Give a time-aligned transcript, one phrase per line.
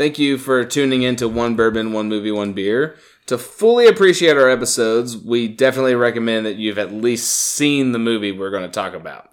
[0.00, 2.96] Thank you for tuning in to One Bourbon, One Movie, One Beer.
[3.26, 8.32] To fully appreciate our episodes, we definitely recommend that you've at least seen the movie
[8.32, 9.30] we're going to talk about.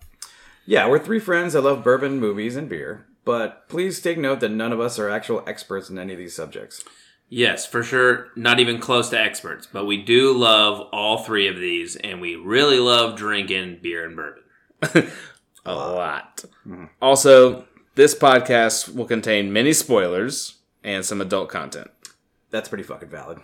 [0.65, 3.05] Yeah, we're three friends that love bourbon, movies, and beer.
[3.23, 6.35] But please take note that none of us are actual experts in any of these
[6.35, 6.83] subjects.
[7.29, 8.27] Yes, for sure.
[8.35, 12.35] Not even close to experts, but we do love all three of these, and we
[12.35, 15.13] really love drinking beer and bourbon.
[15.65, 16.43] A lot.
[17.01, 17.65] Also,
[17.95, 20.56] this podcast will contain many spoilers
[20.87, 21.91] and some adult content.
[22.49, 23.39] That's pretty fucking valid.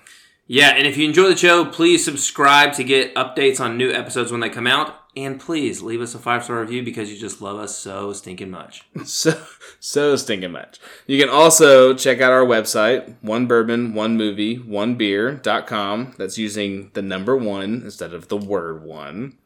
[0.48, 4.32] Yeah, and if you enjoy the show, please subscribe to get updates on new episodes
[4.32, 4.96] when they come out.
[5.16, 8.50] And please leave us a five star review because you just love us so stinking
[8.50, 8.84] much.
[9.06, 9.40] So,
[9.80, 10.80] so stinking much.
[11.06, 16.16] You can also check out our website, one bourbon, one movie, one beer.com.
[16.18, 19.38] That's using the number one instead of the word one.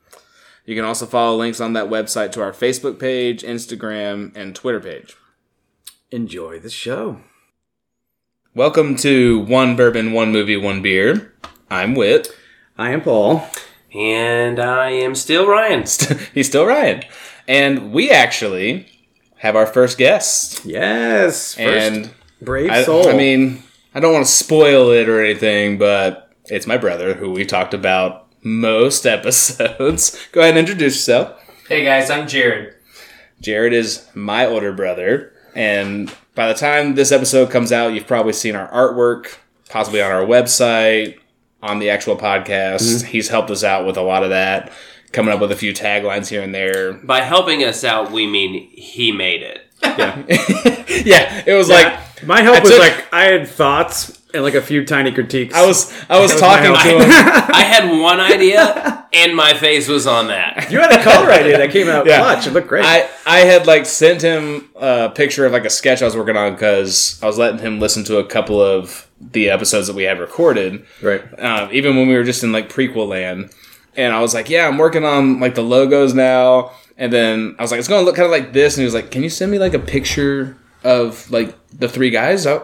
[0.65, 4.79] You can also follow links on that website to our Facebook page, Instagram, and Twitter
[4.79, 5.15] page.
[6.11, 7.21] Enjoy the show.
[8.57, 11.31] Welcome to One Bourbon, One Movie, One Beer.
[11.69, 12.35] I'm Whit.
[12.75, 13.47] I am Paul.
[13.93, 15.81] And I am still Ryan.
[16.33, 17.03] He's still Ryan.
[17.47, 18.87] And we actually
[19.37, 20.65] have our first guest.
[20.65, 21.53] Yes.
[21.53, 22.09] First and
[22.41, 23.07] brave I, soul.
[23.07, 23.61] I mean,
[23.93, 27.75] I don't want to spoil it or anything, but it's my brother who we talked
[27.75, 30.17] about most episodes.
[30.31, 31.39] Go ahead and introduce yourself.
[31.67, 32.73] Hey guys, I'm Jared.
[33.39, 38.31] Jared is my older brother, and by the time this episode comes out, you've probably
[38.31, 39.37] seen our artwork,
[39.69, 41.17] possibly on our website,
[41.63, 42.81] on the actual podcast.
[42.81, 43.07] Mm-hmm.
[43.07, 44.71] He's helped us out with a lot of that,
[45.11, 46.93] coming up with a few taglines here and there.
[46.93, 49.63] By helping us out, we mean he made it.
[49.83, 50.23] yeah,
[51.03, 51.43] yeah.
[51.45, 54.61] it was like my help I was took- like I had thoughts and like a
[54.61, 55.55] few tiny critiques.
[55.55, 57.01] I was I was was talking to him.
[57.11, 60.71] I had one idea, and my face was on that.
[60.71, 62.19] you had a color idea that came out Yeah.
[62.19, 62.47] clutch.
[62.47, 62.85] It looked great.
[62.85, 66.35] I, I had like sent him a picture of like a sketch I was working
[66.37, 70.03] on because I was letting him listen to a couple of the episodes that we
[70.03, 71.21] had recorded, right.
[71.39, 73.49] uh, even when we were just in like prequel land.
[73.95, 76.71] And I was like, yeah, I'm working on like the logos now.
[76.99, 78.75] And then I was like, it's going to look kind of like this.
[78.75, 82.09] And he was like, can you send me like a picture of like the three
[82.09, 82.45] guys?
[82.47, 82.59] I,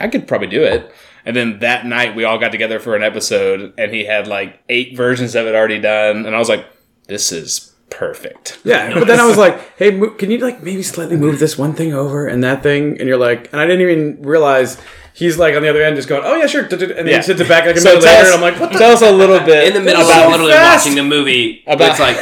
[0.00, 0.92] I could probably do it.
[1.24, 4.60] And then that night we all got together for an episode and he had like
[4.68, 6.24] eight versions of it already done.
[6.26, 6.66] And I was like,
[7.06, 8.58] this is perfect.
[8.64, 11.56] Yeah, but then I was like, "Hey, mo- can you like maybe slightly move this
[11.58, 14.78] one thing over and that thing?" And you're like, and I didn't even realize
[15.14, 17.16] he's like on the other end, just going, "Oh yeah, sure," and then Yeah.
[17.16, 18.72] he sits it back like a So minute tell later, us, and I'm like, "What
[18.72, 20.84] the?" tell us a little bit In the middle about, of literally fast.
[20.84, 22.16] watching the movie, About- it's like,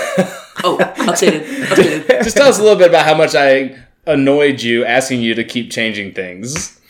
[0.65, 2.09] oh, updated, updated.
[2.25, 5.44] just tell us a little bit about how much I annoyed you asking you to
[5.44, 6.81] keep changing things.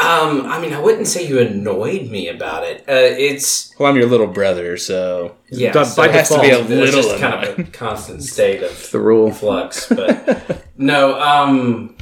[0.00, 2.80] Um, I mean, I wouldn't say you annoyed me about it.
[2.88, 6.50] Uh, it's Well, I'm your little brher, so yeah, By so it has to be
[6.50, 9.30] a little just kind of a constant state of The rule.
[9.32, 9.88] flux.
[9.88, 11.94] But no, um,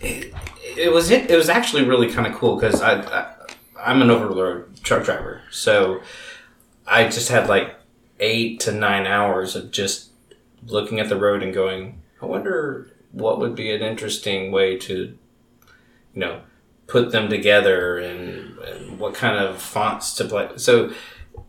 [0.00, 0.32] it,
[0.76, 3.34] it was it, it was actually really kind of cool because I, I
[3.80, 6.02] I'm an over the road truck driver, so
[6.86, 7.74] I just had like
[8.20, 10.10] eight to nine hours of just
[10.66, 14.94] looking at the road and going, I wonder what would be an interesting way to,
[14.94, 16.42] you know,
[16.86, 20.48] put them together and, and what kind of fonts to play.
[20.56, 20.92] So,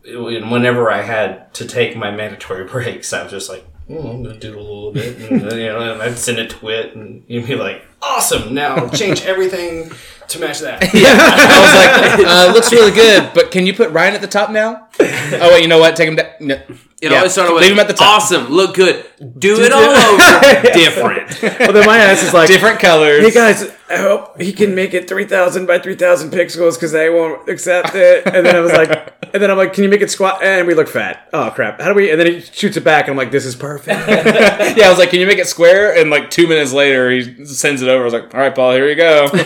[0.05, 4.39] whenever I had to take my mandatory breaks, I was just like, oh, I'm gonna
[4.39, 7.55] do a little bit, and you know, and I'd send it to and you'd be
[7.55, 9.91] like, awesome, now change everything
[10.29, 10.81] to match that.
[10.93, 14.27] Yeah, I was like, uh, "Looks really good, but can you put Ryan at the
[14.27, 15.95] top now?" Oh wait, you know what?
[15.95, 16.27] Take him down.
[16.39, 16.55] No.
[17.01, 18.21] It Yeah, always started with leave him at the top.
[18.21, 19.03] awesome, look good,
[19.37, 21.41] do it all over, different.
[21.59, 23.25] Well, then my ass is like, Different colors.
[23.25, 26.93] Hey guys, I hope he can make it three thousand by three thousand pixels because
[26.93, 28.25] they won't accept it.
[28.25, 30.41] And then I was like, and then I'm like, can you make it squat?
[30.41, 31.27] And we look fat.
[31.33, 31.81] Oh crap!
[31.81, 32.09] How do we?
[32.09, 33.99] And then he shoots it back, and I'm like, this is perfect.
[34.07, 37.43] yeah, I was like, "Can you make it square?" And like two minutes later, he
[37.45, 37.92] sends it over.
[38.01, 39.29] I was like, "All right, Paul, here you go."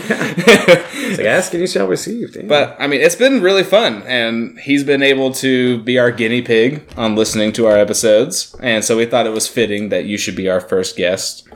[1.07, 2.33] It's like, ask and you shall receive.
[2.33, 2.47] Damn.
[2.47, 6.41] But I mean, it's been really fun, and he's been able to be our guinea
[6.41, 10.17] pig on listening to our episodes, and so we thought it was fitting that you
[10.17, 11.47] should be our first guest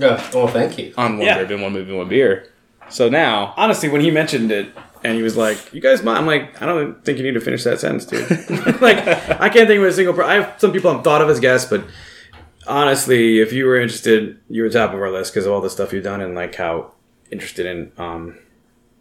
[0.00, 0.92] Oh, well, thank you.
[0.98, 1.38] on One Yeah.
[1.38, 2.48] Bourbon, One Movie, One Beer.
[2.90, 4.68] So now, honestly, when he mentioned it
[5.02, 6.18] and he was like, "You guys," mind?
[6.18, 8.28] I'm like, I don't think you need to finish that sentence, dude.
[8.82, 8.98] like,
[9.40, 10.12] I can't think of a single.
[10.14, 11.82] Per- I have some people I've thought of as guests, but
[12.68, 15.70] honestly, if you were interested, you were top of our list because of all the
[15.70, 16.92] stuff you've done and like how
[17.30, 18.38] interested in um.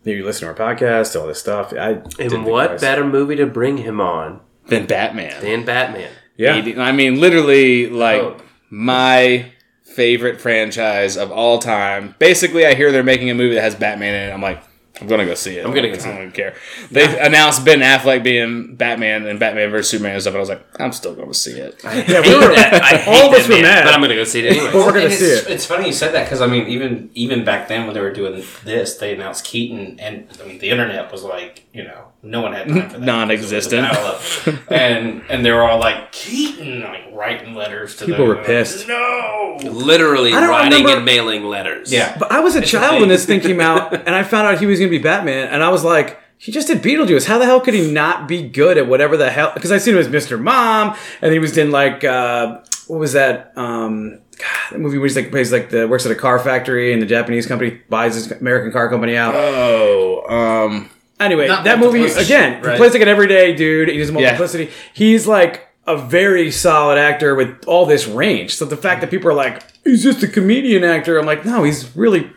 [0.03, 1.73] You listen to our podcast, all this stuff.
[1.73, 2.81] I And what twice.
[2.81, 5.41] better movie to bring him on than Batman.
[5.41, 6.09] than Batman?
[6.37, 8.37] Yeah, I mean, literally, like Oh.
[8.69, 9.51] my
[9.83, 12.15] favorite franchise of all time.
[12.19, 14.33] Basically, I hear they're making a movie that has Batman in it.
[14.33, 14.63] I'm like,
[14.99, 15.65] I'm gonna go see it.
[15.65, 16.15] I'm gonna go see it.
[16.15, 16.55] I don't care.
[16.91, 20.31] They announced Ben Affleck being Batman and Batman vs Superman and stuff.
[20.33, 21.81] And I was like, I'm still gonna see it.
[21.83, 22.81] Yeah, hate that.
[22.83, 23.83] I hate all of us were mad.
[23.85, 24.71] but I'm gonna go see it anyway.
[24.71, 25.51] But we're gonna And see it's, it.
[25.51, 28.13] It's funny you said that because I mean, even even back then when they were
[28.13, 32.41] doing this, they announced Keaton, and I mean, the internet was like, you know, no
[32.41, 33.05] one had time for that.
[33.05, 33.85] Non-existent.
[33.85, 34.59] It was dial-up.
[34.71, 38.37] and and they were all like Keaton, like writing letters to People them.
[38.37, 38.87] were pissed.
[38.87, 39.57] No.
[39.63, 41.91] Literally I writing remember- and mailing letters.
[41.91, 42.15] Yeah.
[42.17, 44.65] But I was a child when this thing came out, and I found out he
[44.65, 47.25] was going to be Batman, and I was like, he just did Beetlejuice.
[47.25, 49.51] How the hell could he not be good at whatever the hell?
[49.55, 50.39] Because I seen him as Mr.
[50.39, 53.53] Mom, and he was in like uh, what was that?
[53.57, 56.93] Um, God, that movie where he's like plays like the works at a car factory,
[56.93, 59.33] and the Japanese company buys this American car company out.
[59.35, 60.23] Oh,
[60.67, 62.61] um, Anyway, Not that movie again.
[62.61, 62.77] He right?
[62.77, 63.89] plays like an everyday dude.
[63.89, 64.13] He does Yeah.
[64.13, 64.69] multiplicity.
[64.93, 68.55] He's like a very solid actor with all this range.
[68.55, 71.63] So the fact that people are like, he's just a comedian actor, I'm like, no,
[71.63, 72.29] he's really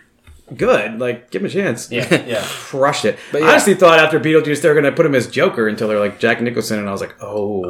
[0.56, 0.98] good.
[0.98, 1.90] Like, give him a chance.
[1.90, 2.44] Yeah, yeah.
[2.46, 3.18] crushed it.
[3.32, 5.88] But I honestly thought after Beetlejuice they were going to put him as Joker until
[5.88, 7.64] they're like Jack Nicholson, and I was like, oh,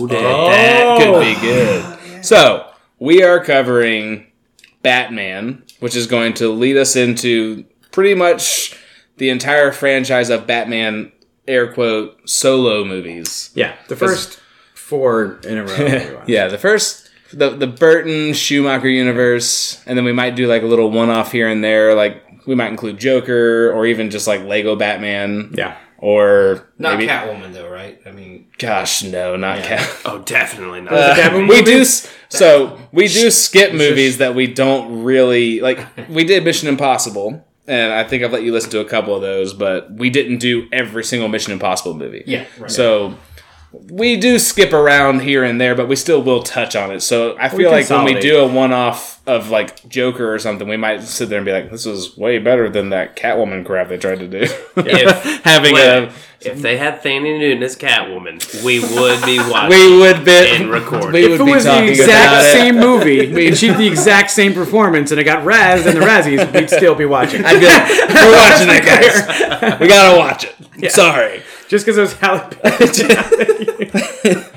[0.00, 2.24] oh that could be good.
[2.24, 4.26] So we are covering
[4.82, 8.76] Batman, which is going to lead us into pretty much
[9.16, 11.12] the entire franchise of Batman
[11.48, 13.50] air quote solo movies.
[13.54, 14.40] yeah, the first
[14.74, 16.22] four in a row.
[16.26, 20.66] Yeah, the first the the Burton Schumacher universe, and then we might do like a
[20.66, 21.94] little one off here and there.
[21.94, 25.52] Like we might include Joker, or even just like Lego Batman.
[25.54, 25.76] yeah.
[25.98, 27.98] Or Not maybe, Catwoman though, right?
[28.04, 29.78] I mean, Gosh, no, not Yeah.
[29.78, 29.96] Cat.
[30.04, 30.90] Oh, definitely not.
[30.92, 31.86] Batman we do
[32.28, 35.78] so we do skip movies that we don't really like.
[36.10, 39.22] We did Mission Impossible, and I think I've let you listen to a couple of
[39.22, 42.22] those, but we didn't do every single Mission Impossible movie.
[42.26, 42.70] yeah, right.
[42.70, 43.16] So
[43.90, 47.00] we do skip around here and there, but we still will touch on it.
[47.00, 50.76] So I feel like when we do a one-off of like Joker or something, we
[50.76, 53.96] might sit there and be like, "This is way better than that Catwoman crap they
[53.98, 54.42] tried to do."
[54.76, 56.12] If- Having Wait, a
[56.42, 59.70] if they had Thandie Newton as Catwoman, we would be watching.
[59.70, 61.12] we would be And record.
[61.12, 62.52] We would If it be was the talking about exact it.
[62.52, 66.02] same movie and she did the exact same performance and it got Raz and the
[66.04, 67.42] Razzies, we'd still be watching.
[67.44, 69.80] I'd be like, We're watching it, guys.
[69.80, 70.46] We gotta watch
[70.78, 70.92] it.
[70.92, 71.42] Sorry.
[71.68, 72.50] Just because it was Halle.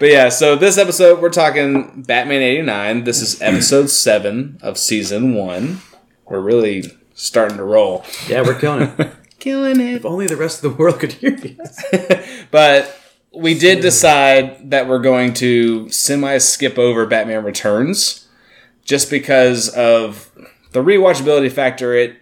[0.00, 3.04] But yeah, so this episode we're talking Batman '89.
[3.04, 5.82] This is episode seven of season one.
[6.26, 8.06] We're really starting to roll.
[8.26, 9.12] Yeah, we're killing it.
[9.38, 9.96] Killing it.
[9.96, 11.56] If only the rest of the world could hear you.
[12.50, 12.98] But
[13.32, 18.26] we did decide that we're going to semi skip over Batman Returns
[18.84, 20.30] just because of
[20.72, 21.94] the rewatchability factor.
[21.94, 22.16] It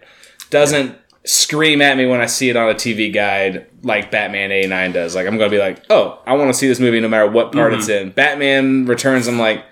[0.49, 0.97] doesn't
[1.29, 5.15] scream at me when I see it on a TV guide like Batman 89 does.
[5.15, 7.29] Like, I'm going to be like, oh, I want to see this movie no matter
[7.29, 8.09] what part it's in.
[8.11, 9.63] Batman Returns, I'm like,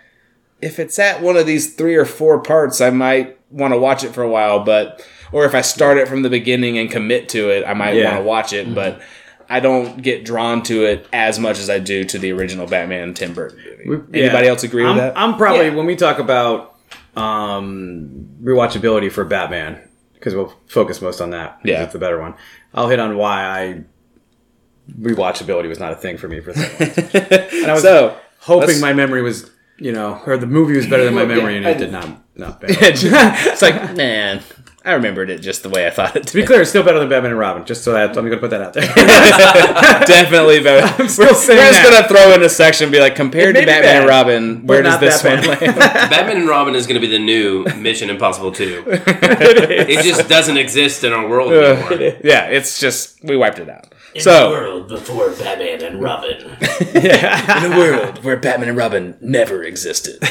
[0.61, 4.03] if it's at one of these three or four parts, I might want to watch
[4.03, 7.29] it for a while, but or if I start it from the beginning and commit
[7.29, 8.11] to it, I might Yeah.
[8.11, 9.01] want to watch it, but
[9.49, 13.13] I don't get drawn to it as much as I do to the original Batman
[13.13, 14.19] Tim Burton movie.
[14.21, 14.51] Anybody Yeah.
[14.51, 15.13] else agree I'm, with that?
[15.17, 15.75] I'm probably Yeah.
[15.75, 16.75] when we talk about
[17.15, 19.79] um, rewatchability for Batman
[20.19, 21.59] because we'll focus most on that.
[21.63, 21.83] Yeah.
[21.83, 22.33] it's the better one.
[22.73, 23.83] I'll hit on why I
[24.99, 26.65] rewatchability was not a thing for me for long.
[26.79, 30.87] And I was so hoping let's- my memory was, you know, or the movie was
[30.87, 32.23] better than my Well, yeah, memory, and it I- did not.
[32.35, 32.69] Not bad.
[32.71, 34.41] it's like, man,
[34.87, 36.97] I remembered it just the way I thought it to be clear, it's still better
[36.97, 37.65] than Batman and Robin.
[37.65, 38.87] Just so that I'm going to put that out there.
[40.07, 40.87] Definitely better.
[41.03, 43.61] I'm still saying We're just gonna throw in a section and be like, compared to
[43.61, 45.75] may be Batman and Robin, where does this that one land?
[46.09, 48.85] Batman and Robin is going to be the new Mission Impossible 2.
[48.87, 52.19] it just doesn't exist in our world anymore.
[52.23, 53.93] yeah, it's just we wiped it out.
[54.15, 56.55] in so the world before Batman and Robin.
[56.93, 57.65] yeah.
[57.65, 60.23] in a world where Batman and Robin never existed.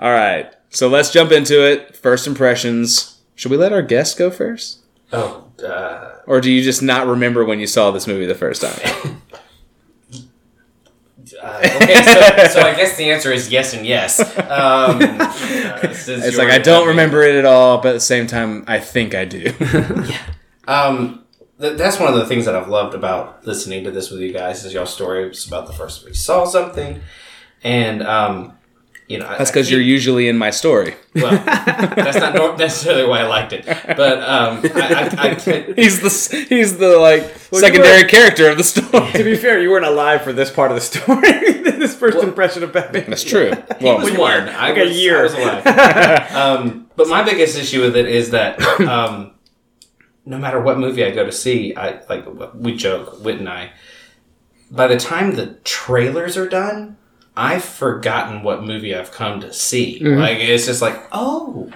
[0.00, 1.96] All right, so let's jump into it.
[1.96, 3.20] First impressions.
[3.34, 4.80] Should we let our guest go first,
[5.12, 8.62] Oh, uh, or do you just not remember when you saw this movie the first
[8.62, 9.20] time?
[11.42, 12.02] uh, okay.
[12.02, 14.20] So, so I guess the answer is yes and yes.
[14.20, 18.64] Um, uh, It's like I don't remember it at all, but at the same time,
[18.66, 19.52] I think I do.
[20.06, 20.22] Yeah.
[20.68, 21.24] Um,
[21.60, 24.32] th- that's one of the things that I've loved about listening to this with you
[24.32, 27.00] guys is y'all stories about the first time we saw something,
[27.62, 28.55] and um,
[29.08, 30.94] you know That's because you're usually in my story.
[31.14, 31.30] well.
[31.44, 36.46] that's not necessarily why I liked it, but um, I, I, I could- He's the
[36.48, 37.22] he's the like
[37.52, 39.12] you secondary were- character of the story.
[39.12, 41.52] to be fair, you weren't alive for this part of the story.
[41.76, 43.04] this first impression of Batman.
[43.08, 43.52] That's true.
[43.80, 44.48] Well, He was one.
[44.48, 45.20] I Like a was, year.
[45.20, 46.32] I was alive.
[46.32, 49.34] um, but my biggest issue with it is that um,
[50.24, 53.70] no matter what movie I go to see, I like we joke, Whit and I.
[54.70, 56.96] By the time the trailers are done,
[57.36, 60.00] I've forgotten what movie I've come to see.
[60.00, 60.18] Mm-hmm.
[60.20, 61.70] Like it's just like, oh,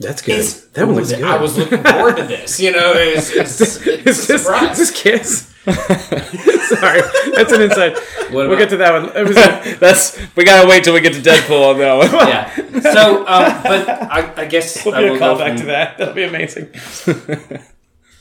[0.00, 0.34] That's good.
[0.40, 1.22] It's- that one looks good.
[1.24, 2.58] I was looking forward to this.
[2.60, 4.78] You know, it's, it's, it's is a this, is surprise.
[4.78, 5.54] this Kiss?
[5.68, 7.00] Sorry,
[7.34, 7.96] that's an inside.
[8.32, 9.78] We'll get to that one.
[9.78, 12.28] That's we gotta wait till we get to Deadpool on that one.
[12.28, 12.54] yeah.
[12.92, 15.98] So, um, but I, I guess I be a callback to that.
[15.98, 16.68] That'll be amazing.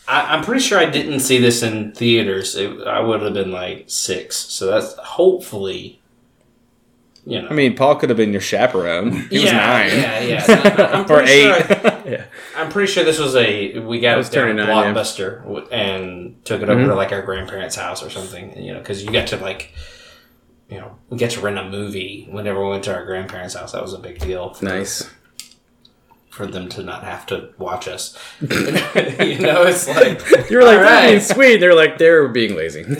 [0.09, 2.55] I, I'm pretty sure I didn't see this in theaters.
[2.55, 4.35] It, I would have been like six.
[4.37, 6.01] So that's hopefully,
[7.29, 7.49] you know.
[7.49, 9.11] I mean, Paul could have been your chaperone.
[9.29, 9.89] He was yeah, nine.
[9.89, 11.01] Yeah, yeah.
[11.01, 11.85] Or pretty sure eight.
[11.85, 12.25] I- Yeah.
[12.55, 14.93] I'm pretty sure this was a we got was it at nine, yeah.
[14.93, 18.57] Blockbuster and took it over to like our grandparents' house or something.
[18.63, 19.73] You know, because you got to like,
[20.69, 23.73] you know, we get to rent a movie whenever we went to our grandparents' house.
[23.73, 24.55] That was a big deal.
[24.61, 25.09] Nice.
[26.37, 28.17] For them to not have to watch us.
[28.41, 28.47] you
[29.39, 31.21] know, it's like You were like, All they're being right.
[31.21, 31.57] sweet.
[31.57, 32.83] They're like, they're being lazy.
[32.83, 32.95] they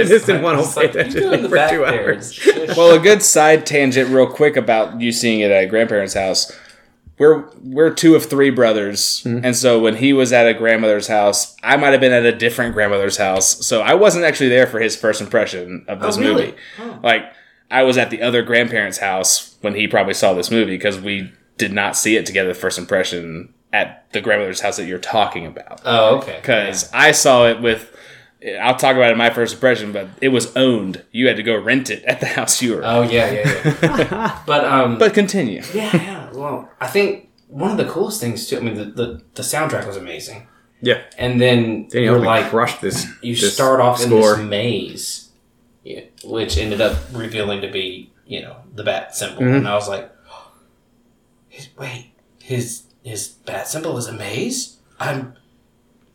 [0.00, 2.14] it's just didn't want to pay like, you attention go in the for two there.
[2.14, 2.48] hours.
[2.76, 6.50] Well, a good side tangent, real quick, about you seeing it at a grandparent's house.
[7.18, 9.42] We're we're two of three brothers, mm-hmm.
[9.42, 12.32] and so when he was at a grandmother's house, I might have been at a
[12.36, 13.64] different grandmother's house.
[13.66, 16.44] So I wasn't actually there for his first impression of this Oh, really?
[16.46, 16.56] movie.
[16.78, 16.98] Oh.
[17.02, 17.32] Like
[17.70, 21.32] I was at the other grandparent's house when he probably saw this movie because we
[21.58, 22.54] did not see it together.
[22.54, 26.36] First impression at the grandmother's house that you're talking about oh, okay.
[26.40, 27.92] because I saw it with.
[28.60, 31.02] I'll talk about it in my first impression, but it was owned.
[31.10, 32.82] You had to go rent it at the house you were.
[32.84, 34.42] Oh yeah, yeah, yeah.
[34.46, 35.62] but um, but continue.
[35.74, 36.32] yeah, yeah.
[36.32, 38.58] Well, I think one of the coolest things too.
[38.58, 40.46] I mean, the the, the soundtrack was amazing,
[40.82, 41.02] Yeah.
[41.18, 43.06] and then you you're like crushed this.
[43.22, 44.34] you this start off score.
[44.34, 45.30] in this maze,
[45.82, 49.54] yeah, which ended up revealing to be you know the bat symbol, Mm-hmm.
[49.56, 50.12] and I was like,
[51.56, 54.76] his, wait, his his bat symbol is a maze.
[55.00, 55.34] I'm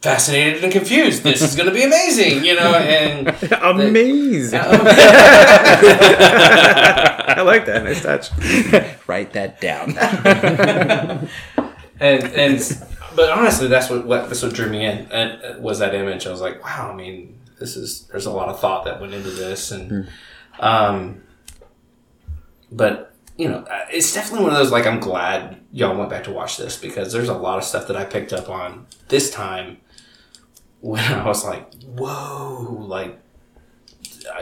[0.02, 1.24] fascinated and confused.
[1.24, 3.28] This is going to be amazing, you know, and.
[3.54, 4.60] Amazing.
[7.34, 7.84] I like that.
[7.84, 8.30] Nice touch.
[9.08, 9.98] Write that down.
[12.00, 15.80] and and but honestly, that's what, what that's what drew me in and uh, was
[15.80, 16.28] that image.
[16.28, 16.92] I was like, wow.
[16.92, 20.08] I mean, this is there's a lot of thought that went into this, and
[20.60, 21.24] um,
[22.72, 23.11] but
[23.42, 26.32] you know, uh, it's definitely one of those like I'm glad y'all went back to
[26.32, 29.78] watch this because there's a lot of stuff that I picked up on this time
[30.82, 33.18] when I was like, whoa, like.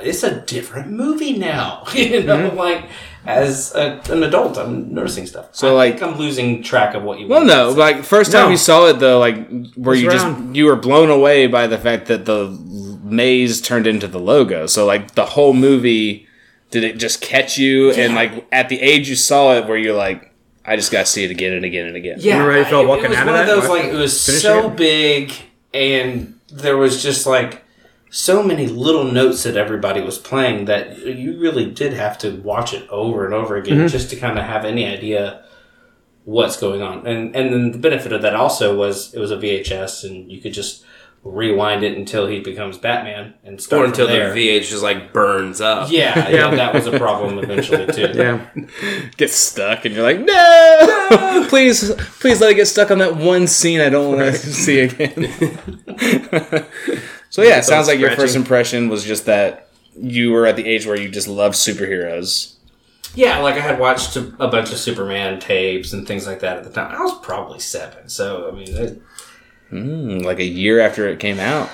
[0.01, 2.53] It's a different movie now, you know.
[2.53, 2.85] Like
[3.25, 5.47] as a, an adult, I'm noticing stuff.
[5.53, 7.27] So, I like- think I'm losing track of what you.
[7.27, 8.49] well, no, like first time No.
[8.51, 10.47] you saw it though, like where It's you round.
[10.47, 12.49] just you were blown away by the fact that the
[13.03, 14.67] maze turned into the logo.
[14.67, 16.27] So like the whole movie,
[16.71, 17.91] did it just catch you?
[17.91, 20.31] And like at the age you saw it, where you're like,
[20.65, 22.17] I just got to see it again and again and again.
[22.19, 23.55] Yeah, Remember how you felt walking it was out of one of that?
[23.61, 24.75] those like it was finish so it?
[24.75, 25.33] big,
[25.73, 27.63] and there was just like
[28.11, 32.73] so many little notes that everybody was playing that you really did have to watch
[32.73, 33.87] it over and over again Mm-hmm.
[33.87, 35.43] just to kind of have any idea
[36.25, 37.05] what's going on.
[37.07, 40.39] And and then the benefit of that also was it was a VHS, and you
[40.41, 40.83] could just
[41.23, 44.33] rewind it until he becomes Batman and start Or until from there.
[44.33, 45.91] the VH just like burns up.
[45.91, 48.11] yeah, yeah, that was a problem eventually too.
[48.15, 48.45] Yeah.
[49.17, 53.47] Get stuck, and you're like, no, please, please let it get stuck on that one
[53.47, 55.27] scene I don't want to see again.
[57.29, 60.65] so yeah, it sounds like your first impression was just that you were at the
[60.65, 62.55] age where you just loved superheroes.
[63.15, 66.57] Yeah, like I had watched a, a bunch of Superman tapes and things like that
[66.57, 66.95] at the time.
[66.95, 69.01] I was probably seven, so I mean, it,
[69.71, 71.69] Mm, like a year after it came out.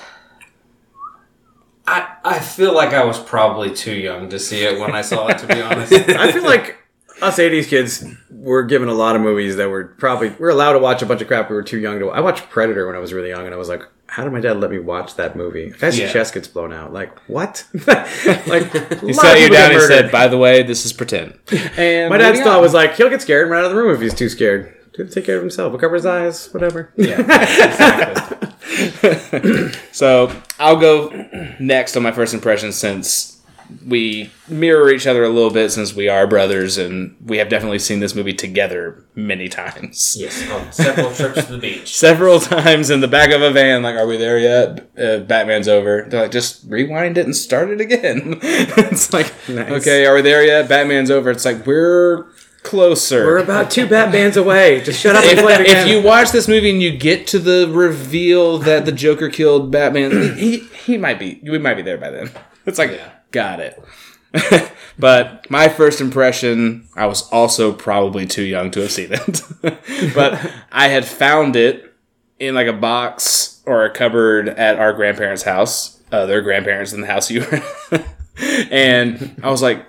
[1.86, 5.28] I I feel like I was probably too young to see it when I saw
[5.28, 5.38] it.
[5.38, 6.76] To be honest, I feel like
[7.22, 10.74] us 80s kids were given a lot of movies that were probably, we are allowed
[10.74, 12.94] to watch a bunch of crap we were too young to I watched Predator when
[12.94, 15.14] I was really young and I was like, how did my dad let me watch
[15.14, 15.68] that movie?
[15.68, 16.12] A guy's Yeah.
[16.12, 16.92] chest gets blown out.
[16.92, 17.64] Like, what?
[17.86, 21.38] like, He sat you down and said, "By the way, this is pretend."
[21.76, 22.62] And My dad's thought on.
[22.62, 24.75] was like, he'll get scared and run out of the room if he's too scared.
[24.96, 25.72] He'll take care of himself.
[25.72, 26.92] He'll cover his eyes, whatever.
[26.96, 28.48] yeah, exactly.
[29.92, 31.08] So I'll go
[31.58, 33.40] next on my first impression since
[33.86, 37.78] we mirror each other a little bit since we are brothers and we have definitely
[37.80, 40.16] seen this movie together many times.
[40.18, 41.96] Yes, on several trips to the beach.
[41.96, 44.90] Several times in the back of a van, like, are we there yet?
[44.98, 46.06] Uh, Batman's over.
[46.08, 48.38] They're like, just rewind it and start it again.
[48.42, 49.70] it's like, Nice.
[49.82, 50.68] okay, are we there yet?
[50.68, 51.30] Batman's over.
[51.30, 52.26] It's like, we're
[52.66, 53.24] closer.
[53.24, 54.80] We're about two Batmans away.
[54.82, 55.86] Just shut up and if, play it again.
[55.86, 59.70] if you watch this movie and you get to the reveal that the Joker killed
[59.70, 62.30] Batman, he he might be we might be there by then.
[62.66, 63.10] It's like Yeah.
[63.30, 63.80] got it.
[64.98, 69.42] but my first impression, I was also probably too young to have seen it.
[70.14, 71.94] but I had found it
[72.40, 77.02] in like a box or a cupboard at our grandparents' house, uh, their grandparents in
[77.02, 77.62] the house you were.
[78.72, 79.86] and I was like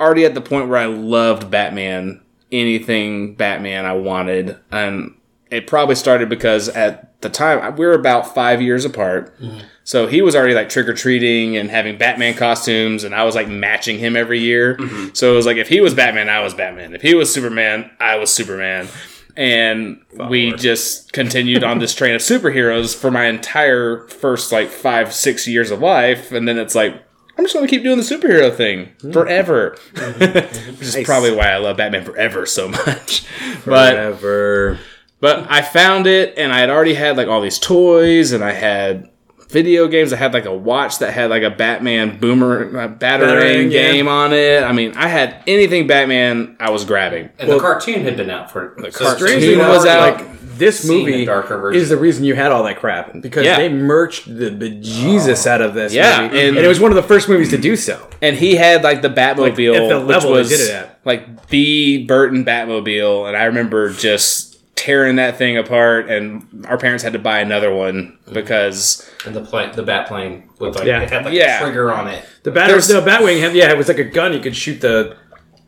[0.00, 5.14] already at the point where I loved Batman anything Batman I wanted, and
[5.50, 9.38] it probably started because at the time we were about five years apart.
[9.40, 9.60] Mm-hmm.
[9.84, 13.34] So he was already like trick or treating and having Batman costumes, and I was
[13.34, 14.76] like matching him every year.
[14.76, 15.14] Mm-hmm.
[15.14, 16.94] So it was like if he was Batman, I was Batman.
[16.94, 18.88] If he was Superman, I was Superman.
[19.36, 25.14] And we just continued on this train of superheroes for my entire first like five,
[25.14, 26.32] six years of life.
[26.32, 27.00] And then it's like,
[27.38, 29.78] I'm just going to keep doing the superhero thing forever.
[29.94, 33.24] Which is probably why I love Batman Forever so much.
[33.64, 34.78] But
[35.20, 38.52] but I found it, and I had already had like all these toys, and I
[38.52, 39.10] had
[39.48, 40.12] video games.
[40.12, 43.92] I had like a watch that had like a Batman boomer uh, batarang Batarang, yeah.
[43.92, 44.62] game on it.
[44.62, 47.30] I mean, I had anything Batman, I was grabbing.
[47.38, 50.98] And the cartoon had been out for the cartoon was was out- Like this seen
[51.06, 51.80] movie a darker version.
[51.80, 53.56] is the reason you had all that crap because Yeah.
[53.56, 55.50] they merched the bejesus oh.
[55.50, 55.92] out of this.
[55.92, 56.38] Yeah, movie.
[56.40, 58.08] and- and, it was one of the first movies to do so.
[58.22, 61.00] And he had like the Batmobile, at the which level they was did it at.
[61.04, 64.46] like the Burton Batmobile, and I remember just
[64.76, 66.08] tearing that thing apart.
[66.08, 70.44] And our parents had to buy another one because and the plane, the bat plane
[70.60, 71.00] with like Yeah.
[71.02, 71.58] it had like Yeah.
[71.58, 72.24] a trigger on it.
[72.44, 74.32] The bat, There's- the Batwing had yeah, it was like a gun.
[74.32, 75.16] You could shoot the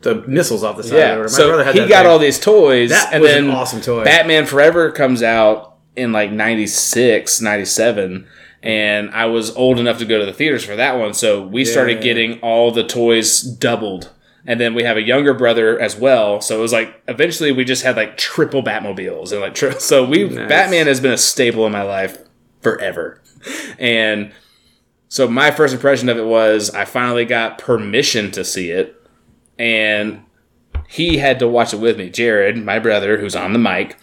[0.02, 0.96] the missiles off the side.
[0.96, 2.06] Yeah, so he got thing.
[2.06, 4.04] all these toys, That and was then an awesome toy.
[4.04, 8.26] Batman Forever comes out in like 96, 97,
[8.62, 11.64] and I was old enough to go to the theaters for that one, so we
[11.64, 14.10] started getting all the toys doubled.
[14.46, 17.62] And then we have a younger brother as well, so it was like eventually we
[17.64, 20.48] just had like triple Batmobiles and like tri- so we Nice.
[20.48, 22.16] Batman has been a staple in my life
[22.62, 23.20] forever,
[23.78, 24.32] and
[25.08, 28.99] so my first impression of it was I finally got permission to see it,
[29.60, 30.24] and
[30.88, 32.08] he had to watch it with me.
[32.08, 33.96] Jared, my brother, who's on the mic,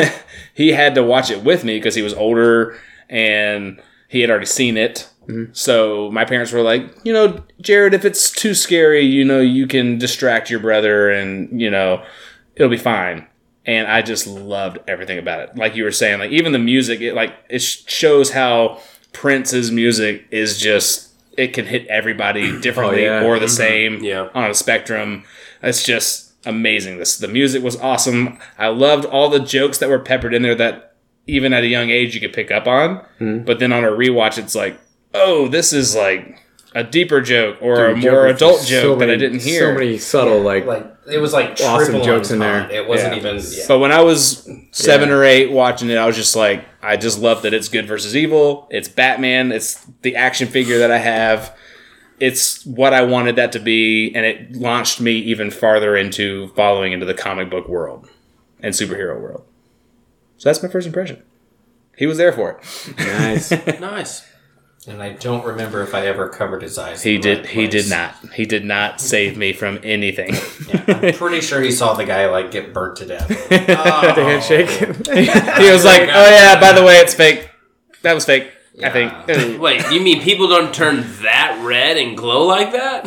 [0.54, 4.46] he had to watch it with me because he was older and he had already
[4.46, 5.10] seen it.
[5.26, 5.52] Mm-hmm.
[5.52, 9.66] So my parents were like, you know, Jared, if it's too scary, you know, you
[9.66, 12.04] can distract your brother and, you know,
[12.54, 13.26] it'll be fine.
[13.66, 15.56] And I just loved everything about it.
[15.56, 18.80] Like you were saying, like even the music, it like it shows how
[19.12, 21.09] Prince's music is just
[21.40, 23.24] it can hit everybody oh, differently yeah.
[23.24, 23.54] or the mm-hmm.
[23.54, 24.28] same Yeah.
[24.34, 25.24] on a spectrum.
[25.62, 26.98] It's just amazing.
[26.98, 28.38] This the music was awesome.
[28.58, 30.94] I loved all the jokes that were peppered in there that
[31.26, 32.98] even at a young age you could pick up on.
[33.18, 33.44] Mm-hmm.
[33.44, 34.78] But then on a rewatch, it's like,
[35.14, 36.42] oh, this is like
[36.74, 39.60] a deeper joke or a more Joker, adult so joke that I didn't hear.
[39.60, 40.66] So many subtle like.
[40.66, 42.68] Like it was like Awesome triple jokes in entendre.
[42.68, 42.82] there.
[42.82, 43.18] It wasn't Yeah.
[43.18, 43.36] even.
[43.36, 43.64] Yeah.
[43.66, 45.14] But when I was seven Yeah.
[45.16, 48.14] or eight watching it, I was just like, I just love that it's good versus
[48.16, 48.68] evil.
[48.70, 49.50] It's Batman.
[49.52, 51.54] It's the action figure that I have.
[52.20, 56.92] It's what I wanted that to be, and it launched me even farther into following
[56.92, 58.08] into the comic book world
[58.62, 59.42] and superhero world.
[60.36, 61.22] So that's my first impression.
[61.96, 62.98] He was there for it.
[62.98, 63.50] nice.
[63.80, 64.26] Nice.
[64.86, 67.02] And I don't remember if I ever covered his eyes.
[67.02, 67.40] He did.
[67.40, 68.14] right He did not.
[68.34, 70.34] He did not save me from anything.
[70.68, 73.28] Yeah, I'm pretty sure he saw the guy like get burnt to death.
[73.48, 74.14] the oh.
[74.14, 74.70] handshake.
[74.70, 77.50] he was like, "Oh yeah, by the way, it's fake.
[78.02, 78.52] That was fake.
[78.82, 79.12] I think."
[79.60, 83.04] Wait, you mean people don't turn that red and glow like that?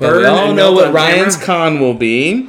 [0.00, 2.46] But we all know what Ryan's con will be.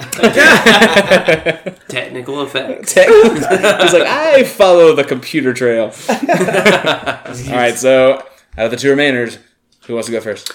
[1.90, 2.94] Technical effects.
[2.94, 5.92] He's like, I follow the computer trail.
[6.08, 8.24] all right, so
[8.58, 9.38] out of the two remainers,
[9.86, 10.52] who wants to go first?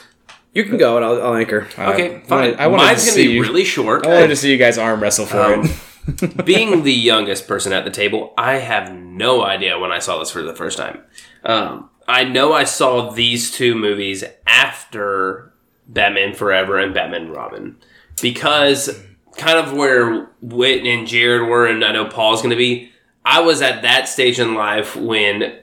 [0.54, 1.66] You can go and I'll, I'll anchor.
[1.78, 2.38] Okay, I fine.
[2.40, 4.06] wanted- I wanted Mine's to gonna see be you- really short.
[4.06, 6.44] I wanted to see you guys arm wrestle for Um, it.
[6.44, 10.30] Being the youngest person at the table, I have no idea when I saw this
[10.32, 11.00] for the first time.
[11.44, 15.52] Um, I know I saw these two movies after
[15.88, 17.76] Batman Forever and Batman and Robin
[18.20, 19.00] because
[19.36, 22.90] kind of where Whit and Jared were, and I know Paul's going to be.
[23.24, 25.56] I was at that stage in life when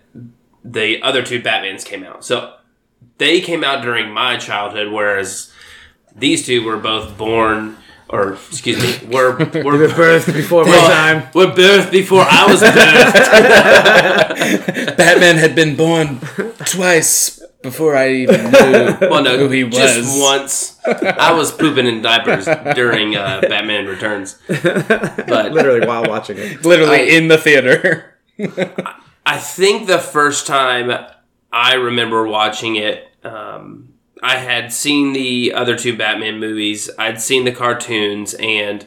[0.63, 2.23] the other two Batmans came out.
[2.25, 2.53] So
[3.17, 5.51] they came out during my childhood, whereas
[6.15, 7.77] these two were both born,
[8.09, 11.27] or excuse me, were were Birth before my time.
[11.33, 13.13] were birthed before I was birthed.
[14.97, 16.19] Batman had been born
[16.65, 19.75] twice before I even knew Well, no, who he was.
[19.75, 20.79] just once.
[20.85, 22.45] I was pooping in diapers
[22.75, 26.63] during uh, Batman Returns, but Literally while watching it.
[26.65, 28.15] Literally I- in the theater.
[28.39, 28.95] I
[29.37, 31.05] think the first time
[31.51, 36.89] I remember watching it, um, I had seen the other two Batman movies.
[36.97, 38.85] I'd seen the cartoons, and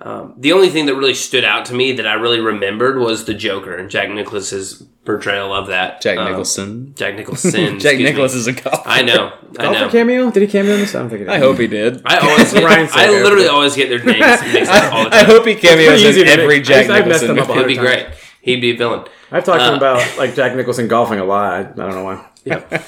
[0.00, 3.24] um, the only thing that really stood out to me that I really remembered was
[3.24, 6.00] the Joker and Jack Nicklaus's portrayal of that.
[6.00, 6.92] Jack Um, Nicholson.
[6.96, 7.52] Jack Nicholson.
[7.78, 8.04] Jack excuse me.
[8.04, 8.82] Nicklaus is a golfer.
[8.84, 9.32] I know.
[9.58, 9.72] I know.
[9.80, 10.30] Golfer cameo?
[10.30, 10.94] Did he cameo in this?
[10.94, 11.32] I don't think he did.
[11.34, 12.02] I hope he did.
[12.04, 15.24] I always get, Ryan I literally always get their names mixed up all the I
[15.24, 17.58] hope he cameos in every Jack just- I've messed Nicholson him up movie.
[17.60, 18.06] a It'd be great.
[18.44, 19.04] He'd be a villain.
[19.32, 21.52] I've talked to him Uh, about like Jack Nicholson golfing a lot.
[21.54, 22.26] I, I don't know why.
[22.44, 22.80] yeah,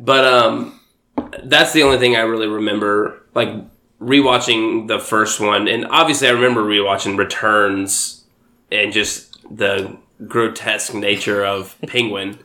[0.00, 0.80] But um,
[1.44, 3.22] that's the only thing I really remember.
[3.32, 3.50] Like
[4.00, 8.24] rewatching the first one, and obviously I remember rewatching Returns
[8.72, 9.96] and just the
[10.26, 12.38] grotesque nature of Penguin.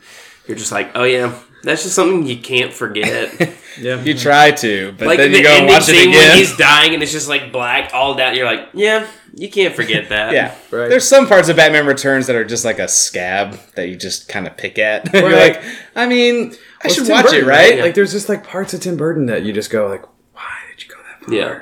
[0.47, 3.55] You're just like, oh yeah, that's just something you can't forget.
[3.79, 4.01] Yeah.
[4.01, 6.17] You try to, but like then the you go and ending watch it scene when
[6.19, 6.37] again.
[6.37, 8.35] he's dying and it's just like black all down.
[8.35, 10.33] You're like, yeah, you can't forget that.
[10.33, 10.89] Yeah, Right.
[10.89, 14.27] There's some parts of Batman Returns that are just like a scab that you just
[14.27, 15.13] kind of pick at.
[15.13, 15.63] You're like,
[15.95, 17.79] I mean, I Well, it's should Tim watch Burton, it, right?
[17.79, 20.83] Like there's just like parts of Tim Burton that you just go like, why did
[20.83, 21.33] you go that far?
[21.33, 21.59] yeah.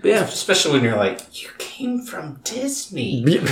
[0.00, 3.22] But yeah, Especially when you're like, you came from Disney.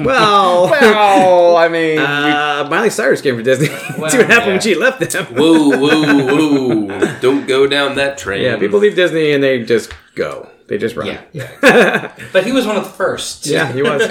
[0.00, 3.66] Well, well, I mean, uh, Miley Cyrus came from Disney.
[3.76, 4.46] See what happened yeah.
[4.46, 5.26] when she left them.
[5.26, 7.20] whoa, whoa, whoa!
[7.20, 8.42] Don't go down that train.
[8.42, 10.48] Yeah, people leave Disney and they just go.
[10.68, 11.08] They just run.
[11.08, 12.12] Yeah, yeah.
[12.32, 13.46] but he was one of the first.
[13.46, 14.06] Yeah, he was.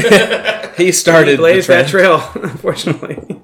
[0.77, 1.89] he started the Blazed that trend.
[1.89, 3.41] trail, unfortunately.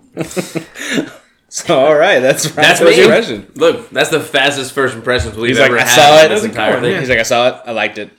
[1.48, 3.52] So, all right, that's That's first impression.
[3.56, 5.96] Look, that's the fastest first impressions we've He's like, ever I had.
[5.96, 6.30] saw on it.
[6.30, 7.00] This entire thing.
[7.00, 7.62] He's like, I saw it.
[7.68, 8.10] I liked it.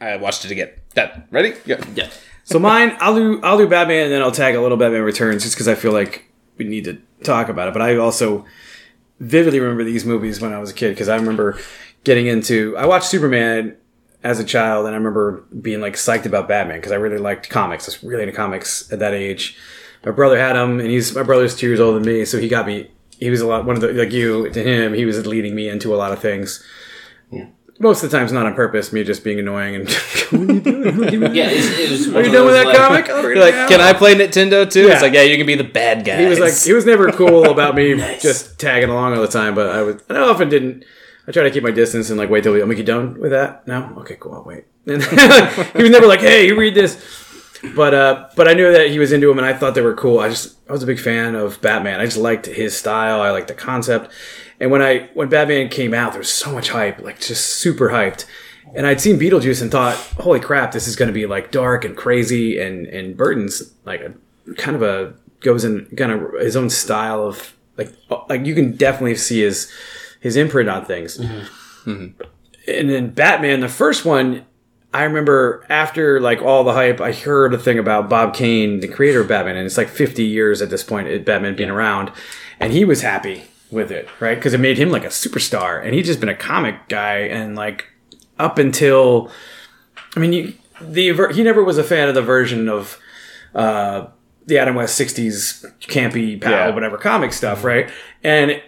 [0.00, 0.70] I watched it again.
[0.94, 1.24] Done.
[1.30, 1.54] Ready?
[1.64, 1.82] Yeah.
[1.94, 2.10] Yeah.
[2.44, 5.42] So mine, I'll do I'll do Batman and then I'll tag a little Batman Returns
[5.42, 7.72] just because I feel like we need to talk about it.
[7.72, 8.44] But I also
[9.18, 11.58] vividly remember these movies when I was a kid because I remember
[12.04, 12.76] getting into.
[12.76, 13.76] I watched Superman
[14.22, 17.48] as a child and I remember being like psyched about Batman because I really liked
[17.48, 17.84] comics.
[17.84, 19.56] I was really into comics at that age.
[20.04, 22.48] My brother had them and he's my brother's two years older than me, so he
[22.48, 22.90] got me.
[23.18, 24.94] He was a lot one of the like you to him.
[24.94, 26.64] He was leading me into a lot of things.
[27.78, 28.92] Most of the times, not on purpose.
[28.92, 29.90] Me just being annoying and
[30.30, 30.96] what are you doing?
[30.98, 31.34] What are you doing?
[31.34, 32.16] Yeah, it, it.
[32.16, 33.06] Are you done with that comic?
[33.10, 34.86] Oh, You're like, can I play Nintendo too?
[34.86, 34.94] Yeah.
[34.94, 36.22] It's like, yeah, you can be the bad guy.
[36.22, 39.54] He was like, he was never cool about me just tagging along all the time.
[39.54, 40.84] But I was, and I often didn't.
[41.28, 42.62] I try to keep my distance and like wait till we.
[42.62, 43.66] I'm like, you done with that?
[43.66, 44.34] No, okay, cool.
[44.34, 44.64] I'll wait.
[44.86, 45.02] And
[45.74, 47.24] he was never like, hey, you read this.
[47.74, 49.94] But uh, but I knew that he was into him, and I thought they were
[49.94, 50.18] cool.
[50.20, 52.00] I just I was a big fan of Batman.
[52.00, 53.20] I just liked his style.
[53.20, 54.12] I liked the concept.
[54.60, 57.90] And when I when Batman came out, there was so much hype, like just super
[57.90, 58.24] hyped.
[58.74, 61.84] And I'd seen Beetlejuice and thought, holy crap, this is going to be like dark
[61.84, 62.60] and crazy.
[62.60, 64.14] And and Burton's like a
[64.54, 68.54] kind of a goes in kind of his own style of like uh, like you
[68.54, 69.70] can definitely see his
[70.20, 71.18] his imprint on things.
[71.18, 71.90] Mm-hmm.
[71.90, 72.22] Mm-hmm.
[72.68, 74.44] And then Batman, the first one,
[74.92, 78.88] I remember after like all the hype, I heard a thing about Bob Kane, the
[78.88, 82.10] creator of Batman, and it's like 50 years at this point, Batman being around,
[82.58, 84.34] and he was happy with it, right?
[84.36, 87.56] Because it made him like a superstar, and he'd just been a comic guy, and
[87.56, 87.86] like
[88.38, 89.30] up until,
[90.14, 92.98] I mean, you, the he never was a fan of the version of
[93.54, 94.06] uh,
[94.46, 96.70] the Adam West 60s campy, pal, Yeah.
[96.74, 97.90] whatever comic stuff, right?
[98.22, 98.62] And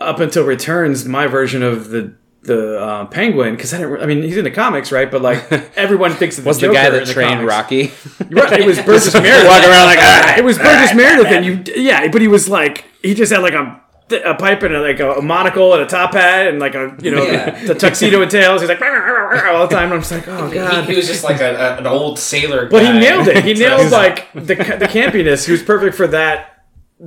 [0.00, 4.00] up until Returns, my version of the the uh, Penguin, because I didn't.
[4.00, 5.10] I mean, he's in the comics, right?
[5.10, 7.48] But like everyone thinks of the was the guy that the trained comics.
[7.50, 7.82] Rocky.
[8.30, 9.48] Right, it was Burgess Meredith.
[9.48, 12.84] Walking around like, ah, it was Burgess Meredith, and you, yeah, but he was like,
[13.02, 13.80] he just had like a,
[14.10, 17.10] a pipe and a, like a, monocle and a top hat and like a, you
[17.10, 17.64] know, Yeah.
[17.64, 18.60] the tuxedo and tails.
[18.60, 19.86] He's like all the time.
[19.86, 20.88] And I'm just like, oh god.
[20.88, 22.66] he was just like a, a, an old sailor.
[22.68, 23.44] But he nailed it.
[23.44, 25.46] He nailed like the the campiness.
[25.46, 26.64] He was perfect for that.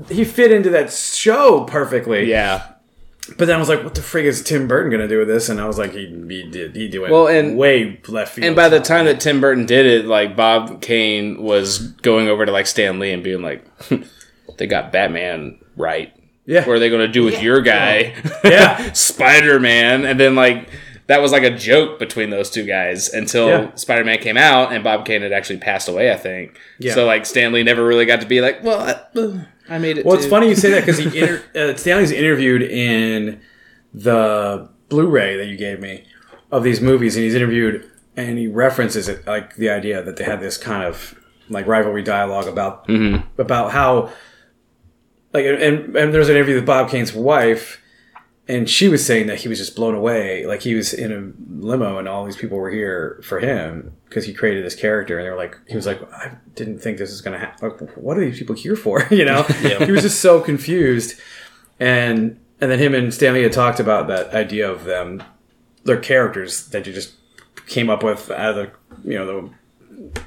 [0.09, 2.29] He fit into that show perfectly.
[2.29, 2.73] yeah.
[3.37, 5.49] But then I was like, what the frig is Tim Burton gonna do with this?
[5.49, 6.75] And I was like, he, he did.
[6.75, 8.45] He did Well, and- way left field.
[8.47, 12.45] And by the time that Tim Burton did it, like Bob Kane was going over
[12.45, 13.63] to like Stan Lee and being like,
[14.57, 16.11] "They got Batman right.
[16.49, 17.41] Yeah, What are they going to do with Yeah.
[17.41, 18.91] your guy, Yeah.
[18.93, 20.67] Spider Man?" And then like
[21.07, 23.75] that was like a joke between those two guys until Yeah.
[23.75, 26.11] Spider Man came out and Bob Kane had actually passed away.
[26.11, 26.57] I think.
[26.79, 26.93] Yeah.
[26.95, 30.05] So like Stan Lee never really got to be like, "Well, I, I made it."
[30.05, 33.39] Well, it's funny you say that because he inter- uh, Stan Lee's interviewed in
[33.93, 36.03] the Blu-ray that you gave me
[36.51, 40.23] of these movies, and he's interviewed and he references it like the idea that they
[40.23, 41.15] had this kind of
[41.49, 42.89] like rivalry dialogue about
[43.37, 44.11] about how
[45.33, 47.81] like and and there's an interview with Bob Kane's wife.
[48.47, 51.63] And she was saying that he was just blown away, like he was in a
[51.63, 55.19] limo, and all these people were here for him because he created this character.
[55.19, 57.69] And they were like, he was like, I didn't think this was gonna happen.
[57.69, 59.07] Like, what are these people here for?
[59.11, 59.43] You know,
[59.85, 61.19] he was just so confused.
[61.79, 65.21] And and then him and Stan Lee had talked about that idea of them,
[65.83, 67.13] their characters that you just
[67.67, 68.71] came up with out of
[69.03, 69.49] the you know the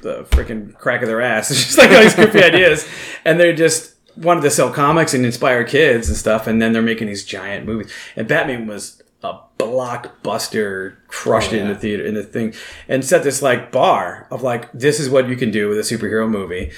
[0.01, 1.51] the freaking crack of their ass.
[1.51, 2.87] It's just like all these goofy ideas,
[3.25, 6.47] and they're just wanted to sell comics and inspire kids and stuff.
[6.47, 7.91] And then they're making these giant movies.
[8.15, 12.53] And Batman was a blockbuster, crushed oh, it in the theater in the thing,
[12.87, 15.81] and set this like bar of like this is what you can do with a
[15.81, 16.71] superhero movie.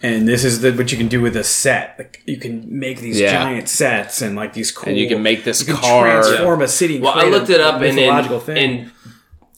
[0.00, 1.96] And this is the, what you can do with a set.
[1.98, 3.32] Like you can make these Yeah.
[3.32, 4.90] giant sets and like these cool.
[4.90, 7.00] And you can make this you car- transform a city.
[7.00, 8.56] Well, I looked it up and in, thing.
[8.56, 8.92] in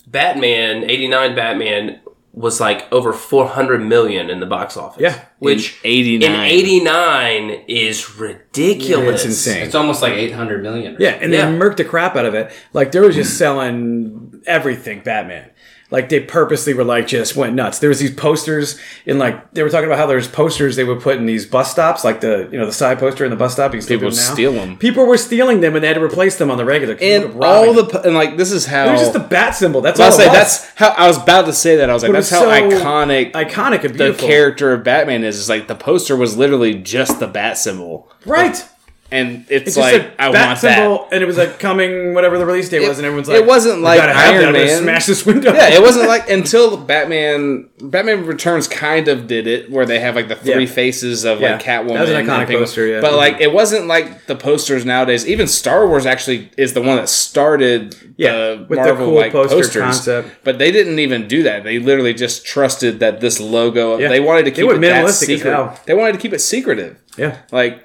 [0.07, 2.01] Batman '89 Batman
[2.33, 5.03] was like over 400 million in the box office.
[5.03, 5.21] Yeah.
[5.41, 6.31] Which In 89.
[6.31, 9.17] in 89 is ridiculous.
[9.17, 9.63] It's insane.
[9.65, 10.97] It's almost like 800 million.
[11.01, 11.51] Yeah, and Yeah.
[11.51, 12.53] they murked the crap out of it.
[12.73, 15.51] Like they were just selling everything Batman.
[15.93, 17.81] Like they purposely were like just went nuts.
[17.81, 21.01] There was these posters in like they were talking about how there's posters they would
[21.01, 23.55] put in these bus stops, like the you know the side poster in the bus
[23.55, 23.73] stop.
[23.73, 24.33] You can still People do them now.
[24.35, 24.77] steal 'em.
[24.79, 26.95] People were stealing them, and they had to replace them on the regular.
[26.95, 28.03] and they were robbing all the them.
[28.05, 29.81] and like this is how it was just the bat symbol.
[29.81, 30.37] That's I all was it say was.
[30.37, 32.47] that's how I was about to say that I was like But that's was how
[32.47, 34.29] so iconic iconic and the beautiful.
[34.29, 35.39] character of Batman is.
[35.39, 38.65] Is like the poster was literally just the bat symbol, right?
[39.13, 42.39] And it's, It's like a I bat want symbol, and it was like coming whatever
[42.39, 44.83] the release date It- was, and everyone's like, it wasn't like gotta Iron that, Man."
[44.83, 45.53] Smash this window.
[45.53, 50.15] Yeah, it wasn't like until Batman Batman Returns kind of did it, where they have
[50.15, 50.71] like the three Yeah.
[50.71, 51.53] faces of Yeah.
[51.53, 51.95] like Catwoman.
[51.95, 52.59] That was an iconic Penguin.
[52.61, 53.01] poster, yeah.
[53.01, 55.27] But like it wasn't like the posters nowadays.
[55.27, 59.33] Even Star Wars actually is the one that started Yeah, the with the cool like
[59.33, 59.83] poster posters.
[59.83, 60.29] concept.
[60.45, 61.65] But they didn't even do that.
[61.65, 63.99] They literally just trusted that this logo.
[63.99, 64.09] Yeah.
[64.09, 65.81] They wanted to keep were it that minimalistic as secret.
[65.87, 66.97] They wanted to keep it secretive.
[67.17, 67.37] yeah.
[67.51, 67.85] Like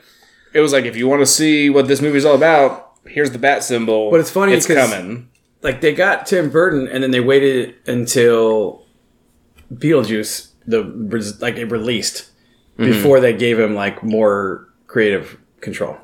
[0.56, 3.38] it was like if you want to see what this movie's all about, here's the
[3.38, 4.10] bat symbol.
[4.10, 5.30] But it's funny it's 'cause- coming.
[5.62, 8.84] like they got Tim Burton and then they waited until
[9.74, 10.84] Beetlejuice the
[11.42, 12.30] like it released
[12.78, 12.92] Mm-hmm.
[12.92, 15.96] before they gave him like more creative control.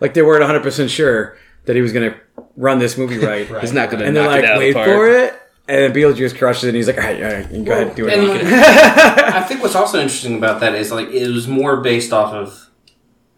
[0.00, 2.18] Like they weren't 100% sure that he was going to
[2.56, 3.46] run this movie right.
[3.62, 4.86] He's not going to And knock they're like, it out of wait the park.
[4.86, 5.34] for it.
[5.66, 7.72] And then Beetlejuice crushes it and he's like, all right, all right, you can go
[7.72, 8.18] ahead do it.
[8.18, 8.30] And.
[9.34, 12.67] I think what's also interesting about that is like it was more based off of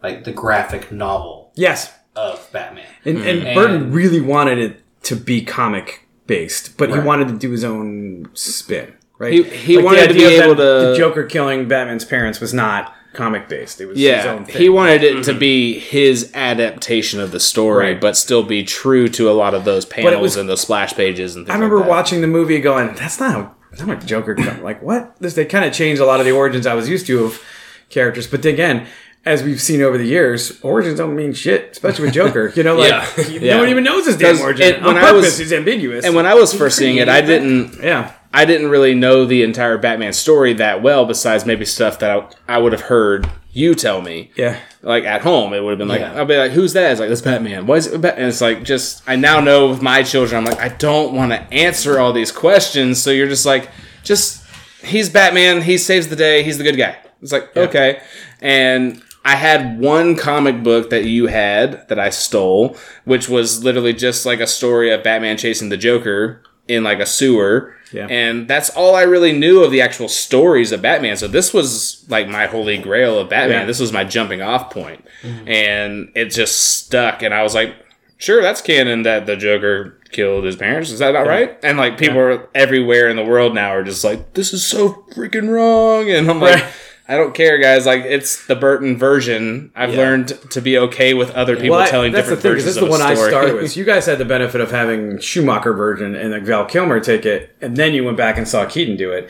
[0.03, 1.93] like the graphic novel yes.
[2.15, 2.85] of Batman.
[3.05, 3.47] And, and hmm.
[3.47, 7.63] And- Burton really wanted it to be comic based, but he wanted to do his
[7.63, 8.93] own spin.
[9.17, 9.33] Right?
[9.33, 12.93] He- he the wanted to be able to- the Joker killing Batman's parents was not
[13.13, 13.81] comic based.
[13.81, 14.55] It was his Yeah, own thing.
[14.55, 15.39] he wanted it to mm-hmm.
[15.39, 18.01] be his adaptation of the story, Right.
[18.01, 21.35] but still be true to a lot of those panels was- and those splash pages
[21.35, 21.89] and things I remember like that.
[21.89, 24.63] watching the movie going, "That's not how, that's not how Joker." Come.
[24.63, 25.17] Like what?
[25.19, 27.43] This they kind of changed a lot of the origins I was used to of
[27.89, 28.87] characters, but then again.
[29.23, 32.51] As we've seen over the years, origins don't mean shit, especially with Joker.
[32.55, 33.17] You know, like Yeah.
[33.17, 33.59] no Yeah.
[33.59, 34.65] one even knows his damn origin.
[34.67, 36.05] it- On when I purpose, was- he's ambiguous.
[36.05, 39.43] And when I was first seeing it, I didn't yeah, I didn't really know the
[39.43, 42.09] entire Batman story that well, besides maybe stuff that
[42.47, 44.31] I, I would have heard you tell me.
[44.37, 46.19] yeah, Like at home, it would have been like, Yeah.
[46.19, 46.89] I'd be like, who's that?
[46.91, 47.67] It's like, that's Batman.
[47.67, 48.23] Why is it Batman?
[48.23, 51.31] And it's like, just, I now know with my children, I'm like, I don't want
[51.33, 53.01] to answer all these questions.
[53.01, 53.69] So you're just like,
[54.05, 54.41] just,
[54.83, 55.61] he's Batman.
[55.63, 56.43] He saves the day.
[56.43, 56.95] He's the good guy.
[57.21, 58.01] It's like, okay.
[58.39, 63.93] And I had one comic book that you had that I stole, which was literally
[63.93, 67.75] just like a story of Batman chasing the Joker in like a sewer.
[67.93, 68.07] Yeah.
[68.07, 71.17] And that's all I really knew of the actual stories of Batman.
[71.17, 73.49] So this was like my holy grail of Batman.
[73.49, 73.57] Yeah.
[73.59, 73.67] Mm-hmm.
[73.67, 75.05] This was my jumping off point.
[75.23, 77.21] And it just stuck.
[77.21, 77.75] And I was like,
[78.17, 80.89] sure, that's canon that the Joker killed his parents.
[80.89, 81.59] Is that not right?
[81.63, 85.05] And like people are everywhere in the world now are just like, this is so
[85.13, 86.09] freaking wrong.
[86.09, 86.65] And I'm like.
[87.11, 87.85] I don't care, guys.
[87.85, 89.71] Like it's the Burton version.
[89.75, 89.97] I've Yeah.
[89.99, 92.75] learned to be okay with other people Well, I- telling that's different thing, versions This
[92.75, 93.17] is the one story.
[93.25, 93.71] I started with.
[93.71, 97.25] So you guys had the benefit of having Schumacher version and like Val Kilmer take
[97.25, 99.29] it, and then you went back and saw Keaton do it.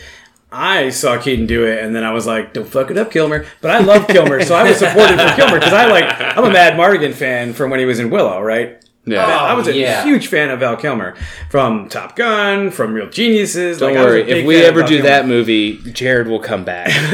[0.52, 3.46] I saw Keaton do it, and then I was like, "Don't fuck it up, Kilmer."
[3.62, 6.06] But I love Kilmer, so I was supportive for Kilmer because I like
[6.38, 8.78] I'm a Madmartigan fan from when he was in Willow, right?
[9.06, 9.26] Yeah.
[9.26, 10.04] I was a yeah.
[10.04, 11.16] huge fan of Val Kilmer
[11.50, 13.80] from Top Gun, from Real Geniuses.
[13.80, 14.32] Don't like, I was a worry.
[14.32, 15.04] If we ever do Kilmer.
[15.04, 16.88] that movie, Jared will come back.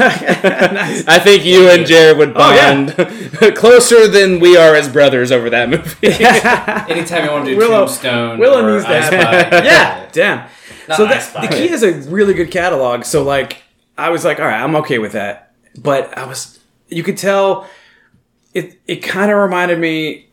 [0.72, 1.06] nice.
[1.08, 2.84] I think you and Jared would Oh, yeah.
[2.94, 6.08] bond closer than we are as brothers over that movie.
[6.92, 9.48] Anytime you want to do Willow- Tombstone, Willow or needs I that.
[9.48, 10.48] Spy, yeah, damn.
[10.88, 13.04] Not so I that, the key is a really good catalog.
[13.04, 13.62] So like,
[13.96, 15.52] I was like, all right, I'm okay with that.
[15.76, 17.66] But I was, you could tell,
[18.54, 20.27] it it kind of reminded me.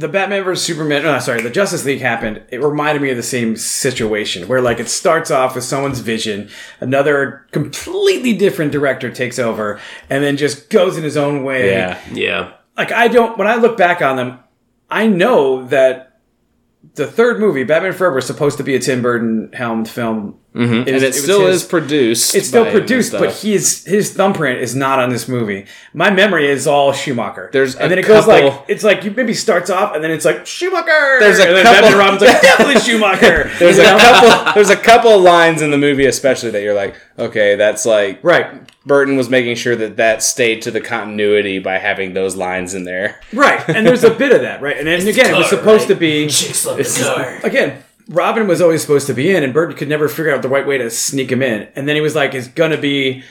[0.00, 2.42] The Batman vs Superman, no, sorry, the Justice League happened.
[2.48, 6.48] It reminded me of the same situation where, like, it starts off with someone's vision,
[6.80, 12.00] another completely different director takes over, and then just goes in his own way yeah.
[12.12, 12.52] Yeah.
[12.78, 14.38] like I don't when I look back on them,
[14.90, 16.18] I know that
[16.94, 20.38] the third movie, Batman Forever, is supposed to be a Tim Burton helmed film.
[20.54, 20.72] Mm-hmm.
[20.74, 22.34] And is- it, it still his- is produced.
[22.34, 25.66] It's still and produced, but he's his thumbprint is not on this movie.
[25.94, 27.50] My memory is all Schumacher.
[27.52, 30.24] There's and then it goes like it's like you maybe starts off and then it's
[30.24, 31.20] like Schumacher.
[31.20, 33.48] There's a and then couple- Robin's like definitely Schumacher.
[33.60, 34.52] there's a couple.
[34.54, 38.60] There's a couple lines in the movie, especially that you're like, okay, that's like right,
[38.84, 42.82] Burton was making sure that that stayed to the continuity by having those lines in
[42.84, 43.20] there.
[43.32, 45.94] right, and there's a bit of that, right, and then again it was supposed right?
[45.94, 47.38] to be Chicks love the car.
[47.44, 50.48] again, Robin was always supposed to be in, and Burton could never figure out the
[50.48, 51.68] right way to sneak him in.
[51.76, 53.22] And then he was like, "It's gonna be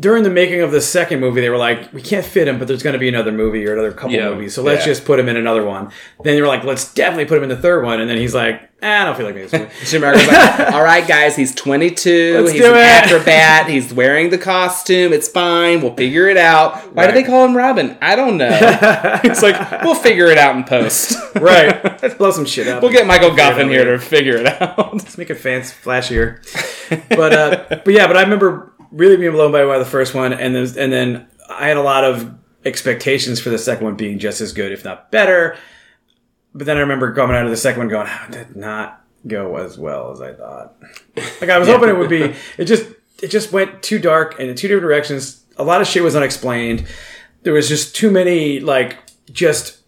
[0.00, 2.66] during the making of the second movie, they were like, we can't fit him, but
[2.66, 4.30] there's going to be another movie or another couple Yeah.
[4.30, 4.92] movies, so let's Yeah.
[4.92, 5.90] just put him in another one.
[6.24, 8.34] Then they were like, let's definitely put him in the third one, and then he's
[8.34, 10.26] like, eh, I don't feel like making this movie.
[10.26, 12.40] Like, all right, guys, he's 22.
[12.40, 13.68] Let's he's an it." acrobat.
[13.68, 15.12] He's wearing the costume.
[15.12, 15.80] It's fine.
[15.82, 16.94] We'll figure it out.
[16.94, 17.96] Why do they call him Robin?
[18.00, 18.48] I don't know.
[19.24, 21.16] it's like, we'll figure it out in post.
[21.36, 22.02] right.
[22.02, 22.82] Let's blow some shit up.
[22.82, 24.92] We'll get Michael Figure it Goff in here to figure it out.
[24.94, 26.38] Let's make it fancy, flashier.
[27.10, 30.32] but uh, but yeah, but I remember really being blown away by the first one,
[30.32, 32.32] and then and then I had a lot of
[32.64, 35.56] expectations for the second one being just as good, if not better.
[36.54, 39.02] But then I remember coming out of the second one going, ah, "How did not
[39.26, 40.74] go as well as I thought?"
[41.40, 42.34] Like I was hoping it would be.
[42.58, 42.86] It just
[43.22, 45.44] it just went too dark and in two different directions.
[45.56, 46.86] A lot of shit was unexplained.
[47.42, 48.98] There was just too many like
[49.32, 49.78] just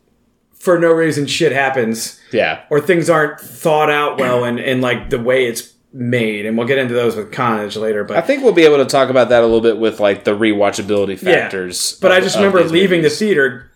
[0.55, 2.63] for no reason shit happens Yeah.
[2.71, 6.67] or things aren't thought out well and, and like the way it's made and we'll
[6.67, 9.29] get into those with Carnage later But I think we'll be able to talk about
[9.29, 11.43] that a little bit with like the rewatchability Yeah.
[11.43, 11.97] factors.
[12.01, 13.17] but of- I just remember leaving movies.
[13.19, 13.71] the theater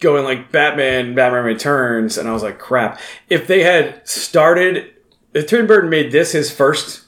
[0.00, 4.90] going like Batman Batman Returns and I was like crap if they had started
[5.32, 7.04] if Tim Burton made this his first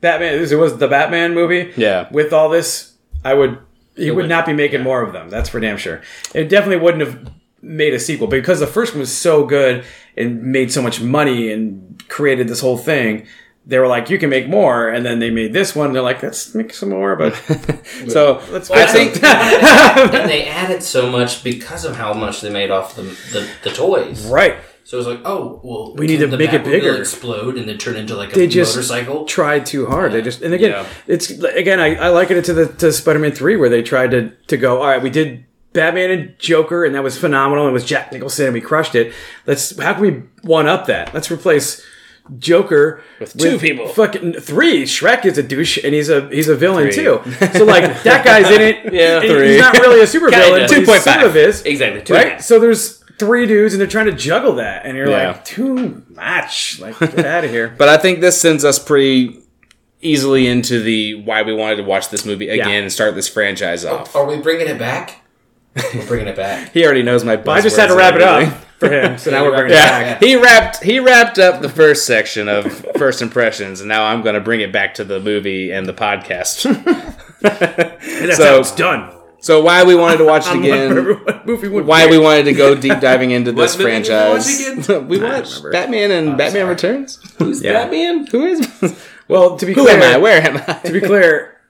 [0.00, 2.06] Batman it was the Batman movie Yeah.
[2.12, 2.92] with all this
[3.24, 3.58] I would
[3.96, 6.00] he would would- not be making more of them that's for damn sure
[6.32, 9.82] it definitely wouldn't have made a sequel because the first one was so good
[10.16, 13.26] and made so much money and created this whole thing
[13.68, 16.22] they were like you can make more and then they made this one they're like
[16.22, 17.34] let's make some more but
[18.08, 19.24] So let's I fix think it.
[20.14, 23.70] and they added so much because of how much they made off the the, the
[23.70, 24.26] toys.
[24.26, 26.96] right So it was like, oh, well, We need to the make it bigger.
[26.96, 29.26] explode and then turn into like a They just motorcycle.
[29.26, 30.12] tried too hard.
[30.12, 30.86] They just and again, Yeah.
[31.06, 31.78] it's again.
[31.78, 34.80] I, I liken it to the to Spider-Man three where they tried to to go.
[34.80, 37.68] All right, we did Batman and Joker, and that was phenomenal.
[37.68, 39.12] It was Jack Nicholson, and we crushed it.
[39.46, 41.12] Let's how can we one up that?
[41.12, 41.84] Let's replace
[42.38, 43.88] Joker With two people.
[43.88, 44.84] Fucking three.
[44.84, 47.04] Shreck is a douche, and he's a he's a villain Three.
[47.04, 47.20] too.
[47.52, 48.92] So like that guy's in it.
[48.92, 49.52] Yeah, three.
[49.52, 50.68] He's not really a super villain.
[50.68, 50.86] Kinda.
[50.86, 51.14] but 2.5.
[51.14, 52.02] Sort of is Exactly.
[52.02, 52.42] Two right?
[52.42, 55.28] So there's three dudes and they're trying to juggle that, and you're Yeah.
[55.28, 56.78] like, too much.
[56.80, 57.74] Like, get out of here.
[57.76, 59.40] But I think this sends us pretty
[60.00, 62.74] easily into the why we wanted to watch this movie again Yeah.
[62.76, 64.14] and start this franchise oh, off.
[64.14, 65.22] Are we bringing it back?
[65.94, 66.72] We're bringing it back.
[66.72, 67.36] He already knows my.
[67.36, 68.64] But I just had to wrap it up everything.
[68.78, 70.22] For him, so now we're bringing Yeah, it back.
[70.22, 74.34] he wrapped he wrapped up the first section of first impressions, and now I'm going
[74.34, 76.64] to bring it back to the movie and the podcast.
[76.64, 76.76] And
[77.40, 79.12] that's So- how it's done.
[79.40, 80.94] so why we wanted to watch it again?
[81.44, 82.12] movie Why be.
[82.12, 84.68] we wanted to go deep diving into this What movie did we watch franchise?
[84.88, 85.08] again?
[85.08, 85.70] we watched remember.
[85.72, 86.68] Batman and uh, Batman sorry.
[86.74, 87.34] Returns.
[87.38, 87.72] Who's Yeah.
[87.74, 88.26] Batman?
[88.26, 89.06] Who is?
[89.28, 90.16] Well, to be Who clear, am I?
[90.18, 90.72] Where am I?
[90.84, 91.60] to be clear,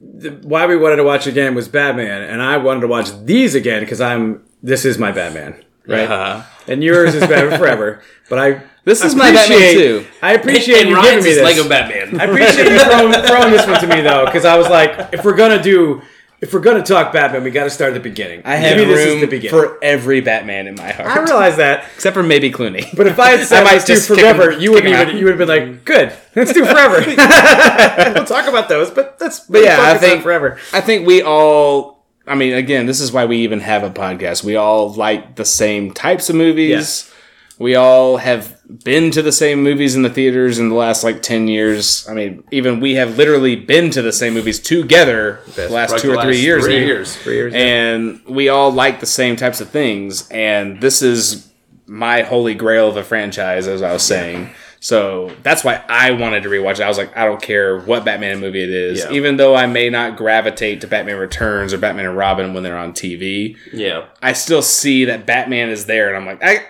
[0.00, 3.54] the, why we wanted to watch again was Batman, and I wanted to watch these
[3.56, 6.10] again because I'm this is my Batman, right?
[6.10, 10.06] Uh, And yours is Batman Forever, but I This is my Batman too.
[10.22, 11.42] I appreciate and you giving me this.
[11.44, 12.20] Lego Batman.
[12.20, 15.24] I appreciate you throwing, throwing this one to me though, because I was like, if
[15.24, 16.02] we're gonna do,
[16.40, 18.42] if we're gonna talk Batman, we got to start at the beginning.
[18.44, 19.58] I have Maybe this is room the beginning.
[19.58, 22.94] for every Batman in my heart, I realize that, except for maybe Clooney.
[22.94, 25.16] but if I had said I might let's do forever, him- you wouldn't even.
[25.16, 27.02] You would have been like, good, let's do forever.
[27.06, 29.40] we'll talk about those, but that's.
[29.40, 30.58] But yeah, I think forever.
[30.72, 31.95] I think we all.
[32.26, 34.42] I mean, again, this is why we even have a podcast.
[34.42, 36.70] We all like the same types of movies.
[36.70, 37.12] Yes.
[37.58, 41.22] We all have been to the same movies in the theaters in the last like
[41.22, 42.06] ten years.
[42.06, 46.08] I mean, even we have literally been to the same movies together the last two
[46.08, 46.64] the or three years.
[46.64, 47.16] Three years.
[47.16, 47.54] Three years.
[47.54, 51.50] and we all like the same types of things and this is
[51.86, 54.50] my holy grail of a franchise as i was saying
[54.86, 58.04] so that's why i wanted to rewatch it i was like i don't care what
[58.04, 59.10] batman movie it is Yeah.
[59.12, 62.76] even though i may not gravitate to batman returns or batman and robin when they're
[62.78, 64.06] on tv Yeah.
[64.22, 66.64] i still see that batman is there and i'm like i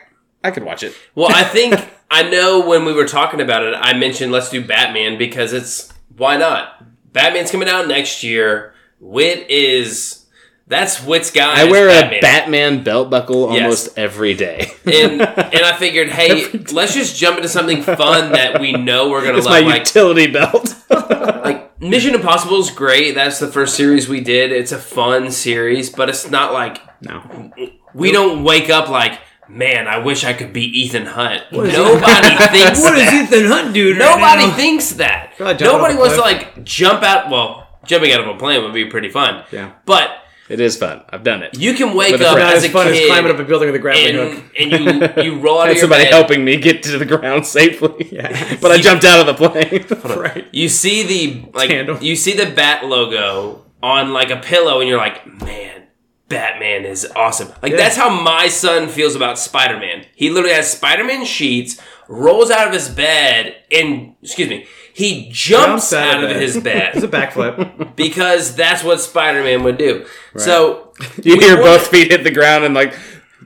[0.45, 1.75] i could watch it Well, I think
[2.11, 5.93] I know when we were talking about it, I mentioned let's do Batman because it's
[6.17, 6.85] why not?
[7.13, 8.73] Batman's coming out next year.
[9.01, 10.25] Whit is
[10.69, 11.61] that's Whit's guy.
[11.63, 12.19] i wear Batman.
[12.19, 13.63] a batman belt buckle Yes.
[13.63, 18.61] almost every day and and I figured, hey, let's just jump into something fun that
[18.61, 19.69] we know we're gonna it's my love.
[19.69, 23.15] Like, utility belt like Mission Impossible is great.
[23.15, 24.51] That's the first series we did.
[24.51, 27.53] It's a fun series, but it's not like no.
[27.95, 31.43] we don't wake up like, man, I wish I could be Ethan Hunt.
[31.53, 33.29] Nobody thinks that.
[33.31, 33.95] Ethan Hunt do?
[33.95, 35.35] Nobody thinks that.
[35.39, 37.31] Nobody off a wants to like jump out.
[37.31, 39.45] Well, jumping out of a plane would be pretty fun.
[39.53, 39.73] Yeah.
[39.85, 40.11] But
[40.49, 42.95] it is fun i've done it you can wake up as as a fun as
[42.95, 44.45] kid climbing up a building with a grappling hook.
[44.59, 46.13] and, and you you roll out of your somebody bed.
[46.13, 48.09] helping me get to the ground safely.
[48.13, 48.57] Yeah.
[48.61, 49.85] but I jumped out of the plane.
[50.19, 50.47] Right.
[50.53, 51.99] You see the like Tandem.
[52.01, 55.83] you see the bat logo on like a pillow, and you're like, man.
[56.29, 57.53] Batman is awesome.
[57.63, 57.79] Like Yeah.
[57.79, 60.07] that's how my son feels about Spider-Man.
[60.17, 64.67] He literally has Spider-Man sheets, rolls out of his bed, and excuse me,
[64.97, 66.95] he jumps, Jumps out out of of bed.
[66.95, 67.97] his It's a backflip.
[67.97, 70.07] because that's what Spider-Man would do.
[70.37, 70.93] So
[71.23, 72.95] You hear wanted- both feet hit the ground and like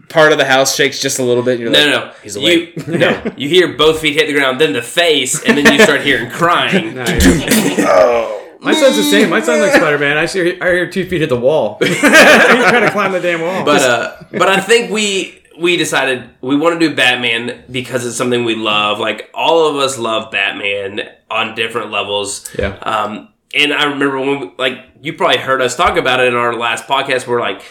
[0.08, 1.54] part of the house shakes just a little bit.
[1.54, 2.12] And you're No, like, no, no.
[2.22, 2.86] He's you, awake.
[2.88, 6.02] no, you hear both feet hit the ground, then the face, and then you start
[6.02, 6.94] hearing crying.
[8.62, 9.30] My son's the same.
[9.30, 10.18] My son like Spider Man.
[10.18, 10.60] I see.
[10.60, 11.78] I hear two feet hit the wall.
[11.80, 13.64] He's trying to climb the damn wall.
[13.64, 18.16] But uh, but I think we we decided we want to do Batman because it's
[18.16, 18.98] something we love.
[18.98, 22.48] Like all of us love Batman on different levels.
[22.58, 22.76] Yeah.
[22.82, 26.34] Um, and I remember when we, like you probably heard us talk about it in
[26.34, 27.26] our last podcast.
[27.26, 27.62] We're like.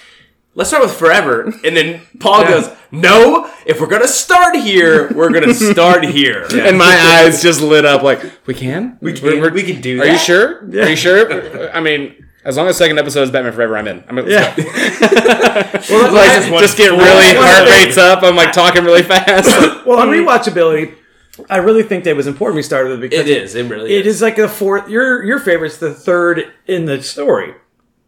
[0.56, 2.50] Let's start with forever, and then Paul Yeah.
[2.50, 7.62] goes, "No, if we're gonna start here, we're gonna start here." and my eyes just
[7.62, 10.18] lit up like we can we can- we can do are you that.
[10.18, 12.16] sure are you sure i mean
[12.46, 14.54] as long as second episode is batman forever i'm in i'm in yeah.
[15.90, 19.50] well, like, just just, get really heart rates up i'm like talking really fast
[19.86, 20.28] Well, on mm-hmm.
[20.28, 20.96] rewatchability,
[21.50, 22.58] I really think that it was important.
[22.58, 23.56] We started with because It is.
[23.56, 24.18] It really It is.
[24.18, 24.88] is like the fourth.
[24.88, 27.56] Your your favorite's the third in the story,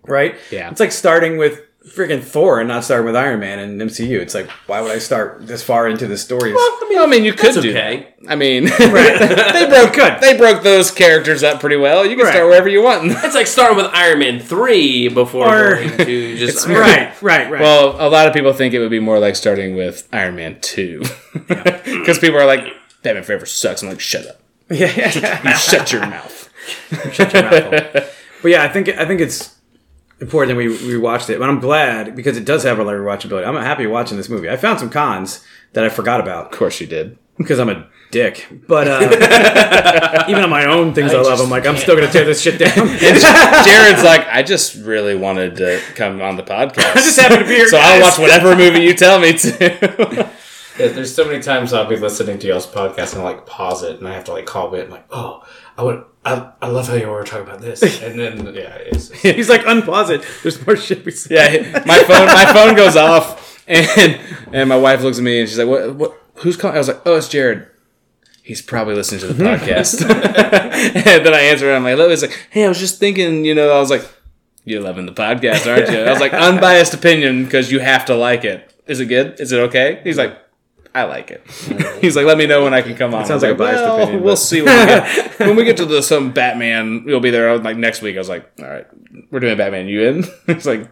[0.03, 0.35] right?
[0.51, 0.69] Yeah.
[0.69, 4.19] It's like starting with freaking Thor and not starting with Iron Man and MCU.
[4.19, 6.53] It's like why would I start this far into the story?
[6.53, 8.13] I mean, I mean, you could That's do okay.
[8.21, 8.31] that.
[8.31, 12.05] I mean, they broke they broke those characters up pretty well.
[12.05, 12.33] You can Right.
[12.33, 13.11] start wherever you want.
[13.23, 16.89] It's like starting with Iron Man three before Or- going to just It's Iron Man.
[16.89, 17.61] right, right, right.
[17.61, 20.59] well, a lot of people think it would be more like starting with Iron Man
[20.61, 21.01] two,
[21.33, 22.65] because people are like,
[23.01, 23.81] Batman Forever sucks.
[23.81, 25.49] I'm like, shut up, yeah, yeah.
[25.49, 26.49] you shut your mouth.
[28.41, 29.55] But yeah, I think I think it's
[30.21, 31.39] important that we we watched it.
[31.39, 33.45] But I'm glad because it does have a lot of rewatchability.
[33.47, 34.49] I'm happy watching this movie.
[34.49, 35.43] I found some cons
[35.73, 37.17] that I forgot about Of course, you did.
[37.37, 38.47] because I'm a dick.
[38.67, 42.25] But uh, even on my own things I, love, I'm like I'm still gonna tear
[42.25, 42.75] this shit down.
[42.99, 46.85] Jared's like, I just really wanted to come on the podcast.
[46.91, 47.67] I just happen to be here.
[47.69, 50.29] so I'll watch whatever movie you tell me to.
[50.79, 53.99] Yeah, There's so many times I'll be listening to y'all's podcast and like pause it
[53.99, 55.43] and I have to like call it and like, oh,
[55.77, 57.81] I would, I, I love how you were talking about this.
[58.03, 60.25] And then, yeah, it's, it's He's like unpause it.
[60.43, 61.61] There's more shit we say.
[61.61, 64.19] yeah, my phone my phone goes off, and
[64.53, 65.95] and my wife looks at me and she's like, "What?
[65.95, 66.13] What?
[66.35, 67.67] Who's calling?" I was like, "Oh, it's Jared."
[68.43, 69.63] He's probably listening to the mm-hmm.
[69.63, 70.01] podcast.
[70.09, 73.45] and then I answer and I'm like, "Hello." He's like, "Hey, I was just thinking,
[73.45, 74.07] you know, I was like,
[74.65, 78.15] you're loving the podcast, aren't you?" I was like, "Unbiased opinion because you have to
[78.15, 78.73] like it.
[78.87, 79.39] Is it good?
[79.39, 80.37] Is it okay?" He's like.
[80.93, 81.41] I like it.
[82.01, 83.25] He's like, let me know when I can come on.
[83.25, 85.55] sounds I was like a biased well, opinion, We'll but- see when we get when
[85.55, 87.03] we get to the some Batman.
[87.05, 87.49] We'll be there.
[87.49, 88.15] I was like next week.
[88.15, 88.85] I was like, all right,
[89.31, 89.87] we're doing Batman.
[89.87, 90.23] You in?
[90.47, 90.89] He's like,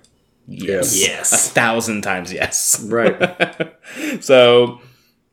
[0.47, 2.81] yes, yes, a thousand times yes.
[2.87, 3.73] Right.
[4.21, 4.79] So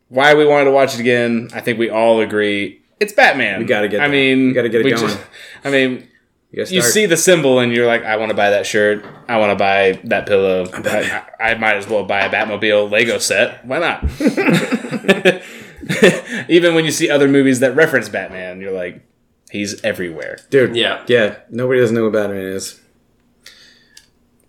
[0.08, 1.48] why we wanted to watch it again?
[1.54, 3.58] I think we all agree it's Batman.
[3.60, 4.12] We gotta get I that.
[4.12, 5.16] mean, We gotta get it we going.
[5.64, 6.08] I mean,
[6.50, 9.04] You, you see the symbol and you're like, I want to buy that shirt.
[9.28, 10.66] I want to buy that pillow.
[10.72, 13.64] I, I, I might as well buy a Batmobile Lego set.
[13.66, 14.04] Why not?
[16.48, 19.02] Even when you see other movies that reference Batman, you're like,
[19.50, 20.38] he's everywhere.
[20.50, 20.76] dude.
[20.76, 21.04] Yeah.
[21.08, 21.38] Yeah.
[21.50, 22.80] Nobody doesn't know who Batman is.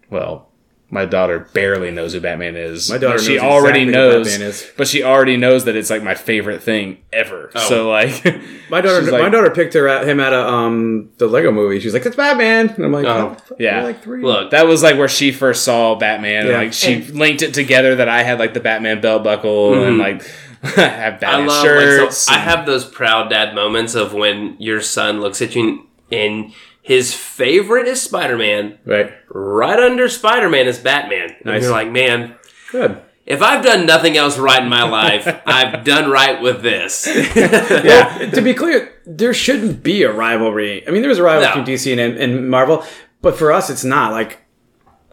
[0.09, 0.46] Well,
[0.89, 2.89] my daughter barely knows who Batman is.
[2.89, 4.27] My daughter she knows already exactly who knows.
[4.29, 4.71] Batman is.
[4.77, 7.51] But she already knows that it's like my favorite thing ever.
[7.67, 8.23] So like,
[8.69, 11.79] My daughter, my like- daughter picked her at, him at a um the Lego movie.
[11.79, 13.35] She's like, "It's Batman," and I'm like, Oh.
[13.38, 13.79] "Oh, Yeah.
[13.79, 16.45] yeah, like three." Look, That was like where she first saw Batman.
[16.47, 19.97] And like she linked it together that I had like the Batman belt buckle and
[19.97, 20.21] like
[20.63, 22.01] I have I Batman love shirts.
[22.01, 25.85] like, so I have those proud dad moments of when your son looks at you
[26.11, 26.53] and
[26.88, 28.77] his favorite is Spider Man.
[28.85, 29.11] right.
[29.29, 31.31] Right under Spider Man is Batman.
[31.35, 31.63] And Nice.
[31.63, 32.35] you're like, man,
[32.71, 33.01] Good.
[33.25, 37.05] if I've done nothing else right in my life, I've done right with this.
[37.35, 38.29] Yeah.
[38.31, 40.88] to be clear, there shouldn't be a rivalry.
[40.88, 41.55] I mean, there was a rivalry No.
[41.61, 42.85] between DC and, and Marvel,
[43.21, 44.13] but for us, it's not.
[44.13, 44.39] Like,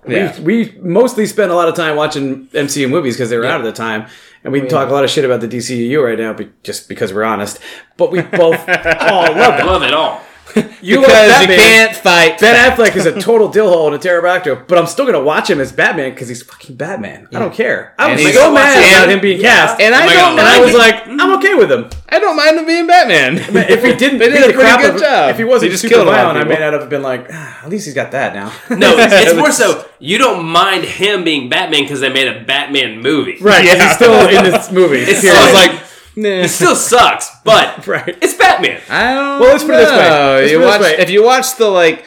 [0.07, 0.39] Yeah.
[0.41, 3.61] we, we mostly spent a lot of time watching MCU movies because they were out
[3.61, 4.07] at the time.
[4.45, 6.89] And we oh, talk a lot of shit about the DCU right now, be, just
[6.89, 7.59] because we're honest.
[7.97, 8.61] But we both
[9.01, 9.64] all love it.
[9.66, 10.20] Love it all.
[10.85, 12.39] You because you can't fight.
[12.41, 15.59] Ben Affleck is a total dillhole and a pterodactyl, but I'm still gonna watch him
[15.59, 17.27] as Batman because he's fucking Batman.
[17.33, 17.95] I don't care.
[17.99, 20.39] I was so mad about him being cast, and I don't.
[20.39, 21.89] and I was like, I'm okay with him.
[22.11, 23.39] I don't mind him being Batman.
[23.75, 25.31] If he didn't They did a pretty crap good of- job.
[25.31, 27.03] if he wasn't He just super killed a of violent, I may not have been
[27.03, 28.53] like, ah, at least he's got that now.
[28.77, 33.01] No, it's, more so you don't mind him being Batman because they made a Batman
[33.01, 33.39] movie.
[33.41, 33.65] right?
[33.65, 33.83] Yeah.
[33.89, 34.99] He's still in this movie.
[34.99, 35.83] It's I was like,
[36.17, 36.29] nah.
[36.29, 38.17] It still sucks, but right.
[38.23, 38.81] it's Batman.
[38.89, 39.41] I don't.
[39.41, 39.99] Well, let's put it this way.
[40.41, 41.03] Let's You put it this watch way.
[41.03, 42.07] if you watch the like,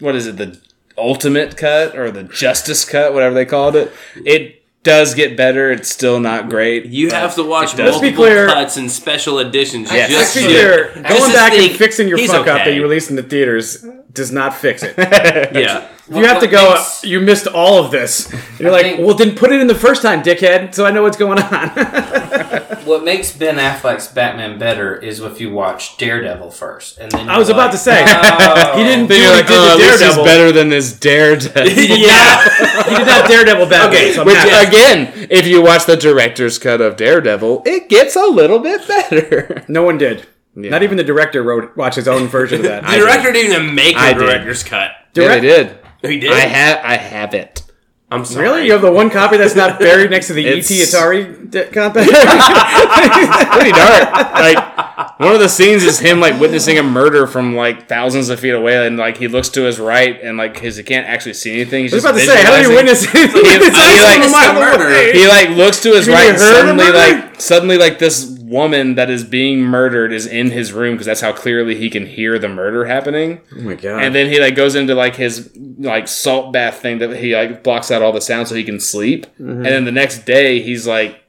[0.00, 0.36] what is it?
[0.36, 0.60] The
[0.96, 3.92] ultimate cut or the justice cut, whatever they called it.
[4.16, 5.70] It does get better.
[5.72, 6.84] It's still not great.
[6.86, 9.90] You have to watch multiple be clear- cuts and special editions.
[9.90, 10.10] Yes.
[10.10, 10.92] just Let's be clear.
[10.92, 13.84] Going to back and fixing your he's fuck up that you released in the theaters
[14.12, 14.94] does not fix it.
[15.54, 15.88] Yeah.
[16.10, 16.74] You have to go.
[16.76, 18.30] Uh, you missed all of this.
[18.60, 21.02] You're like, think- well, then put it in the first time, dickhead, so I know
[21.02, 21.70] what's going on.
[22.86, 27.38] what makes Ben Affleck's Batman better is if you watch Daredevil first, and then I
[27.38, 29.82] was you're about to say "Oh." he didn't do what like, he did oh, to
[29.82, 31.62] this is better than this Daredevil.
[31.66, 33.88] yeah, he did not Daredevil Batman.
[33.90, 34.68] Okay, so Which happy.
[34.68, 39.64] again, if you watch the director's cut of Daredevil, it gets a little bit better.
[39.68, 40.26] no one did.
[40.56, 40.70] Yeah.
[40.70, 42.84] Not even the director wrote watch his own version of that.
[42.84, 44.20] The director didn't even make I a did.
[44.20, 44.92] director's cut.
[45.14, 45.78] Yeah, they did.
[46.04, 46.32] Oh, he did.
[46.32, 47.63] I have, I have it.
[48.14, 48.44] I'm sorry.
[48.46, 48.66] Really?
[48.66, 52.08] You have the one copy that's not buried next to the ET Atari d- compact?
[53.52, 54.12] Pretty dark.
[54.34, 58.40] Like one of the scenes is him like witnessing a murder from like thousands of
[58.40, 61.34] feet away, and like he looks to his right, and like his he can't actually
[61.34, 61.82] see anything.
[61.82, 63.10] He's I was just about to say, how do you witness it?
[63.10, 64.84] He- he, like like, a mile murder.
[64.86, 65.12] away.
[65.12, 69.10] he like looks to his You right and suddenly like suddenly like this woman that
[69.10, 72.48] is being murdered is in his room because that's how clearly he can hear the
[72.48, 74.02] murder happening Oh my god.
[74.02, 77.62] and then he like goes into like his like salt bath thing that he like
[77.62, 79.50] blocks out all the sound so he can sleep Mm-hmm.
[79.50, 81.22] and then the next day he's like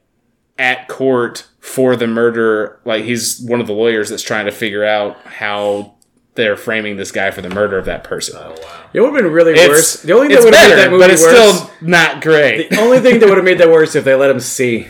[0.58, 4.84] at court for the murder like he's one of the lawyers that's trying to figure
[4.86, 5.94] out how
[6.36, 8.84] they're framing this guy for the murder of that person Oh, wow.
[8.94, 10.02] it would have been really it's, worse.
[10.02, 11.60] The only thing it's that would have made that movie but it's worse.
[11.60, 14.30] still not great the only thing that would have made that worse if they let
[14.30, 14.88] him see.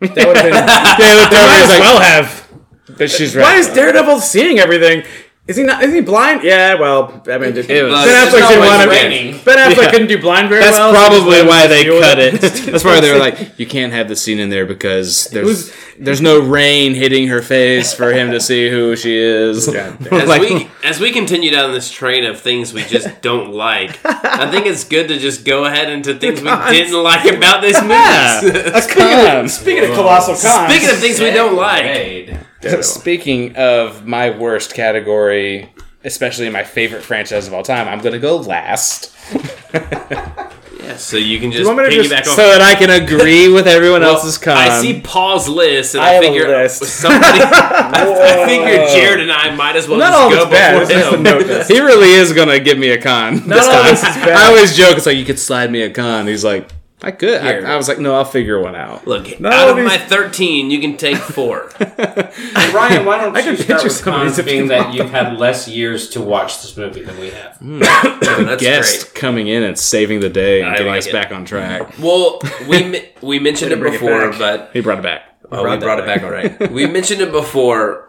[0.00, 0.52] That would have been.
[0.52, 3.10] They might as like, well have.
[3.10, 5.04] she's right Why is Daredevil seeing everything?
[5.48, 5.80] Is he not?
[5.84, 6.42] Is he blind?
[6.42, 6.74] Yeah.
[6.74, 8.88] Well, I mean, did, It was- Ben Affleck didn't want it's to.
[9.08, 9.40] raining.
[9.44, 9.90] Ben Affleck Yeah.
[9.92, 10.92] couldn't do blind very That's well.
[10.92, 12.40] That's probably let him why they cut it.
[12.72, 15.72] That's why they were like, you can't have the scene in there because there's was-
[16.00, 19.66] there's no rain hitting her face for him to see who she is.
[19.68, 20.20] God damn.
[20.20, 24.00] As Like- we as we continue down this train of things we just don't like,
[24.04, 27.76] I think it's good to just go ahead into things we didn't like about this
[27.82, 28.58] Yeah, movie.
[28.58, 29.48] a con.
[29.48, 32.38] Speaking of colossal cons, Speaking of things we don't like, Raid.
[32.82, 35.72] Speaking of my worst category,
[36.04, 39.12] especially my favorite franchise of all time, I'm gonna go last
[39.74, 43.48] yeah, so you can just want me to just- piggyback so that I can agree
[43.52, 44.56] with everyone Well, else's con.
[44.56, 46.82] I see Paul's list, and I I, have a figure list.
[47.00, 47.40] somebody.
[47.42, 50.50] I, I figure Jared and I might as well Not just all of go it's
[50.50, 50.88] bad.
[50.88, 51.76] before It's him.
[51.76, 53.46] He really is gonna give me a con.
[53.46, 53.90] Not this all time.
[53.90, 54.28] this is bad.
[54.30, 54.96] I always joke.
[54.96, 56.26] It's like you could slide me a con.
[56.26, 56.68] He's like,
[57.02, 57.42] I could.
[57.42, 59.06] I, I was like, no, I'll figure one out.
[59.06, 61.70] Look, Not out of my thirteen, you can take four.
[61.80, 64.94] Ryan, why don't I you can start picture with some cons being that want.
[64.94, 67.56] you've had less years to watch this movie than we have?
[67.58, 67.82] Hmm.
[68.26, 69.14] Yeah, that's Guest great.
[69.14, 71.12] coming in and saving the day and I getting like us it.
[71.12, 71.98] back on track.
[71.98, 75.22] Well, we we mentioned it bring it before, but He brought it back.
[75.52, 76.22] Oh, brought we that brought it back.
[76.22, 76.30] back, all
[76.64, 76.72] right.
[76.72, 78.08] we mentioned it before,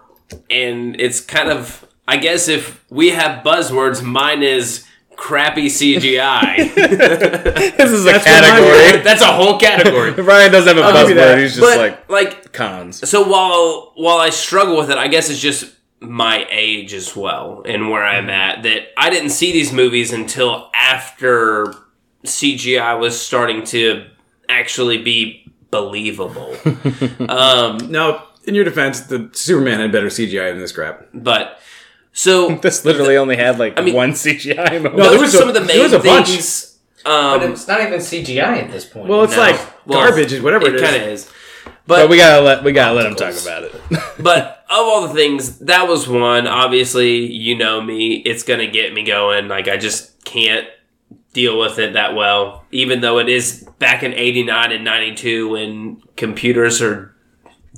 [0.50, 4.86] and it's kind of, I guess, if we have buzzwords, mine is
[5.18, 6.74] crappy CGI.
[7.78, 8.92] This is a That's what category.
[8.98, 10.12] mine That's a whole category.
[10.24, 11.20] Brian doesn't have a I'll give buzzword.
[11.20, 11.38] that.
[11.40, 13.08] He's just but like like, cons.
[13.10, 17.64] so while while I struggle with it, I guess it's just my age as well
[17.66, 18.64] and where I'm at.
[18.64, 21.74] That I didn't see these movies until after
[22.26, 24.06] CGI was starting to
[24.50, 26.56] actually be believable.
[27.30, 31.08] um, No, in your defense, the Superman had better CGI than this crap.
[31.14, 31.60] but
[32.18, 34.96] so This literally only had like mean- one CGI moment.
[34.98, 36.28] No, those there are was a- some of the there main was a bunch.
[36.30, 36.78] things.
[37.04, 39.08] But Um, it's not even CGI at this point.
[39.08, 39.40] Well, it's no.
[39.40, 40.82] like Well, garbage, whatever it is.
[40.82, 41.32] kind of is.
[41.86, 43.74] but But we gotta let we gotta let him talk about it.
[44.20, 46.48] but of all the things, that was one.
[46.48, 49.48] Obviously, you know me; it's gonna get me going.
[49.48, 50.68] Like I just can't
[51.34, 52.66] deal with it that well.
[52.72, 57.16] Even though it is back in '89 and '92 when computers are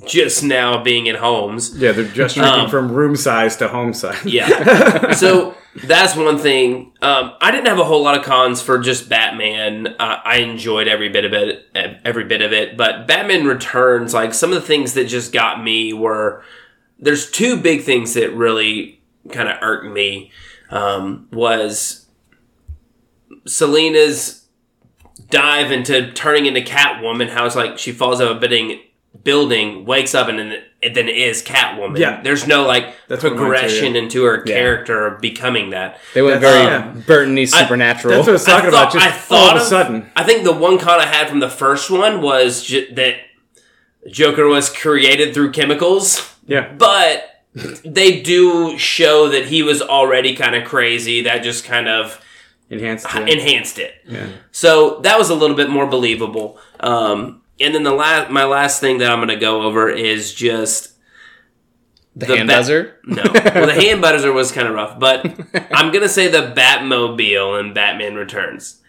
[0.06, 1.76] just now being in homes.
[1.76, 4.24] Yeah, they're just shrinking Um, from room size to home size.
[4.24, 5.12] Yeah.
[5.12, 6.92] so that's one thing.
[7.02, 9.88] Um, I didn't have a whole lot of cons for just Batman.
[9.98, 11.66] Uh, I enjoyed every bit of it,
[12.04, 12.76] every bit of it.
[12.76, 16.42] But Batman Returns, like some of the things that just got me were
[16.98, 20.30] there's two big things that really kind of irked me.
[20.70, 22.06] Um, was
[23.46, 24.46] Selina's
[25.30, 27.28] dive into turning into Catwoman.
[27.30, 28.80] How it's like she falls out of a building,
[29.24, 31.98] building, wakes up, and then and then is Catwoman.
[31.98, 32.22] Yeah.
[32.22, 34.54] there's no like That's what mine too, progression into her Yeah.
[34.54, 36.00] character of becoming that.
[36.14, 36.66] They went That's- very
[36.98, 37.04] yeah.
[37.06, 38.14] Burton-y supernatural.
[38.14, 38.92] That's what I was talking I about.
[38.92, 40.10] thought- Just I all thought of a of- sudden.
[40.16, 43.16] I think the one con I had from the first one was ju- that
[44.10, 46.68] Joker was created through chemicals, Yeah.
[46.78, 47.42] but
[47.84, 51.20] they do show that he was already kind of crazy.
[51.22, 52.18] That just kind of
[52.70, 53.06] Enhanced.
[53.14, 53.96] enhanced it.
[54.08, 54.26] yeah.
[54.50, 56.58] So that was a little bit more believable.
[56.78, 60.32] Um, and then the last, my last thing that I'm going to go over is
[60.34, 60.92] just
[62.16, 62.96] the, the hand ba- buzzer.
[63.04, 63.22] no.
[63.32, 65.24] Well, the hand buzzer was kind of rough, but
[65.72, 68.80] I'm gonna say the Batmobile in Batman Returns,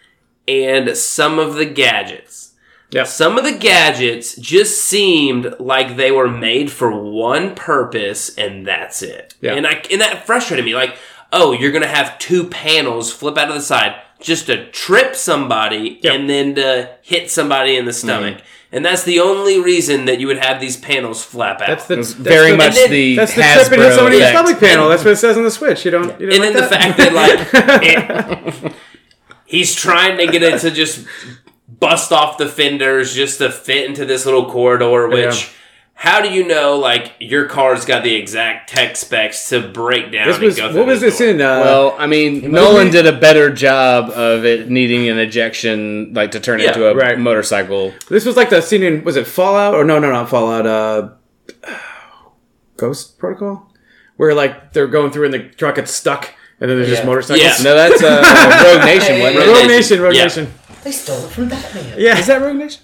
[0.48, 2.54] and some of the gadgets.
[2.92, 3.08] Yep.
[3.08, 9.02] Some of the gadgets just seemed like they were made for one purpose, and that's
[9.02, 9.36] it.
[9.40, 9.54] Yeah.
[9.54, 10.76] And I and that frustrated me.
[10.76, 10.98] Like,
[11.32, 16.00] oh, you're gonna have two panels flip out of the side just to trip somebody
[16.04, 16.14] Yep.
[16.14, 18.38] and then to hit somebody in the stomach.
[18.38, 18.46] Mm-hmm.
[18.72, 21.68] And that's the only reason that you would have these panels flap out.
[21.68, 24.38] That's the that's very the- much then- the That's the Hasbro trip into somebody's effect.
[24.38, 24.90] stomach panel.
[24.90, 25.84] That's what it says on the Switch.
[25.86, 26.20] You don't.
[26.20, 26.70] You don't and like then the that?
[26.70, 28.74] fact that like it-
[29.46, 31.06] he's trying to get it to just
[31.68, 35.50] bust off the fenders just to fit into this little corridor which Yeah.
[35.94, 40.26] How do you know like your car's got the exact tech specs to break down
[40.28, 41.30] This and was go what was this this door?
[41.30, 41.42] in?
[41.42, 46.32] Uh, Well, I mean, Nolan did a better job of it needing an ejection, like
[46.32, 47.20] to turn it into a right.
[47.20, 47.94] motorcycle.
[48.10, 51.10] this was like the scene in was it Fallout or no no not Fallout uh,
[52.78, 53.72] Ghost Protocol
[54.18, 57.08] where like they're going through and the truck gets stuck and then there's just Yeah.
[57.08, 57.42] motorcycles.
[57.44, 57.64] Yeah.
[57.64, 58.22] No, that's uh,
[58.76, 59.20] Rogue Nation.
[59.20, 59.60] wasn't Rogue it?
[59.62, 60.24] Rogue Nation, Rogue Yeah.
[60.24, 60.54] Nation.
[60.84, 61.94] They stole it from Batman.
[61.98, 62.82] Yeah, Is that Rogue Nation?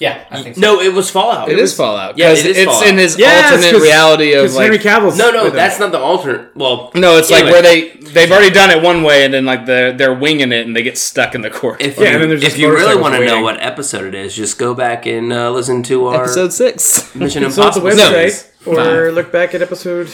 [0.00, 0.60] Yeah, I think so.
[0.62, 2.16] no it was fallout It is Fallout.
[2.16, 2.88] Yeah, 'cause it is it's Fallout.
[2.88, 4.62] in his Yes, alternate 'cause- reality of 'cause like.
[4.62, 5.56] Henry Cavill's no no with him.
[5.56, 9.02] that's not the alternate well no, it's like where they they've already done it one
[9.02, 11.82] way, and then like they're they're winging it, and they get stuck in the court.
[11.82, 13.44] if Yeah, you, and then there's if just you really motorcycles want to know waiting.
[13.44, 17.42] what episode it is, just go back and uh, listen to our Episode six, Mission
[17.44, 18.76] Consult the Impossible website or
[19.06, 19.14] Five.
[19.14, 20.08] look back at episode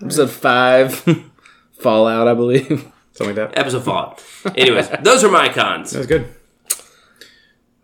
[0.00, 1.02] episode five,
[1.80, 2.68] Fallout, I believe.
[3.12, 3.58] something like that.
[3.58, 4.22] Episode Fallout.
[4.56, 5.90] Anyways, those are my cons.
[5.90, 6.26] That was good.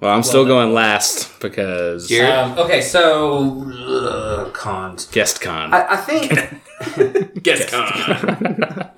[0.01, 2.33] Well, I'm still going last because Garrett?
[2.33, 5.07] Um, okay, so uh, cons.
[5.07, 5.75] guest con.
[5.75, 7.43] I, I think.
[7.43, 8.91] guest con.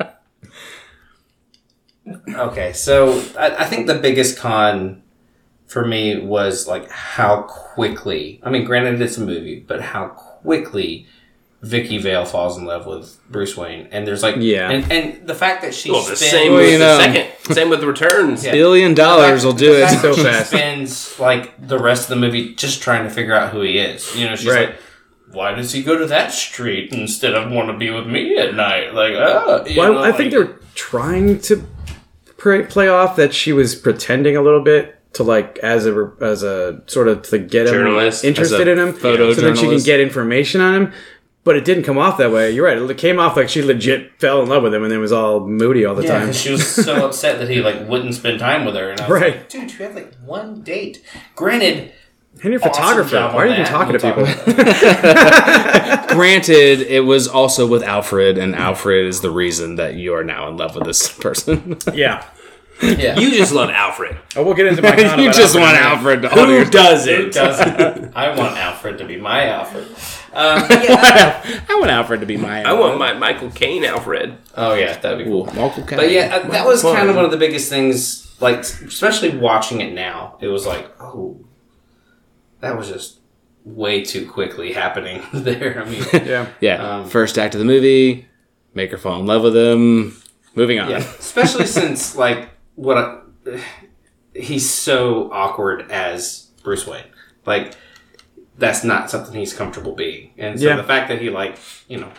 [2.48, 5.02] okay, so I, I think the biggest con
[5.66, 8.38] for me was like how quickly.
[8.42, 11.06] I mean, granted, it's a movie, but how quickly
[11.62, 14.70] Vicky Vale falls in love with Bruce Wayne, and there's like, Yeah.
[14.70, 17.26] and, and the fact that she Well, the spends, same with you the second.
[17.54, 18.44] Same with returns.
[18.46, 18.52] Yeah.
[18.52, 19.88] Billion dollars will do the it.
[19.88, 20.46] fact that So she fast.
[20.50, 24.16] spends like the rest of the movie just trying to figure out who he is.
[24.16, 24.68] You know, she's Right.
[24.70, 24.76] like,
[25.32, 28.54] "Why does he go to that street instead of want to be with me at
[28.54, 31.62] night?" Like, ah, you Well, know, I think they're trying to
[32.38, 36.42] play, play off that she was pretending a little bit to like as a as
[36.42, 38.24] a sort of to get him Journalist.
[38.24, 40.92] interested in him, photo so that she can get information on him.
[41.42, 42.50] But it didn't come off that way.
[42.50, 42.76] You're right.
[42.76, 45.40] It came off like she legit fell in love with him and then was all
[45.40, 46.26] moody all the Yeah, time.
[46.26, 49.08] 'cause she was so upset that he like wouldn't spend time with her, and I
[49.08, 49.36] was Right.
[49.36, 51.02] like, "Dude, you had like one date."
[51.34, 51.92] Granted,
[52.42, 52.72] And you're a awesome
[53.06, 53.34] photographer.
[53.34, 54.54] Why are you even talking to We'll people?
[54.54, 60.14] talk about Granted, it was also with Alfred, and Alfred is the reason that you
[60.14, 61.78] are now in love with this person.
[61.94, 62.24] yeah.
[62.80, 62.98] That.
[62.98, 64.16] yeah, You just love Alfred.
[64.36, 64.90] Oh, we'll get into my.
[64.94, 65.82] con you about just Alfred want in.
[65.82, 67.32] Alfred to Who honor your does Who it?
[67.32, 68.16] doesn't?
[68.16, 69.86] I want Alfred to be my Alfred.
[70.32, 71.64] Um, yeah.
[71.68, 72.62] I want Alfred to be my.
[72.62, 74.38] I want my Michael Caine Alfred.
[74.56, 75.46] Oh yeah, that'd be cool.
[75.46, 75.98] Michael Caine.
[75.98, 76.94] But yeah, uh, that was Fun.
[76.96, 78.26] kind of one of the biggest things.
[78.40, 81.40] Like, especially watching it now, it was like, oh,
[82.60, 83.18] that was just
[83.64, 85.82] way too quickly happening there.
[85.82, 86.46] I mean, Yeah.
[86.60, 86.96] yeah.
[87.00, 88.26] um, First act of the movie,
[88.72, 90.16] make her fall in love with him.
[90.54, 90.88] Moving on.
[90.90, 92.48] yeah, especially since like
[92.80, 93.60] what I,
[94.34, 97.04] he's so awkward as Bruce Wayne.
[97.46, 97.74] Like,
[98.58, 100.76] that's not something he's comfortable being, and so Yeah.
[100.76, 101.58] the fact that he like,
[101.88, 102.10] you know.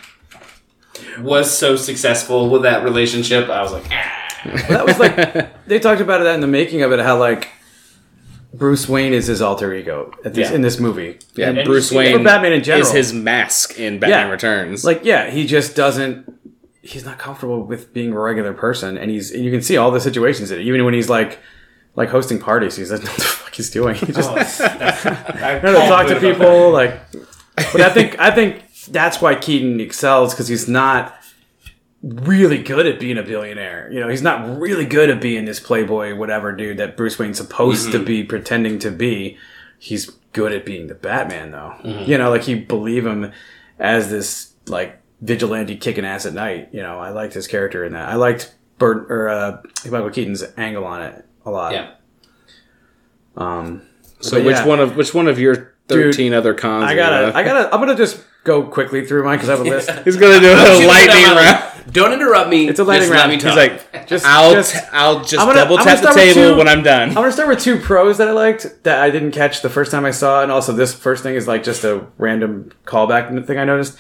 [1.19, 3.49] Was so successful with that relationship.
[3.49, 4.17] I was like, ah.
[4.69, 6.99] That was like they talked about that in the making of it.
[6.99, 7.47] How like
[8.53, 10.55] Bruce Wayne is his alter ego at this, Yeah.
[10.55, 11.17] in this movie.
[11.35, 12.85] Yeah, And Bruce Wayne Batman in general.
[12.85, 14.31] is his mask in Batman Yeah.
[14.31, 14.83] Returns.
[14.83, 16.25] Like, yeah, he just doesn't.
[16.81, 19.99] He's not comfortable with being a regular person, and he's you can see all the
[20.01, 20.63] situations in it.
[20.63, 21.39] Even when he's like,
[21.95, 23.95] like hosting parties, he's like, what the fuck he's doing?
[23.95, 26.71] He just Oh, I know to talk to people.
[26.71, 26.99] Like,
[27.55, 31.15] but I think I think that's why Keaton excels because he's not
[32.01, 33.91] really good at being a billionaire.
[33.91, 37.37] You know, he's not really good at being this playboy, whatever dude that Bruce Wayne's
[37.37, 39.37] supposed to be pretending to be.
[39.77, 41.75] He's good at being the Batman, though.
[41.83, 43.31] You know, like you believe him
[43.77, 46.69] as this like vigilante kicking ass at night.
[46.71, 48.09] You know, I liked his character in that.
[48.09, 51.73] I liked Bert or uh, Michael Keaton's angle on it a lot.
[51.73, 51.91] Yeah.
[53.37, 53.83] Um,
[54.19, 54.65] so which yeah.
[54.65, 56.85] one of which one of your thirteen other cons?
[56.85, 59.65] I gotta, you I gotta, I'm gonna just go quickly through mine because I have
[59.65, 59.89] a list.
[60.03, 61.93] He's gonna do a lightning round.
[61.93, 62.67] Don't interrupt me.
[62.67, 63.31] It's a lightning Just round.
[63.41, 66.67] He's like, Just, I'll just, t- I'll just gonna- double tap the table two- when
[66.67, 67.09] I'm done.
[67.09, 69.89] I'm gonna start with two pros that I liked that I didn't catch the first
[69.89, 73.45] time I saw it, and also this first thing is like just a random callback
[73.47, 73.97] thing I noticed.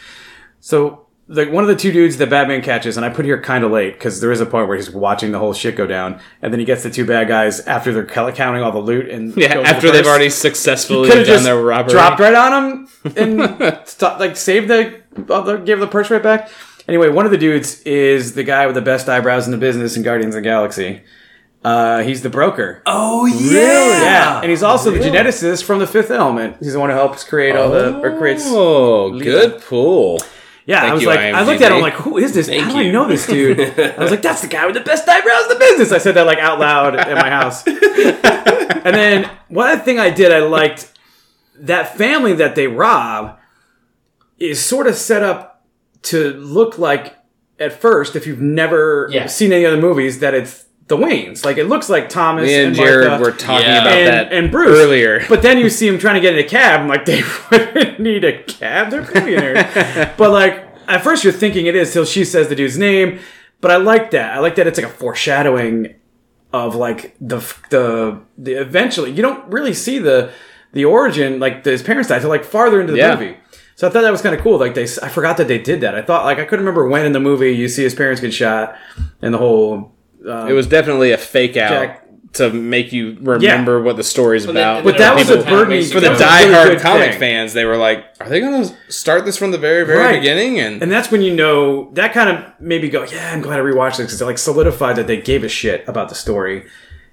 [0.59, 1.00] So,
[1.31, 3.71] like one of the two dudes that Batman catches, and I put here kind of
[3.71, 6.51] late because there is a part where he's watching the whole shit go down, and
[6.51, 9.53] then he gets the two bad guys after they're counting all the loot and yeah,
[9.53, 11.93] go to the after they've already successfully done just their robbery.
[11.93, 16.49] dropped right on him and stop, like saved the, uh, give the purse right back.
[16.87, 19.95] Anyway, one of the dudes is the guy with the best eyebrows in the business
[19.95, 21.01] in Guardians of the Galaxy.
[21.63, 22.81] Uh, he's the broker.
[22.87, 24.01] Oh yeah.
[24.01, 26.57] Yeah, and he's also the geneticist from the Fifth Element.
[26.59, 28.43] He's the one who helps create all the or creates.
[28.47, 30.19] Oh, good pull.
[30.71, 32.47] Yeah, I was you, like, I looked at him like, who is this?
[32.47, 33.59] Thank How do I know this dude?
[33.59, 35.91] I was like, that's the guy with the best eyebrows in the business.
[35.91, 37.67] I said that like out loud at my house.
[37.67, 40.91] and then one other thing I did, I liked
[41.59, 43.37] that family that they rob
[44.39, 45.63] is sort of set up
[46.03, 47.17] to look like
[47.59, 49.27] at first, if you've never Yeah.
[49.27, 51.43] seen any other movies, that it's the Waynes.
[51.43, 53.81] Like it looks like Thomas Me and and Jared Martha were talking Yeah.
[53.81, 55.23] about and, that and Bruce earlier.
[55.27, 56.81] But then you see him trying to get in a cab.
[56.81, 58.91] I'm like, they wouldn't need a cab.
[58.91, 59.65] They're billionaires.
[60.17, 63.19] but like at first you're thinking it is till she says the dude's name.
[63.61, 64.33] But I like that.
[64.35, 65.95] I like that it's like a foreshadowing
[66.53, 67.37] of like the
[67.69, 70.31] the the eventually you don't really see the
[70.73, 73.13] the origin like his parents died until like farther into the Yeah.
[73.15, 73.37] movie.
[73.75, 74.59] So I thought that was kind of cool.
[74.59, 75.95] Like they, I forgot that they did that.
[75.95, 78.33] I thought like I couldn't remember when in the movie you see his parents get
[78.33, 78.75] shot
[79.21, 79.93] and the whole.
[80.27, 81.97] Um, it was definitely a fake out Jack-
[82.33, 84.83] to make you remember what the story's they- about.
[84.83, 87.19] But that was a burden for the that was really diehard comic thing.
[87.19, 87.53] fans.
[87.53, 90.19] They were like, "Are they going to start this from the very, very Right.
[90.19, 93.59] beginning?" And, And that's when you know that kind of maybe go, yeah, I'm glad
[93.59, 96.63] I rewatched this because it like solidified that they gave a shit about the story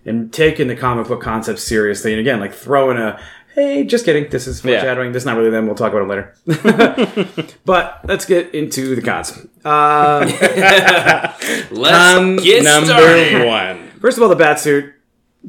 [0.06, 2.12] and taking the comic book concept seriously.
[2.12, 3.18] And again, like throwing a,
[3.58, 4.78] hey, just kidding, this is Yeah.
[4.80, 5.12] foreshadowing.
[5.12, 5.66] This is not really them.
[5.66, 7.54] We'll talk about it later.
[7.64, 9.46] but let's get into the cons.
[9.64, 10.20] Uh,
[11.70, 13.46] Let's um, get number started.
[13.46, 13.90] one.
[14.00, 14.92] first of all, the bat suit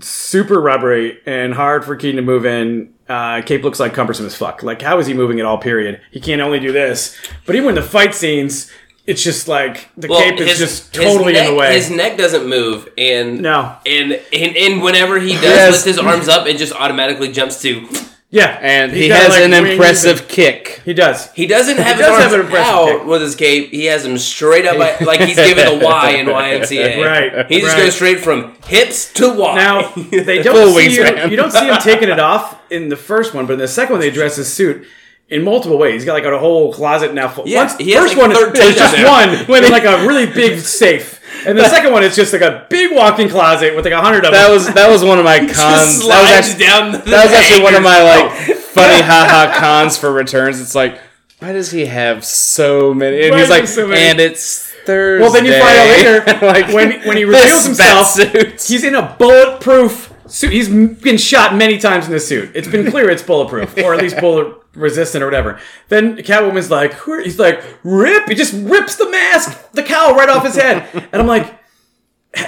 [0.02, 2.94] super rubbery and hard for Keaton to move in.
[3.08, 4.62] Uh, Cape looks like cumbersome as fuck.
[4.64, 5.58] Like, how is he moving at all?
[5.58, 6.00] Period.
[6.12, 8.72] He can't only do this, but even in the fight scenes,
[9.10, 11.74] it's just like the Well, cape is his- just totally neck, in the way.
[11.74, 13.76] His neck doesn't move, and No.
[13.86, 15.72] and and, and whenever he does Yes.
[15.74, 17.88] lift his arms up, it just automatically jumps to.
[18.32, 20.82] Yeah, And He's he has like, an impressive and- kick.
[20.86, 21.30] he does.
[21.34, 23.06] He doesn't have does his have arms an impressive out kick.
[23.08, 23.72] with his cape.
[23.72, 27.04] He has them straight up, like, like he's giving a Y in YMCA.
[27.04, 27.86] Right, He just right.
[27.86, 29.56] goes straight from hips to Y.
[29.56, 31.32] Now they don't see you, wingspan.
[31.32, 33.94] you don't see him taking it off in the first one, but in the second
[33.94, 34.86] one they dress his suit
[35.30, 35.94] in multiple ways.
[35.94, 37.28] He's got like a whole closet now.
[37.28, 37.48] Full.
[37.48, 41.20] Yeah, Once, first like one 13 is just one with like a really big safe,
[41.46, 44.26] and the second one is just like a big walk-in closet with like a hundred
[44.26, 44.52] of That them.
[44.54, 45.56] was that was one of my cons.
[46.08, 46.92] That was actually down.
[47.10, 50.60] That was actually one of my like funny haha cons for returns.
[50.60, 51.00] It's like,
[51.40, 53.24] why does he have so many?
[53.24, 55.22] And Why he's like, so and it's Thursday.
[55.24, 58.96] Well, then you find out later like when when he this reveals himself, he's in
[58.96, 60.52] a bulletproof suit.
[60.52, 62.52] He's been shot many times in the suit.
[62.56, 65.60] It's been clear it's bulletproof, or at least bullet resistant, or whatever.
[65.90, 68.28] Then Catwoman's like, Who are-" he's like, rip.
[68.28, 71.58] He just rips the mask, the cowl right off his head, and I'm like,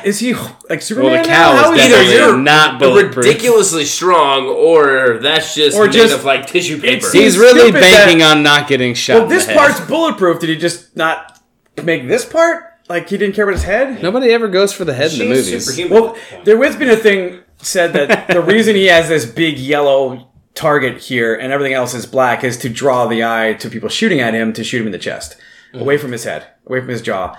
[0.06, 0.36] is he
[0.70, 1.12] like Superman?
[1.12, 1.36] Well, the now?
[1.36, 3.26] cowl How is he- definitely you're not bulletproof.
[3.26, 7.08] ridiculously strong, or that's just Or made just- of like tissue paper.
[7.12, 9.14] He's really banking that- on not getting shot.
[9.16, 9.58] Well, in this the head.
[9.58, 10.40] part's bulletproof.
[10.40, 11.40] Did he just not
[11.84, 12.66] make this part?
[12.90, 14.04] Like he didn't care about his head?
[14.04, 15.66] Nobody ever goes for the head in the She's movies.
[15.66, 16.04] superhuman.
[16.04, 20.31] Well, there has been a thing said that the reason he has this big yellow
[20.62, 24.20] target here and everything else is black is to draw the eye to people shooting
[24.20, 25.38] at him to shoot him in the chest,
[25.70, 25.82] mm-hmm.
[25.82, 27.38] away from his head, away from his jaw.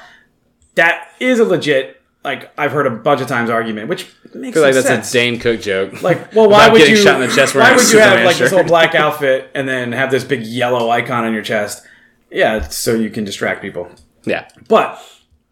[0.74, 4.60] That is a legit, like I've heard a bunch of times argument, which makes I
[4.60, 5.10] feel like some that's sense.
[5.10, 6.02] a Dane Cook joke.
[6.02, 6.96] Like, well, why would you?
[6.96, 8.58] shot in the chest why would you have Superman like this shirt.
[8.58, 11.86] whole black outfit and then have this big yellow icon on your chest?
[12.30, 13.90] Yeah, so you can distract people.
[14.24, 14.48] yeah.
[14.68, 15.00] But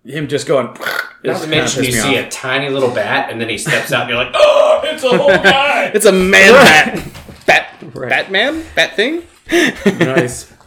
[0.04, 0.76] him just going.
[1.22, 4.10] Not to mention, you see a tiny little bat, and then he steps out, and
[4.10, 7.29] you're like, "Oh, it's a whole guy!" It's a man bat.
[7.46, 7.94] Bat.
[7.94, 8.64] Batman?
[8.74, 9.22] Bat thing?
[9.50, 10.52] nice.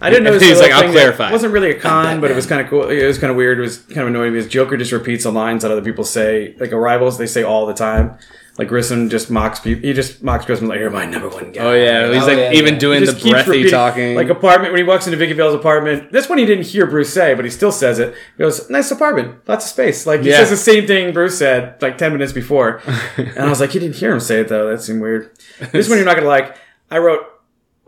[0.00, 0.38] I didn't know.
[0.38, 2.88] He's like, "I'll clarify." It wasn't really a con, but it was kind of cool.
[2.88, 3.58] It was kind of weird.
[3.58, 6.54] It was kind of annoying because Joker just repeats the lines that other people say,
[6.58, 7.18] like arrivals.
[7.18, 8.16] They say all the time.
[8.58, 9.82] Like Grissom just mocks people.
[9.86, 12.12] He just mocks Grissom like, "You're my number one guy." Oh, yeah.
[12.12, 12.80] He's Oh, like yeah, even yeah.
[12.80, 14.14] doing He the just keeps breathy repeating- talking.
[14.16, 16.10] Like apartment when he walks into Vicky Vale's apartment.
[16.10, 18.14] This one he didn't hear Bruce say, but he still says it.
[18.36, 20.38] He goes, "Nice apartment, lots of space." Like he Yeah.
[20.38, 22.82] says the same thing Bruce said like ten minutes before,
[23.16, 24.68] and I was like, "You didn't hear him say it though.
[24.68, 25.30] That seemed weird."
[25.70, 26.56] This one you're not gonna like.
[26.90, 27.20] I wrote.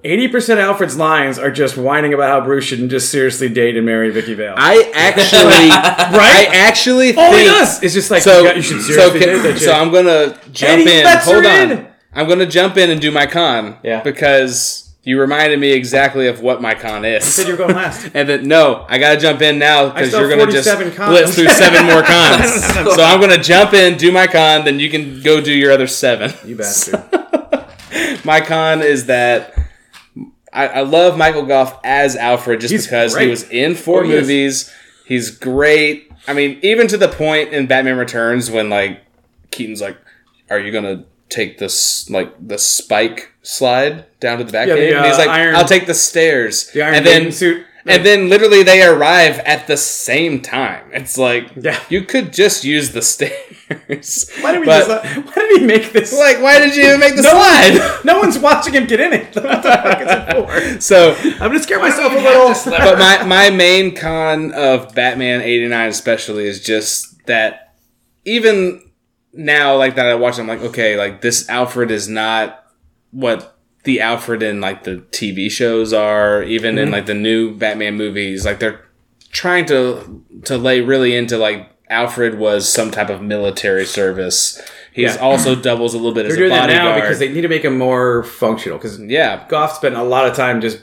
[0.04, 3.84] 80% of Alfred's lines are just whining about how Bruce shouldn't just seriously date and
[3.84, 4.54] marry Vicky Vale.
[4.56, 5.68] I actually,
[6.18, 6.48] right?
[6.50, 8.38] I actually oh All he think does is just like, so.
[8.38, 9.62] you, got- you should so, seriously can- date that chick.
[9.62, 11.04] so I'm gonna jump he in.
[11.04, 11.70] lets her Hold on.
[11.72, 11.86] in.
[12.14, 13.76] I'm gonna jump in and do my con.
[13.82, 14.02] Yeah.
[14.02, 17.24] Because you reminded me exactly of what my con is.
[17.24, 18.10] You said you were going last.
[18.14, 21.10] And then no, I gotta jump in now because you're gonna just 47 cons.
[21.10, 22.64] blitz through seven more cons.
[22.96, 25.86] so I'm gonna jump in, do my con, then you can go do your other
[25.86, 26.32] seven.
[26.46, 27.02] You bastard.
[28.24, 29.54] My con is that
[30.52, 33.24] I, I love Michael Gough as Alfred just He's because great.
[33.24, 34.72] he was in four Oh, movies.
[35.06, 36.10] He's great.
[36.28, 39.00] I mean, even to the point in Batman Returns when like
[39.50, 39.96] Keaton's like,
[40.50, 44.96] "Are you gonna take this like the spike slide down to the Batcave?" Yeah, the,
[44.98, 47.32] and he's uh, like, Iron- "I'll take the stairs." The Iron and Maiden then
[47.84, 47.92] suit.
[47.96, 50.84] and then literally they arrive at the same time.
[50.92, 51.78] It's like Yeah.
[51.88, 54.30] you could just use the stairs.
[54.40, 56.12] Why did we But, just, why did he make this?
[56.18, 57.78] like why did you even make the no, slide?
[57.78, 59.34] one, no one's watching him get in it.
[59.36, 60.80] What the fuck is it for?
[60.80, 62.48] So I'm gonna scare myself a little.
[62.70, 67.74] but my, my main con of Batman 89 especially is just that
[68.24, 68.82] even
[69.32, 72.64] now like that I watch I'm like okay like this Alfred is not
[73.12, 76.84] what the Alfred in like the TV shows are, even Mm-hmm.
[76.84, 78.44] in like the new Batman movies.
[78.44, 78.84] Like they're
[79.32, 84.60] trying to to lay really into like Alfred was some type of military service.
[84.92, 85.20] He's Yeah.
[85.20, 87.64] also doubles a little bit They're a doing that now because they need to make
[87.64, 88.78] him more functional.
[88.78, 90.80] Because yeah, Gough spent a lot of time just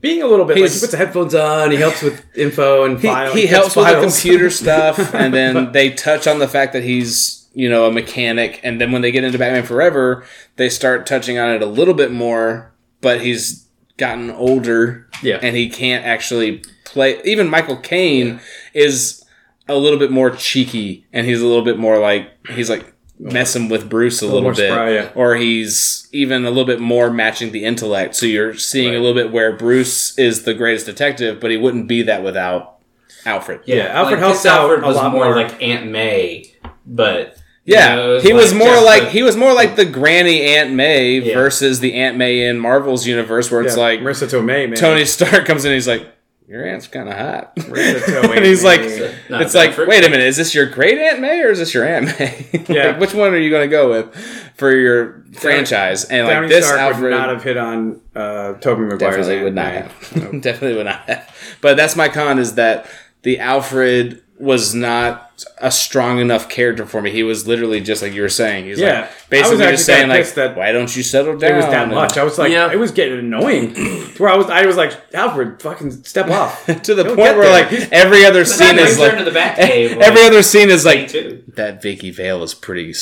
[0.00, 2.98] being a little bit like he puts the headphones on, he helps with info and
[3.00, 3.32] he, file.
[3.34, 6.82] he gets helps with the computer stuff, and then they touch on the fact that
[6.82, 10.24] he's you know a mechanic, and then when they get into Batman Forever,
[10.56, 12.72] they start touching on it a little bit more.
[13.00, 15.38] But he's gotten older, Yeah.
[15.42, 17.20] and he can't actually play.
[17.24, 18.40] Even Michael Caine
[18.74, 19.24] is
[19.68, 23.68] a little bit more cheeky, and he's a little bit more like he's like messing
[23.68, 25.10] with Bruce a, little, more bit, spry, yeah.
[25.14, 28.16] or he's even a little bit more matching the intellect.
[28.16, 31.86] So you're seeing a little bit where Bruce is the greatest detective, but he wouldn't
[31.86, 32.78] be that without
[33.26, 33.60] Alfred.
[33.66, 35.36] Yeah, Alfred like, helps this Alfred out a was lot more, more.
[35.36, 36.50] like Aunt May,
[36.86, 37.36] but
[37.70, 40.42] you Yeah, know, it he was more like the- he was more like the Granny
[40.56, 41.34] Aunt May Yeah.
[41.34, 44.74] versus the Aunt May in Marvel's universe, where it's Yeah, like Marisa Tomei, man.
[44.74, 46.06] Tony Stark comes in, and he's like,
[46.48, 49.14] "Your aunt's kind of hot," Marisa Tomei, and he's like, man.
[49.28, 51.72] Not "It's like, wait a minute, is this your great Aunt May or is this
[51.72, 52.46] your Aunt May?
[52.68, 52.86] Yeah.
[52.88, 54.14] like, which one are you going to go with
[54.56, 58.54] for your franchise?" And like Downey this Stark Alfred would not have hit on uh,
[58.54, 60.20] Tobey Maguire's definitely Aunt would not May.
[60.32, 60.42] have.
[60.42, 61.56] definitely would not have.
[61.60, 62.86] But that's my con is that
[63.22, 65.26] the Alfred was not
[65.58, 67.10] a strong enough character for me.
[67.10, 68.64] He was literally just like you were saying.
[68.64, 69.00] He's Yeah.
[69.00, 71.52] Like was basically actually just saying kinda like, that why don't you settle down?
[71.52, 72.16] It was that And- much.
[72.16, 72.72] I was like, Yeah.
[72.72, 73.74] it was getting annoying.
[73.74, 76.64] to where I was, I was like, Alfred, fucking step off.
[76.66, 77.50] to the Don't point where there.
[77.50, 79.96] like every other scene that is brings her like to the Batcave.
[79.98, 81.10] every like, other scene is like
[81.54, 81.80] that.
[81.82, 82.94] Vicky Vale is pretty.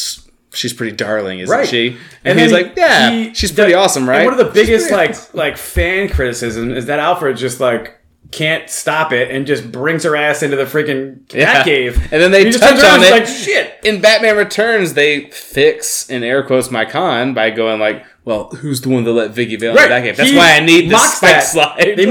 [0.50, 1.68] She's pretty darling, isn't Right.
[1.68, 1.88] she?
[1.88, 4.22] And, And he's then like, yeah, he- she's pretty that- awesome, right?
[4.22, 7.97] And one of the biggest like like fan criticism is that Alfred just like
[8.30, 11.62] can't stop it and just brings her ass into the freaking Yeah.
[11.64, 11.94] Batcave.
[12.12, 13.10] And then they he just touch on it.
[13.10, 13.74] like shit.
[13.84, 18.82] in Batman Returns, they fix in air quotes my con by going like, "Well, who's
[18.82, 20.16] the one that let Vicky Vale in the Batcave?
[20.16, 21.40] That's He why I need this spike that.
[21.44, 22.10] slide." They,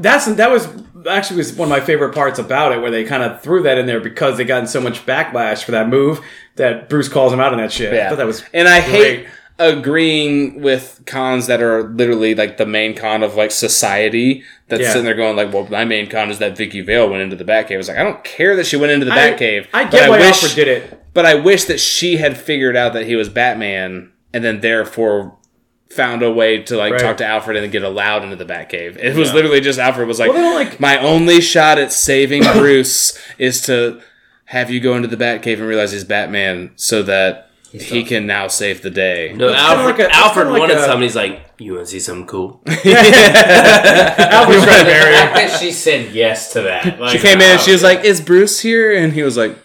[0.00, 0.68] that's that was
[1.08, 3.76] actually was one of my favorite parts about it, where they kind of threw that
[3.78, 6.20] in there because they gotten so much backlash for that move
[6.56, 7.92] that Bruce calls him out on that shit.
[7.92, 8.90] I thought that was and I great.
[9.20, 9.26] hate
[9.58, 14.88] agreeing with cons that are literally like the main con of like society that's Yeah.
[14.88, 17.44] sitting there going like, well, my main con is that Vicky Vale went into the
[17.44, 17.74] Batcave.
[17.74, 19.66] I was like, I don't care that she went into the I- Batcave.
[19.74, 21.04] I get why wish, Alfred did it.
[21.14, 25.36] but I wish that she had figured out that he was Batman and then therefore
[25.90, 27.00] found a way to like Right.
[27.00, 28.96] talk to Alfred and get allowed into the Batcave.
[28.98, 33.18] It was literally just Alfred was like, Well, like- my only shot at saving Bruce
[33.38, 34.00] is to
[34.44, 38.48] have you go into the Batcave and realize he's Batman so that he can now
[38.48, 39.32] save the day.
[39.34, 41.02] No, kinda Alfred, like a- it's Alfred like wanted a- something.
[41.02, 42.86] He's like, "You want to see something cool?" Alfred's
[44.64, 45.58] trying to marry her.
[45.58, 46.98] she said yes to that.
[47.00, 49.56] Like, She came in and she was like, "Is Bruce here?" And he was like,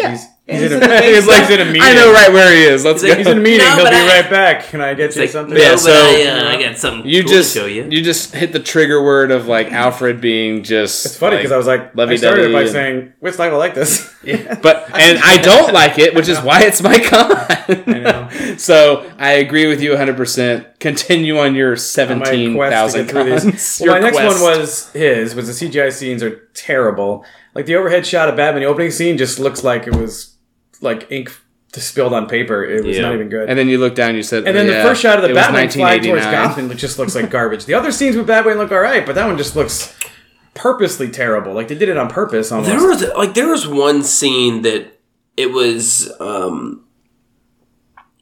[0.00, 1.82] He's, he's, He's in in a, he's like big in a meeting.
[1.82, 2.84] "I know right where he is.
[2.84, 3.18] Let's He's like.
[3.18, 3.58] He's in a meeting.
[3.66, 4.64] No, He'll be I- right back.
[4.66, 5.54] Can I get you Like, something?
[5.54, 7.86] no, Yeah, but so- I, uh, I got something You cool just to show you.
[7.90, 11.06] you just hit the trigger word of like Alfred being just.
[11.06, 13.48] It's funny because I was like, I lovey-dovey started it by and- saying, "Which I
[13.50, 14.12] like this."
[14.62, 18.02] But and I don't like it, which is why it's my con.
[18.02, 18.28] know.
[18.56, 20.16] so I agree with you 100.
[20.16, 23.42] percent Continue on your my seventeen quest to thousand get through these.
[23.44, 23.78] cons.
[23.80, 24.42] Well, my Your next quest.
[24.42, 25.34] one was his.
[25.36, 27.24] Was the CGI scenes are terrible.
[27.54, 30.31] Like the overhead shot of Batman, the opening scene just looks like it was
[30.82, 31.30] like ink
[31.74, 32.64] spilled on paper.
[32.64, 33.02] It was Yeah.
[33.04, 33.48] not even good.
[33.48, 35.30] And then you look down, you said, And then yeah, the first shot of the
[35.30, 37.64] it was Batman flying towards Gotham it just looks like garbage.
[37.64, 39.96] The other scenes with Batman look all right, but that one just looks
[40.54, 41.54] purposely terrible.
[41.54, 42.68] Like they did it on purpose almost.
[42.70, 44.98] There was like there was one scene that
[45.38, 46.84] it was um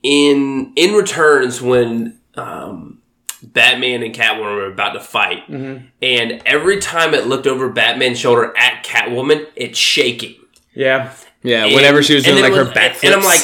[0.03, 2.99] in in returns when um
[3.43, 5.87] Batman and Catwoman were about to fight, Mm-hmm.
[6.03, 10.37] and every time it looked over Batman's shoulder at Catwoman, it's shaking.
[10.75, 11.13] yeah.
[11.43, 13.05] Yeah, And- whenever she was and doing it like her was- backflips.
[13.05, 13.41] and I'm like,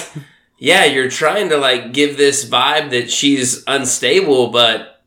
[0.59, 5.03] yeah, you're trying to like give this vibe that she's unstable, but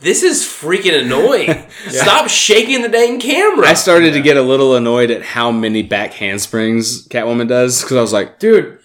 [0.00, 1.66] this is freaking annoying.
[1.88, 3.66] Stop shaking the dang camera.
[3.68, 7.96] I started to get a little annoyed at how many back handsprings Catwoman does because
[7.96, 8.77] I was like, Dude,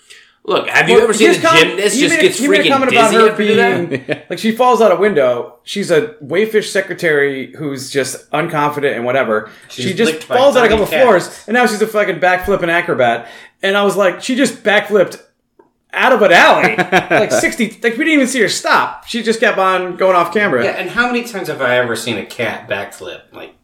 [0.46, 2.60] Look, have you Well, ever seen a his com- gymnast just made gets he made
[2.60, 4.26] a freaking comment about her after that?
[4.30, 5.60] like she falls out a window.
[5.64, 9.50] She's a wayfish secretary who's just unconfident and whatever.
[9.70, 13.30] she just falls out a couple tiny floors, and now she's a fucking backflipping acrobat.
[13.62, 15.22] And I was like, she just backflipped
[15.94, 16.76] out of an alley,
[17.10, 17.70] like sixty.
[17.82, 19.06] Like we didn't even see her stop.
[19.08, 20.66] She just kept on going off camera.
[20.66, 23.22] Yeah, and how many times have I ever seen a cat backflip?
[23.32, 23.56] Like,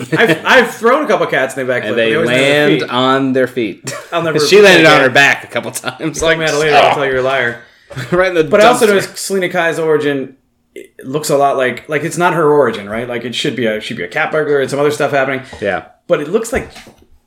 [0.00, 2.90] I've, I've thrown a couple cats in the back, and they always land land their
[2.90, 3.92] on their feet.
[4.10, 4.38] I'll never.
[4.46, 6.22] she landed on her back a couple times.
[6.22, 6.76] Like, me to later.
[6.76, 7.62] I'll tell you you're a liar.
[8.12, 8.88] right in the But I also dumpster.
[8.88, 10.36] noticed Selina Kyle's origin
[10.74, 13.06] it looks a lot like like it's not her origin, right?
[13.08, 15.44] Like it should be a should be a cat burglar and some other stuff happening.
[15.60, 15.88] Yeah.
[16.06, 16.70] But it looks like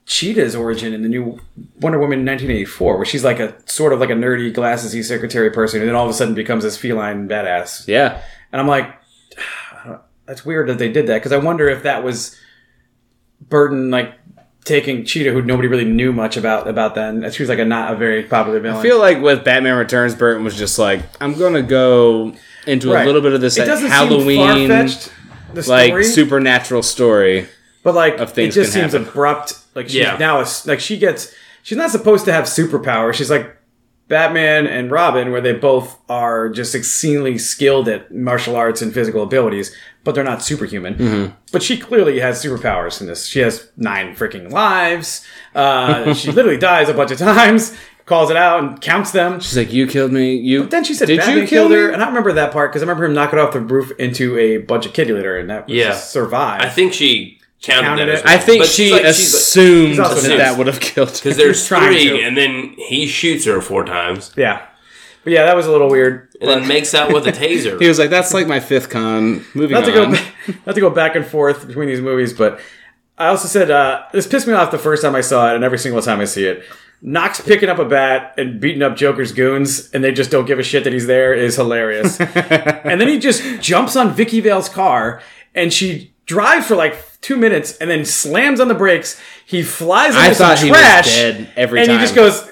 [0.06, 1.40] Cheetah's origin in the new
[1.80, 5.80] Wonder Woman 1984, where she's like a sort of like a nerdy, glassesy secretary person,
[5.82, 7.88] and then all of a sudden becomes this feline badass.
[7.88, 8.22] Yeah.
[8.52, 8.94] and I'm like,
[10.26, 12.38] that's weird that they did that because I wonder if that was
[13.50, 14.14] Burton like
[14.64, 17.30] taking Cheetah, who nobody really knew much about about then.
[17.32, 18.78] She was like a not a very popular villain.
[18.78, 22.34] I feel like with Batman Returns, Burton was just like, I'm gonna go
[22.66, 23.04] into Right.
[23.04, 27.48] a little bit of this it doesn't Halloween, seem far-fetched, like supernatural story.
[27.84, 29.08] but like of things it things just can seems happen.
[29.08, 29.54] abrupt.
[29.76, 30.18] Like she's Yeah.
[30.18, 31.32] now a, like she gets
[31.62, 33.14] she's not supposed to have superpowers.
[33.14, 33.55] She's like
[34.08, 39.24] Batman and Robin, where they both are just exceedingly skilled at martial arts and physical
[39.24, 40.94] abilities, but they're not superhuman.
[40.96, 41.34] Mm-hmm.
[41.52, 43.26] But she clearly has superpowers in this.
[43.26, 45.26] She has nine freaking lives.
[45.56, 47.76] Uh, she literally dies a bunch of times,
[48.06, 49.40] calls it out, and counts them.
[49.40, 50.36] She's like, "You killed me.
[50.36, 52.14] You." But then she said "Did Batman you kill killed her, me?" and I don't
[52.14, 54.94] remember that part because I remember him knocking off the roof into a bunch of
[54.94, 55.94] kitty litter, and that was Yeah.
[55.96, 56.64] survived.
[56.64, 58.16] I think she counted, Counted it.
[58.20, 58.26] it.
[58.26, 58.34] Well.
[58.34, 61.10] I think But she like- she's like- assumed that that would have killed.
[61.10, 61.16] her.
[61.16, 64.66] Because there's trying three, and then he shoots her four times, yeah,
[65.24, 66.30] but yeah, that was a little weird.
[66.42, 67.80] and then makes out with a taser.
[67.82, 70.12] He was like, "That's like my fifth con." Moving not to on.
[70.14, 70.20] go
[70.66, 72.60] not to go back and forth between these movies, but
[73.18, 75.64] I also said uh, this pissed me off the first time I saw it, and
[75.64, 76.64] every single time I see it.
[77.02, 80.58] Knox picking up a bat and beating up Joker's goons, and they just don't give
[80.60, 82.20] a shit that he's there is hilarious.
[82.20, 85.22] and then he just jumps on Vicky Vale's car,
[85.54, 89.20] and she drives for like two minutes, and then slams on the brakes.
[89.46, 92.00] He flies into I some thought he was trash, dead every and time.
[92.00, 92.50] he just goes,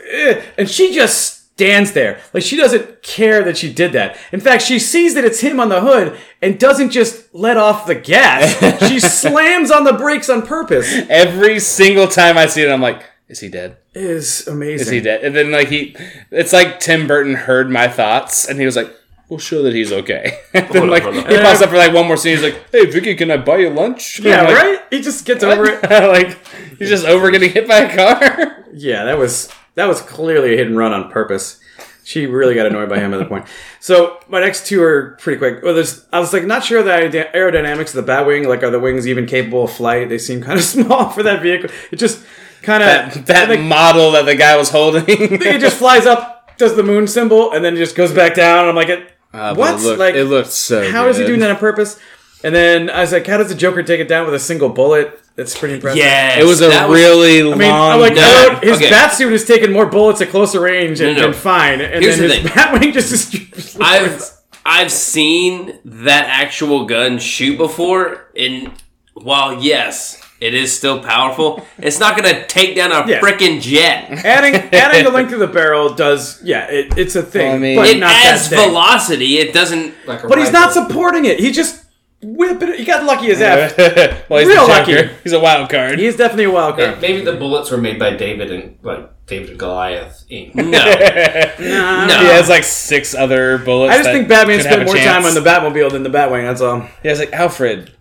[0.57, 4.17] and she just stands there like she doesn't care that she did that.
[4.31, 7.85] In fact, she sees that it's him on the hood and doesn't just let off
[7.85, 8.57] the gas.
[8.89, 10.91] she slams on the brakes on purpose.
[11.09, 13.77] Every single time I see it, I'm like, "Is he dead?
[13.93, 14.87] It is amazing.
[14.87, 15.95] Is he dead?" And then like he,
[16.31, 18.91] it's like Tim Burton heard my thoughts, and he was like,
[19.33, 21.15] "We'll show that he's okay." And then like on.
[21.15, 22.37] he pops up for like one more scene.
[22.37, 24.79] He's like, "Hey Vicki, can I buy you lunch?" And Yeah, like, right?
[24.91, 25.81] He just gets over it.
[25.89, 26.37] like
[26.77, 28.65] he's just over getting hit by a car.
[28.73, 31.59] Yeah, that was that was clearly a hit and run on purpose.
[32.05, 33.45] She really got annoyed by him at the point.
[33.79, 35.63] So my next two are pretty quick.
[35.63, 38.45] Well, there's I was like not sure the aerodynamics of the Batwing.
[38.45, 40.09] Like, are the wings even capable of flight?
[40.09, 41.69] They seem kind of small for that vehicle.
[41.91, 42.23] It just
[42.61, 45.05] kind of that like, model that the guy was holding.
[45.07, 48.59] it just flies up, does the moon symbol, and then just goes back down.
[48.59, 49.75] And I'm like, it, Uh, what?
[49.75, 50.89] It looked, like, it looked so.
[50.91, 51.27] how is he good.
[51.27, 51.99] doing that on purpose?
[52.43, 54.69] And then I was like, how does the Joker take it down with a single
[54.69, 55.19] bullet?
[55.35, 55.97] That's pretty impressive.
[55.97, 57.57] Yes, It was a that really I long.
[57.57, 58.89] mean, I'm like, No, I his okay.
[58.91, 61.27] bat suit has taken more bullets at closer range and No, no.
[61.31, 61.81] been fine.
[61.81, 62.51] And Here's then the his thing.
[62.51, 63.77] Batwing just is.
[63.81, 64.29] I've
[64.65, 68.71] I've seen that actual gun shoot before, and
[69.15, 73.19] while yes, it is still powerful, it's not gonna take down a Yeah.
[73.21, 74.11] freaking jet.
[74.25, 77.53] adding adding the length of the barrel does, yeah, it, it's a thing.
[77.53, 79.37] I mean- but It not adds that velocity.
[79.39, 79.93] It doesn't.
[80.05, 81.39] Like a But he's not supporting it.
[81.39, 81.85] He just
[82.21, 82.79] whipping it.
[82.79, 83.77] He got lucky as F.
[84.29, 85.09] well, he's Real lucky.
[85.23, 85.99] He's a wild card.
[85.99, 87.01] He's definitely a wild May- card.
[87.01, 90.53] Maybe the bullets were made by David and like David and Goliath Inc.
[90.55, 90.63] No,
[91.59, 92.05] Nah.
[92.07, 92.19] no.
[92.19, 93.93] He has like six other bullets.
[93.93, 95.05] I just that think Batman spent more chance.
[95.05, 96.43] time on the Batmobile than the Batwing.
[96.47, 96.79] That's all.
[97.03, 97.91] Yeah, it's like Alfred.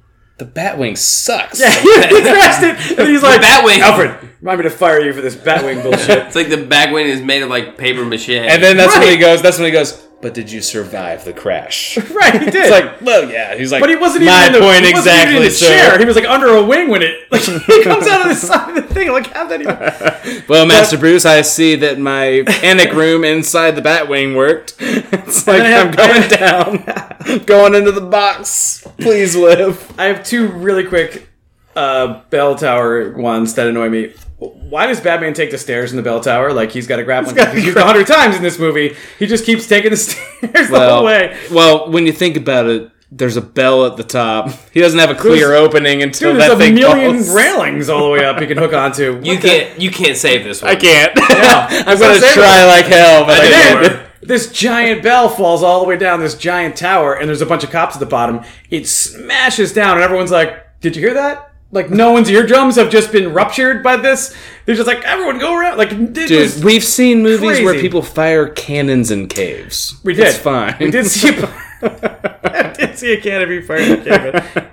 [0.43, 1.61] The Batwing sucks.
[1.61, 3.79] Yeah, he crashed it, and he's like, Batwing.
[3.79, 7.21] Alfred, remind me to fire you for this Batwing bullshit." It's like the Batwing is
[7.21, 8.31] made of like paper mache.
[8.31, 9.41] And then that's when he goes.
[9.41, 10.05] That's when he goes.
[10.23, 11.99] But did you survive the crash?
[12.13, 12.55] right, he did.
[12.55, 13.57] It's like, well, yeah.
[13.57, 15.37] He's like, But he wasn't even my in the, point he wasn't even exactly.
[15.37, 15.99] in the chair.
[15.99, 18.79] He was like under a wing when it like he comes out of the side
[18.79, 19.11] of the thing.
[19.11, 20.43] Like how did that even?
[20.49, 24.77] Well, Master Bruce, I see that my panic room inside the Batwing worked.
[24.79, 28.87] It's like have- I'm going down, going into the box.
[28.99, 29.93] Please live.
[29.99, 31.29] I have two really quick
[31.75, 34.15] uh, bell tower ones that annoy me.
[34.51, 36.53] Why does Batman take the stairs in the bell tower?
[36.53, 37.37] Like he's got to grab one.
[37.55, 38.97] He's used a hundred times in this movie.
[39.19, 41.39] He just keeps taking the stairs the whole way.
[41.53, 44.51] well, when you think about it, there's a bell at the top.
[44.73, 46.75] He doesn't have a clear There's- opening until Dude, that thing.
[46.75, 47.35] there's a million falls.
[47.37, 49.03] railings all the way up he can hook onto.
[49.23, 50.71] you What the- can't you can't save this one.
[50.71, 51.13] I can't.
[51.17, 53.49] I'm gonna I'm try like hell, but I, I
[53.83, 54.09] know can't.
[54.23, 57.65] this giant bell falls all the way down this giant tower, and there's a bunch
[57.65, 58.41] of cops at the bottom.
[58.71, 62.91] It smashes down, and everyone's like, "Did you hear that?" Like no one's eardrums have
[62.91, 64.37] just been ruptured by this.
[64.67, 69.11] They're just like, "Everyone go around!" Like, Dude, we've seen movies where people fire cannons
[69.11, 69.99] in caves.
[70.05, 70.27] we did.
[70.29, 70.77] It's fine.
[70.79, 71.31] We did see.
[71.35, 71.49] A,
[72.45, 73.79] I did see a canopy fire.
[73.79, 74.69] in the canopy.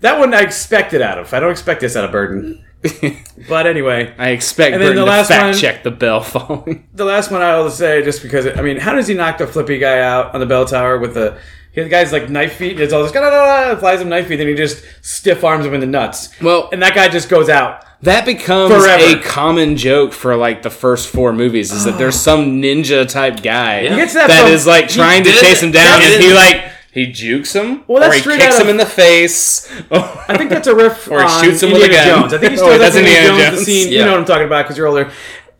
[0.00, 1.34] That one I expected out of.
[1.34, 2.64] I don't expect this out of Burton.
[3.48, 6.20] But anyway, I expect And then Burton the to last fact one- check the bell
[6.22, 6.86] falling.
[6.94, 9.46] the last one I will say, just because I mean, how does he knock the
[9.46, 11.38] flippy guy out on the bell tower with the?
[11.74, 12.78] He the guy's like knife feet.
[12.80, 15.86] It's all this flies him knife feet, then he just stiff arms him in the
[15.86, 16.28] nuts.
[16.40, 17.84] Well- and that guy just goes out.
[18.02, 19.18] That becomes Forever.
[19.18, 23.42] a common joke for like the first four movies is that there's some ninja type
[23.42, 25.66] guy He gets that that from- is like trying to did chase it.
[25.66, 28.62] him down and he like he jukes him Well, that's or he straight kicks out
[28.62, 29.68] him in the face.
[29.90, 32.20] I think that's a riff Or he on shoots him with a Indiana gun.
[32.20, 32.34] Jones.
[32.34, 33.50] I think he Oh, still that's Indiana, Indiana Jones.
[33.50, 33.66] The Jones.
[33.66, 34.04] scene, you Yeah.
[34.04, 35.10] know what I'm talking about because you're older.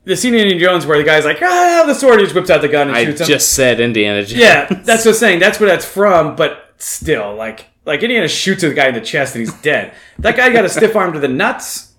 [0.04, 2.20] The scene in Indiana Jones where the guy's like, ah, the sword.
[2.20, 3.26] He just whips out the gun and I shoots him.
[3.26, 4.34] just said Indiana Jones.
[4.34, 5.38] Yeah, that's what I'm saying.
[5.40, 6.36] That's where that's from.
[6.36, 9.94] But still, like like Indiana shoots the guy in the chest and he's dead.
[10.18, 11.92] That guy got a stiff arm to the nuts,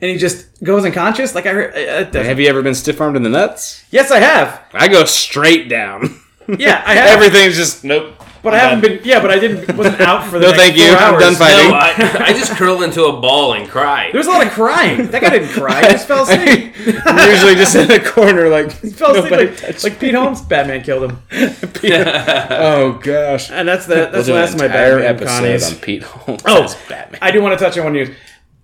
[0.00, 1.34] and he just goes unconscious.
[1.34, 2.14] Like I heard.
[2.16, 3.84] Uh, Have you ever been stiff armed in the nuts?
[3.90, 4.62] yes, I have.
[4.72, 6.18] I go straight down.
[6.48, 7.10] Yeah, I have.
[7.10, 8.14] Everything's just nope.
[8.42, 9.00] But I haven't been.
[9.04, 9.76] Yeah, but I didn't.
[9.76, 10.88] Wasn't out for the No, next thank you.
[10.88, 11.22] four I'm hours.
[11.22, 11.70] done fighting.
[11.70, 14.10] No, I, I just curl into a ball and cry.
[14.12, 15.06] There was a lot of crying.
[15.10, 15.80] That guy didn't cry.
[15.82, 16.74] He just fell asleep.
[16.76, 20.40] Usually just in a corner like He fell asleep nobody like, touched like Pete Holmes.
[20.42, 23.50] Batman killed him, Oh gosh.
[23.50, 25.72] and that's the that's We'll the do an last of my entire Batman episode connies.
[25.72, 26.42] on Pete Holmes.
[26.44, 27.18] Oh, as Batman.
[27.22, 28.10] I do want to touch on one news.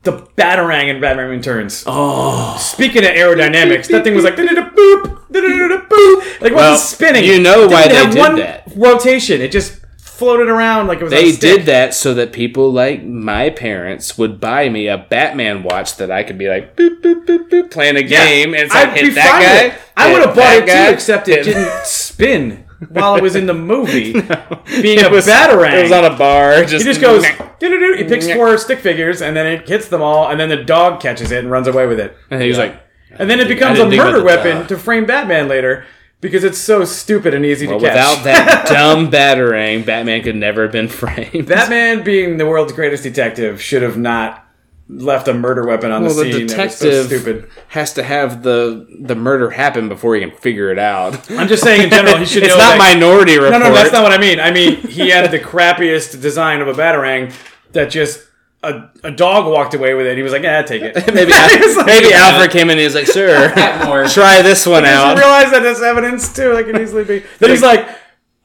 [0.07, 1.82] The Batarang in Batman Returns.
[1.84, 6.40] Oh, speaking of aerodynamics, that thing was like boop, boop.
[6.40, 7.24] Like Well, wasn't spinning.
[7.24, 8.70] you know why they did one that.
[8.76, 9.40] Rotation.
[9.40, 11.12] It just floated around like it was.
[11.12, 15.64] a They did that so that people like my parents would buy me a Batman
[15.64, 18.74] watch that I could be like boop boop boop boop playing a game and it's
[18.74, 19.78] like I'd hit that guy.
[19.96, 23.47] I would have bought it guy, too, except it didn't spin while it was in
[23.47, 24.12] the movie.
[24.83, 25.72] Being a was, Batarang.
[25.74, 26.64] it was on a bar.
[26.64, 30.29] Just, He just goes, he picks four stick figures, and then it hits them all,
[30.31, 32.16] and then the dog catches it and runs away with it.
[32.31, 34.68] and he was like, And then it becomes a didn't think about murder weapon dog.
[34.68, 35.85] to frame Batman later
[36.20, 37.95] because it's so stupid and easy well, to catch.
[37.95, 41.47] without that dumb batarang, Batman could never have been framed.
[41.47, 44.45] Batman, being the world's greatest detective, should have not
[44.89, 46.47] left a murder weapon on well, the the scene.
[46.47, 47.51] That was so detective stupid.
[47.68, 51.28] has to have the the murder happen before he can figure it out.
[51.32, 53.53] I'm just saying in general, he should it's know not that- Minority Report.
[53.61, 54.39] No, no, that's not what I mean.
[54.41, 57.32] I mean, he had the crappiest design of a batarang
[57.72, 58.22] that just
[58.62, 60.16] a, a dog walked away with it.
[60.16, 62.78] He was like, "Yeah, take it." Maybe, He was like- maybe Alfred came in and
[62.80, 63.53] he was like, "Sir,
[63.84, 64.07] more.
[64.07, 66.53] try this one I out." realize that as evidence too.
[66.53, 67.24] Like can easily be.
[67.41, 67.89] Then he's like,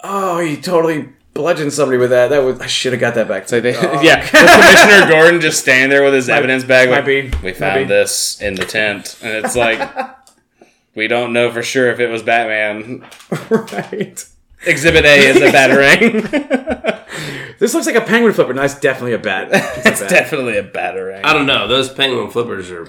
[0.04, 2.30] "Oh, he totally bludgeoned somebody with that.
[2.30, 4.02] That was I should have got that back." So they, oh.
[4.02, 6.90] yeah, was Commissioner Gordon just standing there with his evidence bag.
[6.90, 9.80] might Like, be, we might found be." this in the tent, and it's like
[10.96, 13.06] we don't know for sure if it was Batman.
[13.50, 14.26] right.
[14.66, 17.00] Exhibit A is a batarang.
[17.58, 18.54] This looks like a penguin flipper.
[18.54, 19.50] No, it's definitely a bat.
[19.52, 20.10] It's, a it's bat.
[20.10, 21.22] definitely a batarang.
[21.24, 21.68] I don't know.
[21.68, 22.88] Those penguin flippers are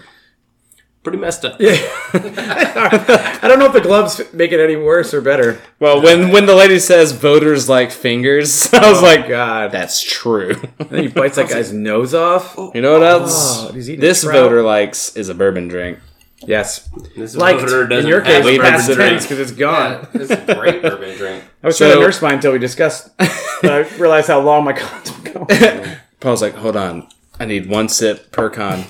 [1.02, 1.60] pretty messed up.
[1.60, 1.76] Yeah.
[2.14, 5.60] I don't know if the gloves make it any worse or better.
[5.80, 9.72] well, when when the lady says voters like fingers, I was Oh, like, God.
[9.72, 10.54] that's true.
[10.78, 12.54] And then he bites that guy's nose off.
[12.74, 13.64] You know what else?
[13.68, 14.34] Oh, he's this trout.
[14.34, 15.98] voter likes is a bourbon drink.
[16.44, 16.88] Yes.
[17.16, 17.60] This Liked.
[17.60, 19.10] voter In doesn't your case, have a past bourbon drink.
[19.20, 20.08] tense because it's gone.
[20.12, 21.44] Yeah, it's a great bourbon drink.
[21.62, 23.16] I was So- trying to nurse mine until we discussed.
[23.16, 23.30] but
[23.64, 25.84] I realized how long my cons would go.
[26.18, 27.06] Paul's like, hold on,
[27.38, 28.84] I need one sip per con.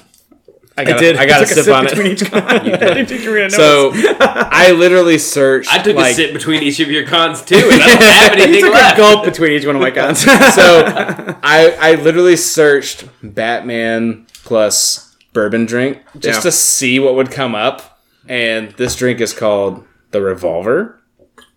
[0.77, 1.17] I got I did.
[1.17, 2.23] I got I to took a sip on between it.
[2.23, 2.43] each con.
[2.45, 3.91] I didn't think you were gonna So.
[4.21, 5.73] I literally searched.
[5.73, 8.35] I took like, a sip between each of your cons too, and I don't have
[8.37, 8.95] he anything took left.
[8.99, 10.21] a gulp between each one of my cons.
[10.21, 10.85] So
[11.43, 16.43] I I literally searched Batman plus bourbon drink just Yeah.
[16.43, 21.01] to see what would come up, and this drink is called the Revolver,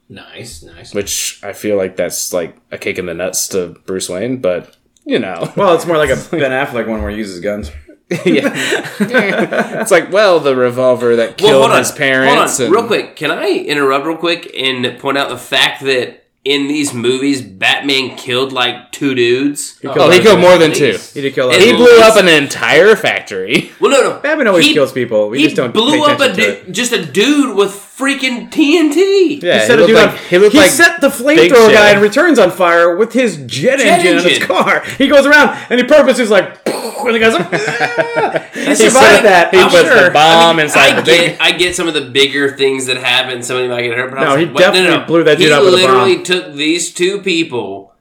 [0.09, 0.93] Nice, nice.
[0.93, 4.75] which I feel like that's like a kick in the nuts to Bruce Wayne, but
[5.05, 7.71] you know, well, it's more like a Ben Affleck one where he uses guns.
[8.25, 11.77] yeah, it's like well, the revolver that killed Well, hold on.
[11.79, 12.33] his parents.
[12.35, 13.15] Hold on, and- real quick.
[13.15, 18.15] Can I interrupt real quick and point out the fact that in these movies, Batman
[18.15, 19.79] killed like two dudes.
[19.83, 20.95] Oh, he killed more than two.
[21.15, 21.47] He did kill.
[21.47, 23.71] a lot And of He blew up an entire factory.
[23.79, 24.19] Well, no, no.
[24.19, 25.29] Batman always He- kills people.
[25.29, 28.49] We he just don't blew pay up a attention du- just a dude with freaking
[28.51, 29.41] TNT.
[29.41, 31.91] Yeah, He set, a looked dude like, on- he he like set the flamethrower guy
[31.91, 34.83] and Returns on fire with his jet, Jet engine, on his car.
[34.97, 39.25] He goes around and he purposes like, and the guy's like, "Ah." he He survived
[39.25, 39.49] that.
[39.53, 40.05] He I'm put sure.
[40.05, 41.37] the bomb I inside the get, big.
[41.39, 43.43] I get some of the bigger things that happen.
[43.43, 44.09] Somebody might get hurt.
[44.11, 45.77] But I No, was he like, wait, definitely blew that dude he up with a
[45.77, 47.93] literally took these two people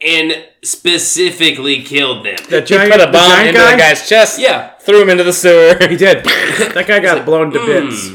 [0.00, 0.32] and
[0.62, 2.36] specifically killed them.
[2.50, 3.70] That He giant, put a bomb giant into guy?
[3.72, 4.38] the guy's chest.
[4.40, 5.76] yeah, threw him into the sewer.
[5.88, 6.24] He did.
[6.24, 8.08] that guy got blown to bits.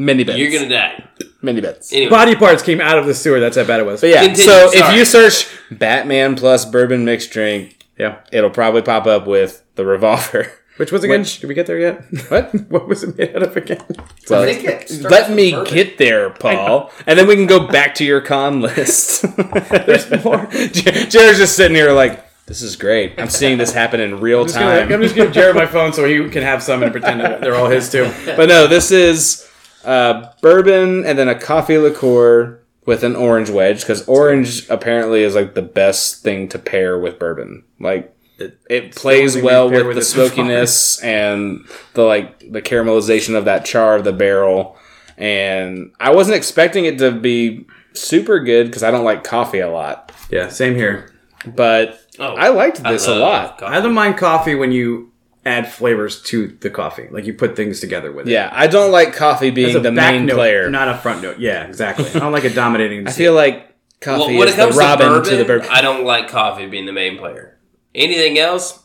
[0.00, 0.38] Mini bits.
[0.38, 1.04] you're gonna die.
[1.42, 1.92] Many bits.
[1.92, 3.38] Anyway, Body parts came out of the sewer.
[3.40, 4.00] That's how bad it was.
[4.00, 8.20] But yeah, Continue, so if you search Batman plus bourbon mixed drink, yeah.
[8.32, 10.50] it'll probably pop up with the revolver.
[10.76, 11.20] Which was again?
[11.20, 12.02] Which- Did we get there yet?
[12.28, 12.54] What?
[12.70, 13.84] what was it made out of again?
[14.30, 15.74] Well, I think it starts let me bourbon.
[15.74, 19.22] get there, Paul, and then we can go back to your con list.
[19.36, 20.46] There's more.
[20.46, 23.20] Jared's just sitting here like, this is great.
[23.20, 24.92] I'm seeing this happen in real I'm just gonna- time.
[24.92, 27.54] I'm just gonna give Jared my phone so he can have some and pretend they're
[27.56, 28.10] all his too.
[28.24, 29.49] But no, this is
[29.84, 35.34] uh, bourbon and then a coffee liqueur with an orange wedge because orange apparently is
[35.34, 37.64] like the best thing to pair with bourbon.
[37.78, 43.36] Like it, plays well with, with the it so smokiness and the like the caramelization
[43.36, 44.76] of that char of the barrel.
[45.18, 49.68] And I wasn't expecting it to be super good because I don't like coffee a
[49.70, 51.12] lot, Yeah, same here.
[51.46, 53.58] but Oh, I liked this a lot.
[53.58, 53.72] coffee.
[53.74, 55.09] I don't mind coffee when you
[55.44, 58.32] add flavors to the coffee, like you put things together with it.
[58.32, 60.70] Yeah, I don't like coffee being the main note, player.
[60.70, 61.38] not a front note.
[61.38, 62.06] Yeah, exactly.
[62.10, 63.04] I don't like it dominating.
[63.04, 65.36] The I feel like Coffee Well, when is it comes the Robin to bourbon, to
[65.36, 65.68] the bourbon.
[65.70, 67.58] I don't like coffee being the main player.
[67.94, 68.82] Anything else,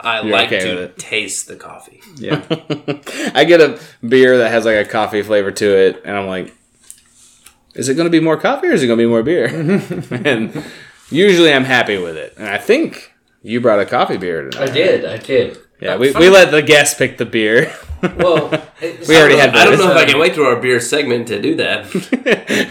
[0.00, 2.00] I You're like okay to taste the coffee.
[2.16, 2.42] Yeah.
[3.34, 6.54] I get a beer that has like a coffee flavor to it, and I'm like,
[7.74, 9.46] is it going to be more coffee or is it going to be more beer?
[10.24, 10.64] and
[11.10, 12.34] usually I'm happy with it.
[12.38, 13.12] And I think
[13.42, 14.70] you brought a coffee beer tonight.
[14.70, 15.04] I did.
[15.04, 15.58] I did.
[15.80, 17.72] Yeah, Uh, we, we let the guests pick the beer.
[18.02, 18.48] Well,
[18.80, 21.40] We already had I don't know if I can wait through our beer segment to
[21.40, 21.92] do that.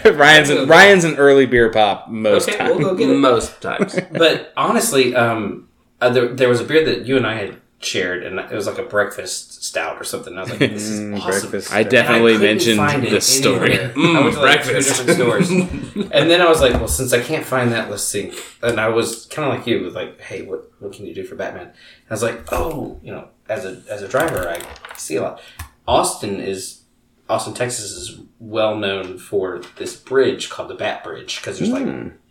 [0.16, 2.70] Ryan's an, Ryan's an early beer pop most Okay, times.
[2.78, 3.14] we'll go get it.
[3.18, 3.98] Most times.
[4.12, 5.68] But honestly, um,
[6.00, 8.66] uh, there, there was a beer that you and I had shared, and it was
[8.66, 10.36] like a breakfast stout or something.
[10.36, 13.76] I was like, "This is awesome." breakfast I definitely I mentioned find this story.
[13.96, 15.06] Mm, I went to like two breakfast.
[15.06, 15.50] different stores,
[16.12, 18.32] and then I was like, "Well, since I can't find that, let's see."
[18.62, 21.24] And I was kind of like you, with like, "Hey, what what can you do
[21.24, 21.74] for Batman?" And
[22.10, 24.60] I was like, "Oh, you know, as a as a driver, I
[24.96, 25.40] see a lot."
[25.86, 26.82] Austin is
[27.28, 31.86] Austin, Texas is well known for this bridge called the Bat Bridge because there's like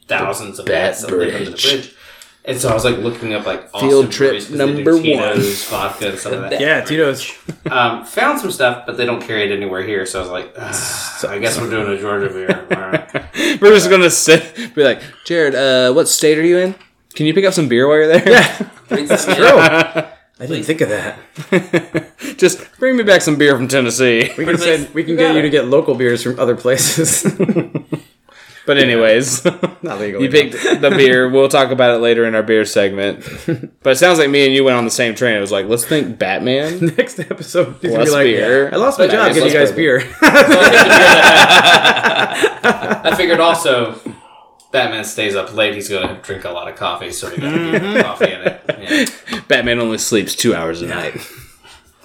[0.07, 0.71] thousands of Hmm.
[0.71, 1.63] Bat bats that live under the Bridge.
[1.63, 1.94] bridge.
[2.47, 5.01] And so I was like looking up like Field Austin trip breweries 'cause they number
[5.01, 6.61] Tito's, vodka, and some of that.
[6.61, 7.31] Yeah, Tito's.
[7.71, 10.05] Um, found some stuff, but they don't carry it anywhere here.
[10.05, 12.67] So I was like, "Ah, I guess we're doing a Georgia beer.
[12.71, 13.59] All right.
[13.61, 16.75] We're just gonna sit, be like, Jared, uh, what state are you in?
[17.15, 18.29] Can you pick up some beer while you're there?
[18.29, 19.41] Yeah, Bring some in.
[19.41, 19.57] Oh,
[20.37, 21.17] I didn't think of that.
[22.37, 24.31] just bring me back some beer from Tennessee.
[24.37, 27.23] We can send, we can get you to get local beers from other places.
[28.65, 29.45] But anyways,
[29.83, 30.21] Not legal.
[30.21, 31.29] you picked the beer.
[31.29, 33.23] We'll talk about it later in our beer segment.
[33.85, 35.35] But it sounds like me and you went on the same train.
[35.35, 36.79] It was like, let's think Batman.
[36.97, 37.75] next episode.
[37.79, 38.71] He's gonna Plus be like, beer.
[38.73, 40.03] I lost my job Batman getting you plus guys beer.
[43.07, 43.99] I figured also
[44.71, 45.75] Batman stays up late.
[45.75, 48.41] He's going to drink a lot of coffee, so we got to get coffee in
[48.41, 48.61] it.
[49.29, 49.39] Yeah.
[49.47, 51.15] Batman only sleeps two hours a night.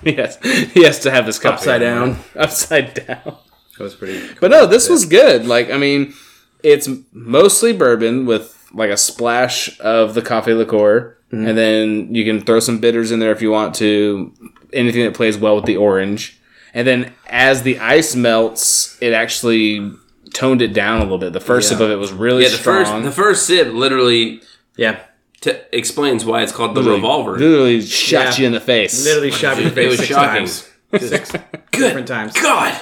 [0.03, 0.39] Yes,
[0.73, 2.15] he has to have this coffee Upside in the morning.
[2.35, 2.43] down.
[2.43, 3.37] Upside down.
[3.79, 4.35] That was pretty.
[4.41, 5.47] But no, this was good.
[5.47, 6.15] Like, I mean,
[6.63, 11.47] it's mostly bourbon with like a splash of the coffee liqueur, mm-hmm.
[11.47, 14.33] and then you can throw some bitters in there if you want to.
[14.73, 16.41] Anything that plays well with the orange,
[16.75, 19.91] and then as the ice melts, it actually
[20.33, 21.33] toned it down a little bit.
[21.33, 21.79] The first Yeah.
[21.79, 22.85] sip of it was really Yeah, the strong.
[22.85, 24.43] first the first sip literally
[24.77, 25.01] Yeah.
[25.41, 27.33] t- explains why it's called the revolver.
[27.37, 28.43] literally shot Yeah.
[28.43, 29.05] you in the face.
[29.05, 30.39] Literally shot me in the It face was six shocking.
[30.47, 30.67] times.
[31.01, 31.33] Six
[31.73, 32.33] different times.
[32.33, 32.81] God,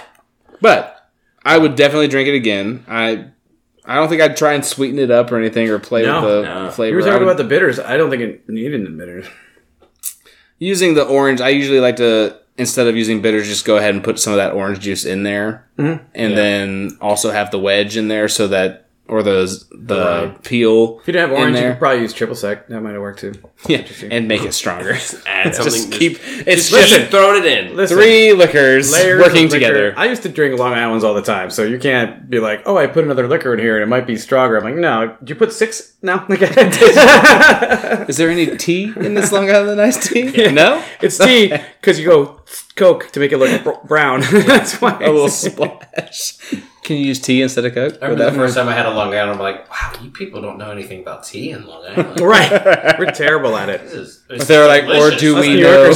[0.63, 1.11] But
[1.45, 2.85] I would definitely drink it again.
[2.89, 3.27] I
[3.89, 6.31] I don't think I'd try and sweeten it up or anything or play No, with
[6.31, 6.71] the no.
[6.71, 6.91] flavor.
[6.91, 7.81] You were talking would- about the bitters.
[7.81, 9.27] I don't think it needed the bitters.
[10.59, 11.41] using the orange.
[11.41, 14.37] I usually like to instead of using bitters, just go ahead and put some of
[14.39, 16.05] that orange juice in there, Mm-hmm.
[16.15, 19.97] and then also have the wedge in there so that or the the
[20.29, 20.43] Right.
[20.45, 20.99] peel.
[21.01, 21.73] If you didn't have orange, you there.
[21.73, 22.69] could probably use triple sec.
[22.69, 23.35] That might have worked too.
[23.67, 24.93] yeah, and make it stronger.
[24.93, 25.01] add
[25.55, 25.65] something.
[25.65, 27.75] just just keep it's just just throw it in.
[27.77, 29.67] Listen, three liquors layers working of liquor.
[29.67, 29.95] together.
[29.97, 32.77] I used to drink Long Island's all the time, so you can't be like, "Oh,
[32.77, 35.31] I put another liquor in here and it might be stronger." I'm like, "No, did
[35.31, 35.95] you put six?
[36.03, 36.25] No,
[38.09, 40.49] Is there any tea in this Long Island iced tea?
[40.59, 42.41] No, it's tea because you go
[42.79, 44.21] Coke to make it look brown.
[44.33, 44.99] That's why.
[45.01, 46.39] a little splash.
[46.83, 47.99] Can you use tea instead of Coke?
[48.01, 50.11] I remember the that first time I had a Long Island, I'm like, wow, you
[50.11, 52.21] people don't know anything about tea in Long Island.
[52.21, 53.83] right, we're terrible at it.
[53.83, 55.93] This is, they were like, or do Us we know?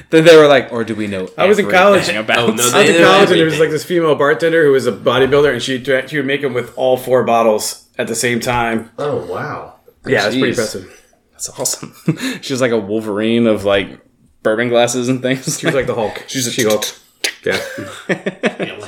[0.10, 1.28] Then they were like, or do we know?
[1.36, 2.08] I was in college.
[2.08, 4.64] About Oh, no, I was in know college and there was like this female bartender
[4.64, 8.06] who was a bodybuilder, and she she would make them with all four bottles at
[8.06, 8.92] the same time.
[8.98, 9.80] Oh wow.
[10.06, 11.02] Yeah, it's pretty impressive.
[11.32, 11.94] That's awesome.
[12.40, 14.00] she was like a Wolverine of like
[14.46, 15.58] bourbon glasses and things.
[15.58, 16.22] She was like the Hulk.
[16.28, 16.84] She's a- she Hulk.
[17.44, 17.60] Yeah,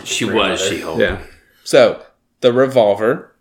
[0.05, 0.99] She was She Hulk.
[1.01, 1.19] yeah.
[1.65, 2.03] so
[2.41, 3.35] the revolver.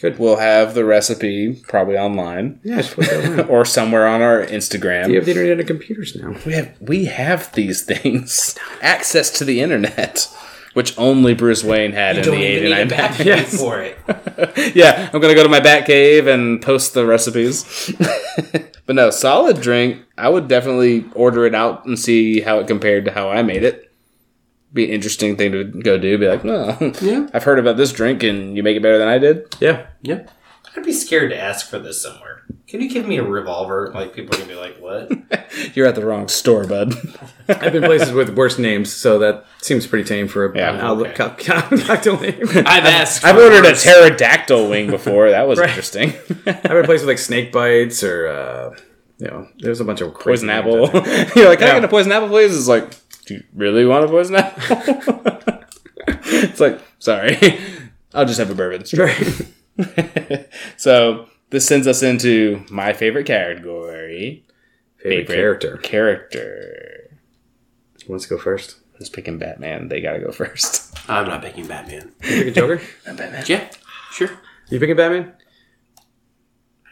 [0.00, 0.18] Good.
[0.18, 3.48] We'll have the recipe probably online Yeah, just put that one.
[3.54, 5.10] or somewhere on our Instagram.
[5.10, 6.34] You have the internet and computers now.
[6.46, 8.56] We have we have these things.
[8.80, 10.26] Access to the internet,
[10.72, 13.60] which only Bruce Wayne had in Don't the even need a '89 Batman Yes.
[13.60, 14.74] for it.
[14.74, 17.64] yeah, I'm gonna go to my bat cave and post the recipes.
[18.90, 20.02] But no, solid drink.
[20.18, 23.62] I would definitely order it out and see how it compared to how I made
[23.62, 23.88] it.
[24.72, 26.18] Be an interesting thing to go do.
[26.18, 27.28] Be like, no, Yeah.
[27.32, 29.46] I've heard about this drink and you make it better than I did.
[29.60, 30.26] Yeah, Yeah.
[30.74, 32.29] I'd be scared to ask for this somewhere.
[32.66, 33.90] Can you give me a revolver?
[33.94, 35.10] Like people are gonna be like, what?
[35.76, 36.94] You're at the wrong store, bud.
[37.48, 40.74] I've been places with worse names, so that seems pretty tame for a Yeah.
[40.74, 42.40] an outlet co- cocktail name.
[42.48, 43.24] I've asked.
[43.24, 45.30] I've ordered a pterodactyl wing before.
[45.30, 45.68] That was Right.
[45.68, 46.12] interesting.
[46.46, 48.78] I've been places with like snake bites or uh,
[49.18, 50.86] you know, there's a bunch of crazy poison names apple.
[50.98, 51.32] out there.
[51.36, 51.80] You're like, can I Yeah.
[51.80, 52.56] get a poison apple, please?
[52.56, 52.90] It's like,
[53.26, 54.82] do you really want a poison apple?
[56.06, 57.58] it's like, sorry,
[58.14, 58.84] I'll just have a bourbon.
[58.96, 60.48] Right.
[60.76, 64.44] so this sends us into my favorite category.
[64.98, 65.76] Favorite character.
[65.78, 67.18] Character.
[68.06, 68.76] Who wants to go first?
[68.94, 69.88] Who's picking Batman?
[69.88, 70.94] They gotta go first.
[71.08, 72.12] I'm not picking Batman.
[72.22, 72.80] You pick a Joker.
[73.46, 73.68] Yeah,
[74.12, 74.30] sure.
[74.68, 75.32] You picking Batman?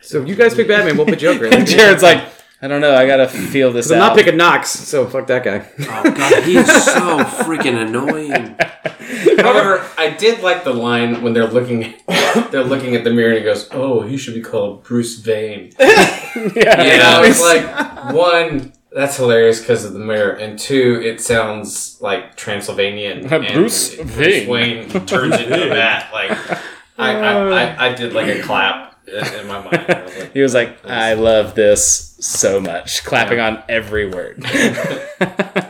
[0.01, 0.97] So you guys pick Batman.
[0.97, 1.51] We'll pick Joker.
[1.65, 2.25] Jared's like,
[2.63, 2.95] I don't know.
[2.95, 4.09] I gotta feel this I'm out.
[4.09, 5.69] not picking Knox, so fuck that guy.
[5.81, 8.57] Oh god, he's so freaking annoying.
[9.39, 11.95] However, I did like the line when they're looking,
[12.51, 15.73] they're looking at the mirror and he goes, "Oh, he should be called Bruce Vane."
[15.78, 21.20] yeah, And I was like, one, that's hilarious because of the mirror, and two, it
[21.20, 23.27] sounds like Transylvanian.
[23.32, 24.49] and Bruce Vane.
[24.49, 26.12] Wayne turns into that.
[26.12, 26.31] Like,
[26.99, 29.86] I, I, I, I did like a clap in, in my mind.
[29.89, 34.45] Was like, He was like, I love this so much, clapping on every word.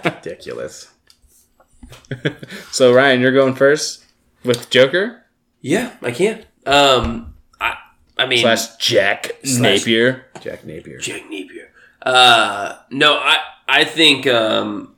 [0.05, 0.89] Ridiculous.
[2.71, 4.05] so Ryan, you're going first
[4.45, 5.25] with Joker
[5.61, 6.45] Yeah, I can.
[6.67, 7.77] Um, I,
[8.17, 10.27] I mean, slash Jack Napier.
[10.41, 10.99] Jack Napier.
[10.99, 11.71] Jack Napier.
[12.03, 13.39] Uh, no, I,
[13.69, 14.95] I think um,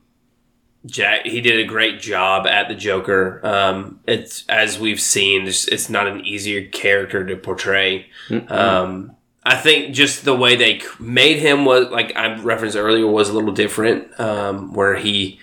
[0.85, 3.45] Jack he did a great job at the Joker.
[3.45, 8.07] Um, it's as we've seen, it's, it's not an easier character to portray.
[8.47, 13.29] Um, I think just the way they made him was like I referenced earlier was
[13.29, 15.39] a little different, um, where he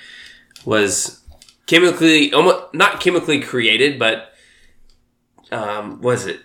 [0.65, 1.18] was
[1.69, 4.33] chemically almost not chemically created, but
[5.53, 6.41] um, was it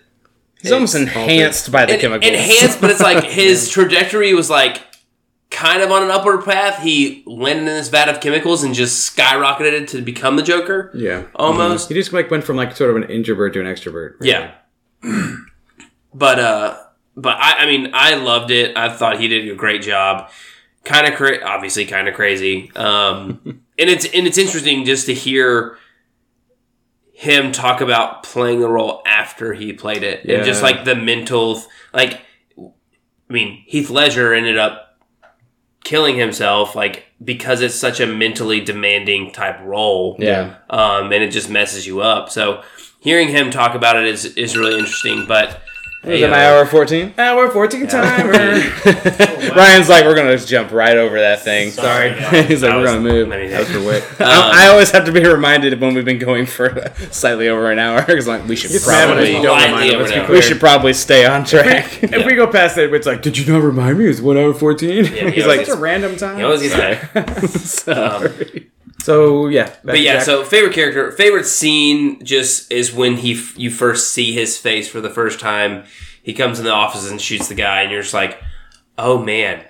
[0.62, 2.30] He's almost enhanced by the En- chemicals.
[2.32, 2.80] enhanced?
[2.80, 4.80] But it's like his trajectory was like
[5.50, 6.82] kind of on an upward path.
[6.82, 10.90] He landed in this vat of chemicals and just skyrocketed to become the Joker.
[10.94, 11.24] Yeah.
[11.34, 11.88] Almost.
[11.88, 14.14] He just like went from like sort of an introvert to an extrovert.
[14.20, 14.30] really.
[14.30, 14.54] Yeah.
[16.14, 16.78] but uh
[17.16, 18.74] but I I mean I loved it.
[18.76, 20.30] I thought he did a great job.
[20.84, 22.70] Kind of cra- obviously kind of crazy.
[22.74, 25.78] Um and it's and it's interesting just to hear
[27.12, 31.62] him talk about playing the role after he played it and just like the mental
[31.92, 32.20] like
[32.58, 34.98] I mean Heath Ledger ended up
[35.84, 41.30] killing himself like because it's such a mentally demanding type role yeah, um, and it
[41.30, 42.30] just messes you up.
[42.30, 42.62] So
[43.00, 45.26] hearing him talk about it is is really interesting.
[45.26, 45.60] But
[46.06, 47.14] was hey, it my uh, hour fourteen?
[47.18, 48.32] Hour 14 timer.
[49.56, 51.70] Ryan's like, we're gonna just jump right over that thing.
[51.70, 52.10] Sorry.
[52.44, 53.30] He's like, that we're gonna move.
[53.32, 54.04] I That was for Whit.
[54.20, 57.70] I, I always have to be reminded of when we've been going for slightly over
[57.70, 59.94] an hour because like we should It's probably don't remind him.
[59.94, 60.26] over Let's be there.
[60.26, 60.36] clear.
[60.38, 62.02] we should probably stay on track.
[62.02, 64.06] If we go past it, it's like, did you not remind me?
[64.06, 65.04] It's one hour 14.
[65.04, 66.36] he He's like, it's a random time.
[66.36, 67.48] he always gets that.
[67.50, 68.70] Sorry.
[69.04, 69.74] So, yeah.
[69.84, 70.22] But yeah, Jack.
[70.24, 74.88] so favorite character, favorite scene just is when he f- you first see his face
[74.88, 75.84] for the first time.
[76.22, 78.40] He comes in the office and shoots the guy, and you're just like,
[78.96, 79.62] oh man,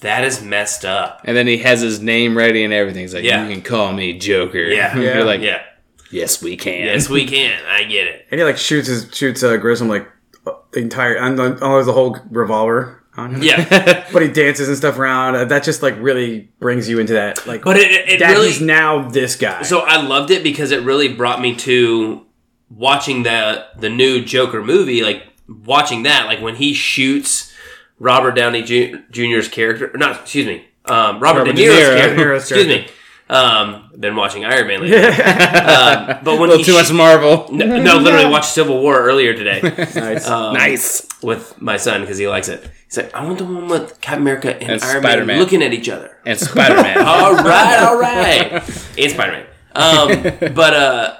[0.00, 1.20] that is messed up.
[1.24, 3.02] And then he has his name ready and everything.
[3.02, 3.46] He's like, Yeah.
[3.46, 4.58] you can call me Joker.
[4.58, 4.96] Yeah.
[4.98, 5.14] Yeah.
[5.16, 5.62] You're like, Yeah,
[6.10, 6.86] yes, we can.
[6.86, 7.62] yes, we can.
[7.66, 8.26] I get it.
[8.30, 10.08] And he like shoots his shoots uh, Grissom like
[10.46, 13.42] uh, the entire and the, oh, there's a whole revolver on him.
[13.42, 15.36] Yeah, but he dances and stuff around.
[15.36, 17.62] Uh, That just like really brings you into that like.
[17.62, 19.62] but it, it, that really he's now this guy.
[19.62, 22.26] So I loved it because it really brought me to
[22.70, 25.02] watching the the new Joker movie.
[25.02, 27.52] Like watching that, like when he shoots
[27.98, 31.96] Robert Downey Jr.'s character, not excuse me, um, Robert, Robert De De Niro.
[31.96, 32.24] character.
[32.24, 32.88] Niro's excuse me.
[33.34, 34.96] Um, been watching Iron Man lately.
[35.04, 37.48] um, but a when little he too much Marvel.
[37.52, 39.60] no, no, literally watched Civil War earlier today
[39.94, 40.28] nice.
[40.28, 41.08] um, nice.
[41.20, 42.70] with my son because he likes it.
[42.86, 45.26] He's like, I want the one with Captain America and, And Iron Spider-Man.
[45.26, 46.16] Man looking at each other.
[46.24, 46.98] And Spider Man.
[46.98, 48.52] all right, all right.
[48.96, 49.46] And Spider Man.
[49.74, 51.16] Um, but uh,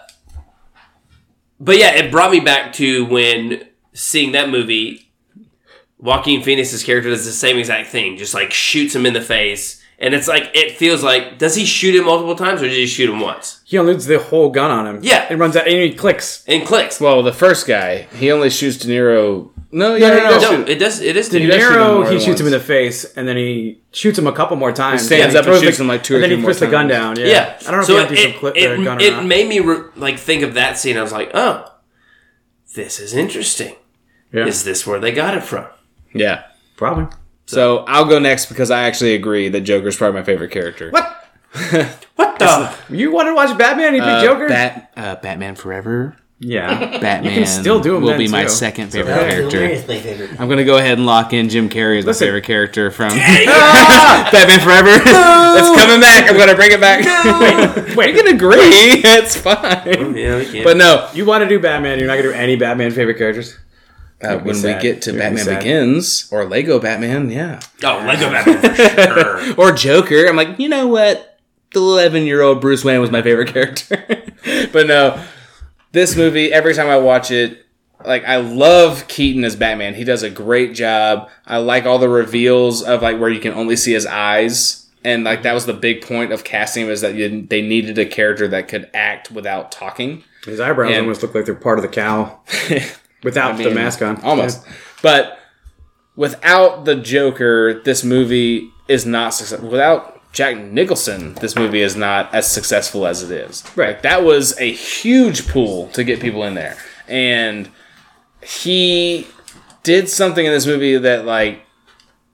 [1.59, 5.01] but yeah, it brought me back to when seeing that movie.
[5.99, 9.82] Joaquin Phoenix's character does the same exact thing, just like shoots him in the face,
[10.05, 12.86] and it's like it feels like does he shoot him multiple times or does he
[12.86, 15.01] shoot him once he unloads the whole gun on him.
[15.02, 15.26] Yeah.
[15.28, 16.44] and runs out and he clicks.
[16.47, 17.01] and clicks?
[17.01, 19.51] well, the first guy, he only shoots De Niro.
[19.72, 21.01] No, yeah, no, he no, does No, it does.
[21.01, 21.28] It is.
[21.31, 23.81] De He does shoot Niro, he than shoots him in the face, and then he
[23.90, 25.01] shoots him a couple more times.
[25.01, 26.60] He stands Yeah, up and shoots the- him, like, two or and then he puts
[26.60, 27.18] the gun down.
[27.18, 27.26] Yeah.
[27.26, 27.56] Yeah.
[27.66, 29.24] I don't know so if he it, some clip, it, the gun or it not.
[29.26, 30.97] made me re- like think of that scene.
[30.97, 31.72] I was like, oh,
[32.76, 33.74] this is interesting.
[34.32, 34.47] Yeah.
[34.47, 35.66] Is this where they got it from?
[36.12, 36.44] yeah.
[36.76, 37.06] Probably.
[37.47, 40.91] So I'll go next because I actually agree that Joker's probably my favorite character.
[40.91, 41.21] What?
[42.16, 42.73] What the?
[42.91, 43.95] You want to watch Batman?
[43.95, 44.49] He picked Uh, Joker?
[44.49, 46.16] Bat, uh, Batman Forever.
[46.39, 46.99] yeah.
[47.01, 48.49] Batman still do 'em will then, be my too.
[48.51, 49.61] second favorite Bill character.
[49.61, 50.41] Murray my favorite.
[50.41, 52.27] I'm gonna go ahead and lock in Jim Carrey as my Listen.
[52.29, 54.91] favorite character from Batman Forever.
[54.95, 56.31] it's coming back.
[56.31, 57.05] I'm gonna bring it back.
[57.97, 58.59] wait, we can agree.
[59.05, 60.16] It's fine.
[60.16, 60.65] Yeah, we can't.
[60.65, 61.99] But no, You want to do Batman?
[61.99, 63.57] You're not going to do any Batman favorite characters?
[64.24, 65.59] Uh, be when we get to You'd be Batman.
[65.59, 69.55] Begins or Lego Batman, yeah, oh, Lego Batman for sure.
[69.59, 71.38] or Joker, I'm like, you know what?
[71.72, 74.05] The 11 year old Bruce Wayne was my favorite character.
[74.72, 75.22] but no,
[75.92, 77.64] this movie, every time I watch it,
[78.05, 79.94] like I love Keaton as Batman.
[79.94, 81.30] He does a great job.
[81.46, 84.88] I like all the reveals of like where you can only see his eyes.
[85.05, 87.98] And like that was the big point of casting him is that you, they needed
[87.98, 90.24] a character that could act without talking.
[90.44, 92.40] His eyebrows And- almost look like they're part of the cow.
[93.24, 94.22] without I the mask on.
[94.22, 94.64] almost.
[95.02, 95.38] But
[96.16, 99.68] without the Joker, this movie is not successful.
[99.68, 103.64] Without Jack Nicholson, this movie is not as successful as it is.
[103.76, 103.88] Right.
[103.88, 106.76] Like, that was a huge pool to get people in there,
[107.09, 107.70] and
[108.42, 109.26] he
[109.82, 111.60] did something in this movie that like.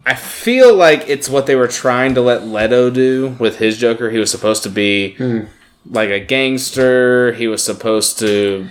[0.06, 4.08] I feel like it's what they were trying to let Leto do with his Joker.
[4.08, 5.40] He was supposed to be hmm.
[5.84, 7.34] like a gangster.
[7.34, 8.66] He was supposed to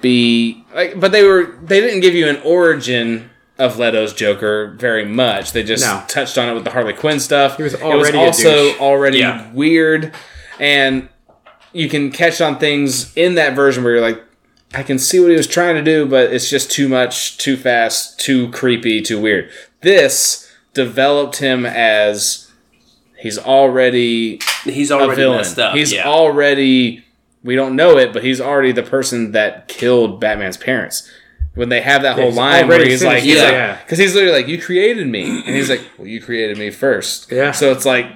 [0.00, 5.04] be like, but they were they didn't give you an origin of Leto's Joker very
[5.04, 5.52] much.
[5.52, 6.02] They just No.
[6.08, 7.56] touched on it with the Harley Quinn stuff.
[7.58, 8.80] He was it was also douche.
[8.80, 9.50] already Yeah.
[9.52, 10.12] weird,
[10.58, 11.08] and
[11.72, 14.22] you can catch on things in that version where you're like.
[14.72, 17.56] I can see what he was trying to do, but it's just too much, too
[17.56, 19.50] fast, too creepy, too weird.
[19.80, 22.48] This developed him as
[23.18, 25.38] he's already He's a already villain.
[25.38, 25.74] messed up.
[25.74, 26.06] He's yeah.
[26.06, 27.04] already
[27.42, 31.10] we don't know it, but he's already the person that killed Batman's parents.
[31.54, 33.76] When they have that whole line where he's like, he's like, yeah.
[33.82, 37.30] because he's literally like, "You created me," and he's like, "Well, you created me first.
[37.32, 37.50] Yeah.
[37.50, 38.06] So it's like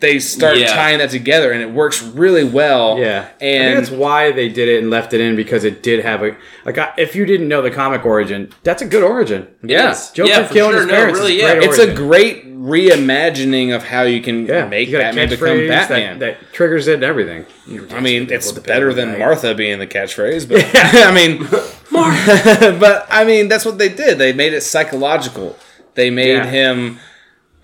[0.00, 0.66] they start Yeah.
[0.74, 2.98] tying that together, and it works really well.
[2.98, 5.82] Yeah, I think and that's why they did it and left it in because it
[5.82, 6.76] did have a like.
[6.78, 9.46] I, if you didn't know the comic origin, that's a good origin.
[9.62, 10.12] yeah, Yes.
[10.12, 10.80] Joker yeah, killing sure.
[10.80, 11.60] his No, parents really, is yeah.
[11.62, 16.18] it's a great reimagining of how you can Yeah, make you Batman become Batman.
[16.18, 17.46] that, that triggers it and everything.
[17.92, 21.08] I mean, it's better than the Martha being the catchphrase, but yeah.
[21.08, 21.38] I mean,
[21.90, 22.76] Martha.
[22.78, 24.18] but I mean, that's what they did.
[24.18, 25.56] They made it psychological.
[25.94, 26.98] They made him.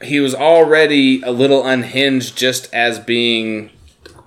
[0.03, 3.71] He was already a little unhinged just as being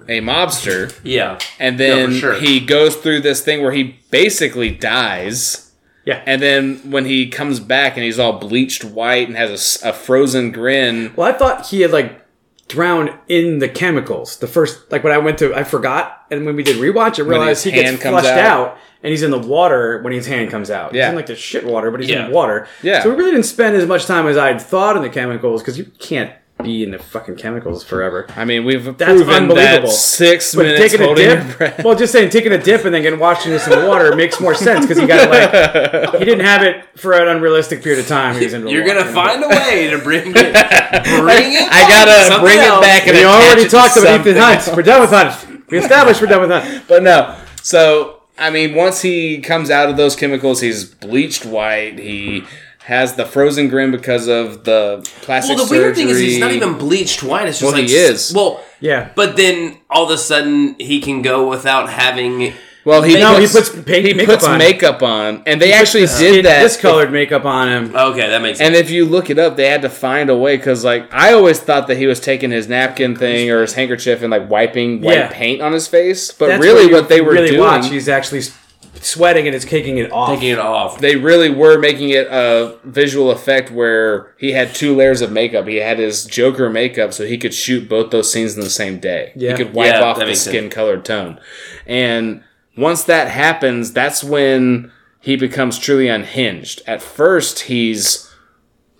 [0.07, 1.39] a mobster, yeah.
[1.59, 2.35] and then sure.
[2.35, 5.71] he goes through this thing where he basically dies.
[6.05, 6.21] Yeah.
[6.27, 10.51] And then when he comes back and he's all bleached white and has a frozen
[10.51, 12.24] grin, Well, I thought he had like
[12.67, 14.37] drowned in the chemicals.
[14.37, 17.27] The first, like when I went to, I forgot, and when we did rewatch, I
[17.27, 18.69] realized he gets flushed out.
[18.69, 18.77] out.
[19.03, 20.91] and he's in the water when his hand comes out.
[20.95, 21.03] Yeah.
[21.03, 22.25] He's in like the shit water, but he's Yeah.
[22.25, 22.67] in water.
[22.81, 23.03] Yeah.
[23.03, 25.77] So we really didn't spend as much time as I'd thought in the chemicals because
[25.77, 26.31] you can't
[26.63, 28.25] be in the fucking chemicals forever.
[28.35, 29.89] I mean, we've That's proven that unbelievable.
[29.89, 31.83] six But minutes taking a holding your dip, breath.
[31.83, 34.55] well, just saying taking a dip and then getting washed into some water makes more
[34.55, 38.35] sense because he got like he didn't have it for an unrealistic period of time.
[38.37, 39.21] He was in the You're water, gonna you know?
[39.21, 40.33] find a way to bring it.
[40.33, 41.69] Bring it.
[41.71, 42.77] I gotta bring else.
[42.77, 44.75] it back and We already it talked about something Ethan Hunt.
[44.77, 45.69] We're done with Hunt.
[45.69, 46.87] We established we're done with Hunt.
[46.87, 47.37] But no.
[47.63, 51.99] So I mean, once he comes out of those chemicals, he's bleached white.
[51.99, 52.43] He
[52.85, 56.51] has the frozen grin because of the plastic Well, the weird thing is he's not
[56.51, 57.47] even bleached white.
[57.47, 58.31] It's just Well, like he is.
[58.33, 59.09] Well, Yeah.
[59.15, 62.53] but then all of a sudden he can go without having.
[62.83, 64.59] Well, he No, he puts, puts paint- he makeup puts on.
[64.59, 66.61] makeup on, and they actually did that.
[66.61, 67.95] discolored makeup on him.
[67.95, 68.67] Okay, that makes sense.
[68.67, 71.33] And if you look it up, they had to find a way because, like, I
[71.33, 75.01] always thought that he was taking his napkin thing or his handkerchief and like wiping
[75.01, 75.27] white Yeah.
[75.29, 76.31] paint on his face.
[76.31, 77.89] But That's really, you what they were really doing, watch.
[77.89, 78.51] He's actually s-
[79.01, 80.29] sweating and it's kicking it off.
[80.29, 80.99] taking it off.
[80.99, 85.67] they really were making it a visual effect where he had two layers of makeup.
[85.67, 88.99] He had his Joker makeup, so he could shoot both those scenes in the same
[88.99, 89.31] day.
[89.35, 89.51] Yeah.
[89.51, 91.39] He could wipe Yeah, off the skin colored tone.
[91.85, 92.43] And
[92.77, 96.81] once that happens, that's when he becomes truly unhinged.
[96.85, 98.31] At first, he's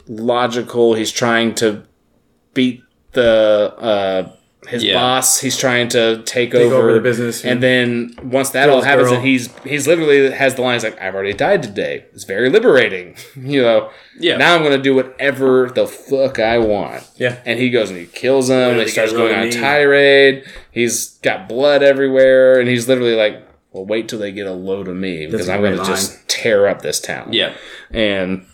[0.07, 0.93] logical.
[0.93, 1.83] He's trying to
[2.53, 4.31] beat the uh,
[4.67, 4.95] his Yeah.
[4.95, 5.39] boss.
[5.39, 9.17] He's trying to take, over the business, and then once that all happens, girl.
[9.17, 13.15] and he's he's literally has the lines like, "I've already died today." It's very liberating,
[13.35, 13.89] you know.
[14.19, 14.37] Yeah.
[14.37, 17.03] Now I'm gonna do whatever the fuck I want.
[17.17, 17.37] Yeah.
[17.45, 18.57] And he goes and he kills him.
[18.57, 20.43] and Really he starts get going really on a tirade.
[20.71, 24.87] He's got blood everywhere, and he's literally like, "Well, wait till they get a load
[24.87, 27.53] of me because I'm gonna just tear up this town." yeah.
[27.91, 28.45] and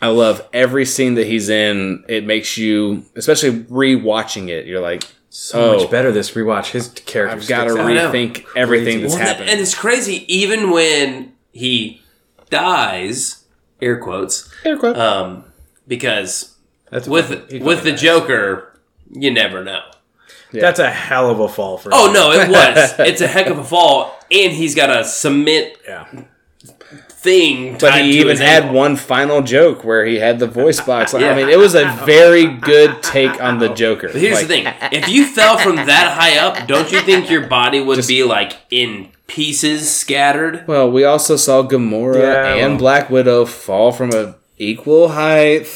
[0.00, 2.02] I love every scene that he's in.
[2.08, 6.72] It makes you, especially re-watching it, you're like, so oh, much better this rewatch.
[6.72, 7.36] His character.
[7.36, 7.90] I've got to sticks out.
[7.90, 8.12] I know.
[8.12, 9.02] rethink everything Crazy.
[9.02, 9.48] that's Well, happened.
[9.48, 10.24] and it's crazy.
[10.32, 12.02] Even when he
[12.50, 13.44] dies,
[13.80, 15.44] air quotes, air quotes, um,
[15.88, 16.54] because
[16.90, 17.96] That's with he'd with the die.
[17.96, 18.78] Joker,
[19.10, 19.80] you never know.
[20.52, 21.90] That's a hell of a fall for.
[21.94, 22.12] Oh him.
[22.12, 22.94] no, it was.
[22.98, 26.24] it's a heck of a fall, and he's got a cement Yeah.
[27.22, 27.76] Thing.
[27.78, 28.76] but he to even his had ankle.
[28.78, 31.12] one final joke where he had the voice box.
[31.14, 31.30] Yeah.
[31.30, 34.08] I mean, it was a very good take on the Joker.
[34.12, 37.30] But here's Like, the thing: if you fell from that high up, don't you think
[37.30, 40.64] your body would be like in pieces, scattered?
[40.66, 42.78] Well, we also saw Gamora Yeah, and well.
[42.78, 45.66] Black Widow fall from a equal height.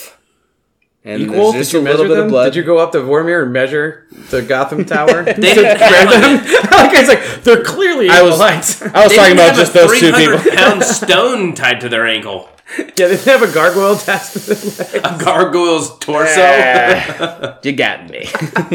[1.09, 1.53] And Equal?
[1.53, 2.24] there's Did you a little measure bit them?
[2.27, 2.45] of blood.
[2.47, 5.23] Did you go up to Vormir and measure the Gotham Tower?
[5.23, 8.83] They didn't have like, like it's like they're clearly I was- heights.
[8.83, 10.39] I was they talking about just a those two people.
[10.57, 12.49] pound stone tied to their ankle.
[12.97, 14.99] yeah, they have a gargoyle attached to.
[14.99, 16.41] A gargoyle's torso.
[17.62, 18.28] You got me.
[18.73, 18.74] Well,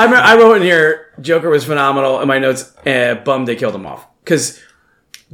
[0.00, 2.74] I, remember, I wrote in here, Joker was phenomenal in my notes.
[2.86, 4.58] Uh, bummed they killed him off because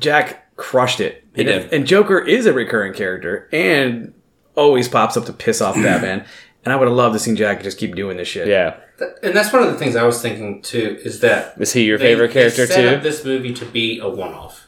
[0.01, 1.25] Jack crushed it.
[1.37, 1.73] He and, did.
[1.73, 4.13] and Joker is a recurring character and
[4.59, 6.25] always pops up to piss off Batman.
[6.65, 8.47] And I would have loved to see Jack just keep doing this shit.
[8.49, 8.75] Yeah.
[8.99, 10.99] Th- And that's one of the things I was thinking too.
[11.03, 12.97] Is that Is he your they- favorite they character set too?
[12.97, 14.67] up this movie to be a one-off.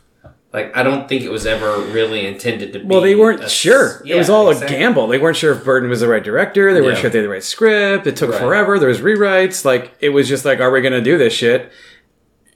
[0.52, 2.86] Like I don't think it was ever really intended to be.
[2.86, 4.02] Well, they weren't a s- sure.
[4.06, 4.76] it was all exactly.
[4.76, 5.08] a gamble.
[5.08, 6.72] They weren't sure if Burton was the right director.
[6.72, 7.00] They weren't Yeah.
[7.02, 8.06] sure if they had the right script.
[8.06, 8.40] It took Right.
[8.40, 8.78] forever.
[8.78, 9.64] There was rewrites.
[9.64, 11.70] Like it was just like, are we going to do this shit?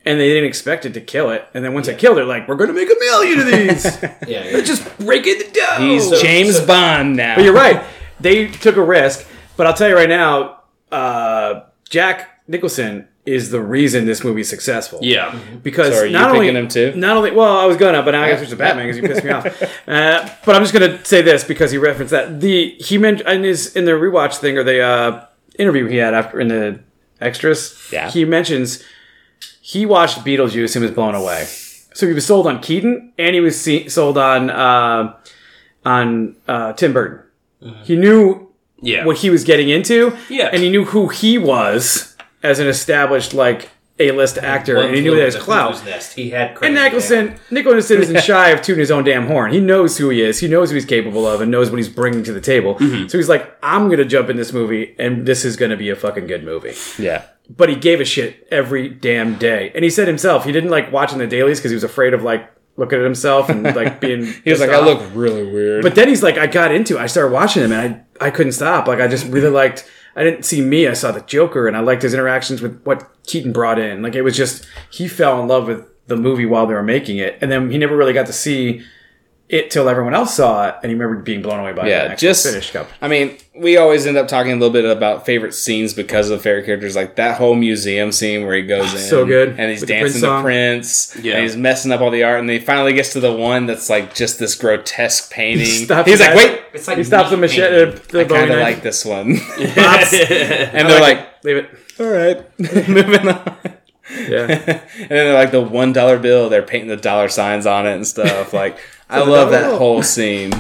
[0.07, 1.47] And they didn't expect it to kill it.
[1.55, 4.03] And then once it killed it, like we're going to make a million of these.
[4.29, 4.61] Yeah, yeah.
[4.61, 5.77] just breaking the dough.
[5.81, 7.37] He's James so- Bond now.
[7.37, 7.83] But you're right.
[8.21, 9.27] They took a risk.
[9.57, 10.61] But I'll tell you right now,
[10.93, 14.99] uh, Jack Nicholson is the reason this movie's successful.
[15.01, 15.39] Yeah.
[15.63, 16.93] because So are you not only picking him too?
[16.95, 18.97] not only well, I was gonna, but now I got to switch to Batman because
[18.99, 19.47] you pissed me off.
[19.89, 23.45] Uh, but I'm just gonna say this because he referenced that the he mentioned in
[23.45, 25.27] his in the rewatch thing or the uh,
[25.59, 26.81] interview he had after in the
[27.21, 27.79] extras.
[27.93, 28.11] Yeah.
[28.11, 28.83] he mentions
[29.67, 31.45] he watched Beetlejuice and was blown away.
[31.95, 35.15] So he was sold on Keaton and he was see- sold on uh,
[35.87, 37.21] on uh, Tim Burton.
[37.85, 38.51] He knew
[38.83, 39.07] Yeah.
[39.07, 40.51] what he was getting into, Yeah.
[40.53, 44.95] and he knew who he was as an established like A list actor, One and
[44.97, 45.83] he knew that his clout.
[45.87, 46.13] Nest.
[46.15, 49.51] He had And Nicholson, Nicholson isn't shy of tooting his own damn horn.
[49.53, 50.41] He knows who he is.
[50.41, 52.75] He knows who he's capable of, and knows what he's bringing to the table.
[52.75, 53.07] Mm-hmm.
[53.09, 55.97] So he's like, "I'm gonna jump in this movie, and this is gonna be a
[55.97, 57.23] fucking good movie." Yeah.
[57.49, 60.91] But he gave a shit every damn day, and he said himself he didn't like
[60.91, 64.25] watching the dailies because he was afraid of like looking at himself and like being.
[64.45, 65.83] He was like, I look really weird.
[65.83, 67.01] But then he's like, I got into it.
[67.01, 68.87] I started watching him, and I I couldn't stop.
[68.87, 69.91] Like I just really liked.
[70.17, 70.87] I didn't see me.
[70.87, 74.03] I saw the Joker, and I liked his interactions with what Keaton brought in.
[74.03, 77.19] Like it was just he fell in love with the movie while they were making
[77.19, 78.83] it, and then he never really got to see
[79.49, 81.91] it till everyone else saw it, and he remembered being blown away by it.
[81.91, 82.89] yeah, the just finish cup.
[83.03, 86.41] I mean, we always end up talking a little bit about favorite scenes because of
[86.43, 89.51] favorite characters, like that whole museum scene where he goes in, So good.
[89.59, 90.43] and he's With the Prince to song.
[90.43, 91.35] Prince, Yeah.
[91.35, 93.67] and he's messing up all the art, and then he finally gets to the one
[93.67, 95.67] that's like just this grotesque painting.
[95.67, 97.85] stops he's like, wait, It's like He stops the machete.
[98.01, 99.37] The, the I Bowie kind of like this one,
[99.77, 100.13] Pops.
[100.31, 101.71] and they're like, leave it.
[102.01, 102.59] all right,
[102.89, 103.59] moving on.
[104.11, 104.41] Yeah.
[104.51, 106.49] and then they're like the one dollar bill.
[106.51, 108.53] They're painting the dollar signs on it and stuff.
[108.53, 110.53] Like I love that whole scene.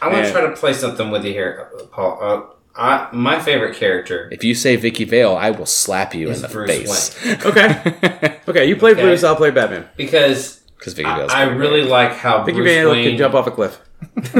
[0.00, 2.18] I want to try to play something with you here, uh, Paul.
[2.20, 2.42] Uh,
[2.74, 6.48] I, my favorite character If you say Vicki Vale, I will slap you in the
[6.48, 7.24] Bruce face.
[7.24, 8.38] Wayne Okay.
[8.48, 8.64] Okay.
[8.66, 9.02] You play Okay.
[9.02, 9.22] Bruce.
[9.22, 9.86] I'll play Batman.
[9.96, 11.90] because Because Vicky I, Vale's I pretty really great.
[11.90, 13.78] like how Vicky Bruce Van Wayne can jump off a cliff.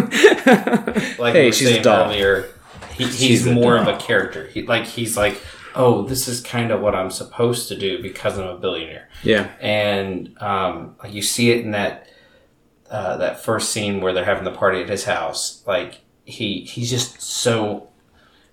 [1.19, 2.07] like Hey, we were she's a saying doll.
[2.07, 2.49] earlier,
[2.97, 3.89] he, he's She's a more doll.
[3.89, 4.47] of a character.
[4.49, 5.41] He like he's like,
[5.75, 9.09] oh, this is kind of what I'm supposed to do because I'm a billionaire.
[9.23, 9.51] Yeah.
[9.61, 12.09] And um, like you see it in that
[12.93, 15.65] uh, that first scene where they're having the party at his house.
[15.67, 17.89] Like he he's just so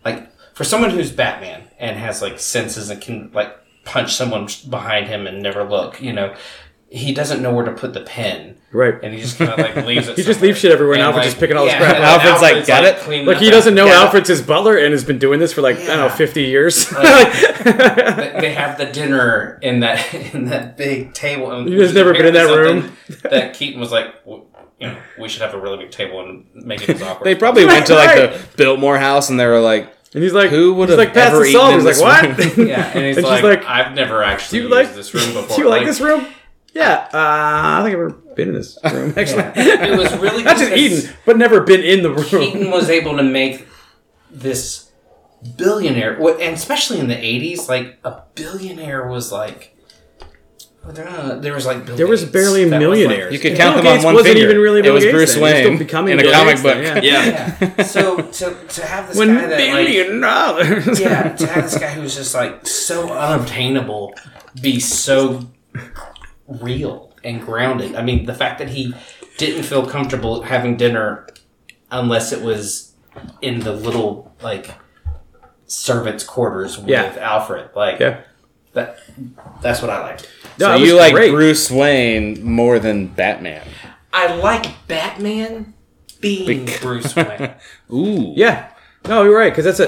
[0.06, 3.54] like for someone who's Batman and has like senses and can like
[3.84, 6.02] punch someone behind him and never look.
[6.02, 6.36] You know,
[6.90, 8.58] he doesn't know where to put the pen.
[8.72, 8.96] Right.
[9.02, 10.16] And he just kind of like leaves it.
[10.18, 12.04] He just leaves shit everywhere, and And, Alfred's just picking all his yeah, crap and
[12.04, 12.24] up.
[12.24, 14.92] Alfred's like, "Got it?" cleaning Like up he doesn't know after- Alfred's his butler and
[14.92, 16.88] has been doing this for like I don't know fifty years.
[17.60, 21.52] They they have the dinner in that in that big table.
[21.52, 22.96] And You've never been in that room?
[23.24, 24.46] That Keaton was like, you
[24.82, 27.26] know, we should have a really big table and make it as awkward.
[27.26, 28.32] They probably went to like Right.
[28.34, 31.46] the Biltmore house and they were like, and he's like, Who would have like, ever
[31.46, 32.68] eaten He's in like, this what?
[32.68, 35.34] yeah, and he's And like, like, I've never do actually you used like this room
[35.34, 35.56] before.
[35.58, 36.26] Do you like, this room?
[36.80, 39.44] Yeah, uh, I think I've ever been in this room actually.
[39.56, 42.26] It was really Not just because eaten, but never been in the room.
[42.26, 43.68] Keaton was able to make
[44.32, 44.90] this
[45.58, 49.76] billionaire, and especially in the '80s, like a billionaire was like.
[50.84, 53.34] well, there, uh, was like Bill There was barely That was, like- millionaires.
[53.34, 54.50] you could count Bill them on Gates one wasn't finger.
[54.50, 55.44] even really it Bill was Gates Bruce then.
[55.44, 56.78] He was Wayne becoming in a Bill comic Gates book.
[56.78, 57.58] then, yeah.
[57.60, 57.84] Yeah.
[57.84, 61.00] so to to have this One guy that like billion dollars.
[61.00, 64.14] yeah, to have this guy who's just like so unobtainable
[64.62, 65.50] be so
[66.62, 67.96] real and grounded.
[67.96, 68.94] I mean, the fact that he
[69.38, 71.28] didn't feel comfortable having dinner
[71.92, 72.94] unless it was
[73.42, 74.70] in the little like
[75.66, 77.16] servants' quarters with Yeah.
[77.20, 78.22] Alfred, like Yeah.
[78.74, 79.00] that.
[79.62, 80.20] That's what I like.
[80.60, 81.32] No, So you like great.
[81.32, 83.66] Bruce Wayne more than Batman?
[84.12, 85.74] I like Batman
[86.20, 87.52] being Bec- Bruce Wayne.
[87.94, 88.70] Ooh, Yeah.
[89.08, 89.88] No, you're right because that's a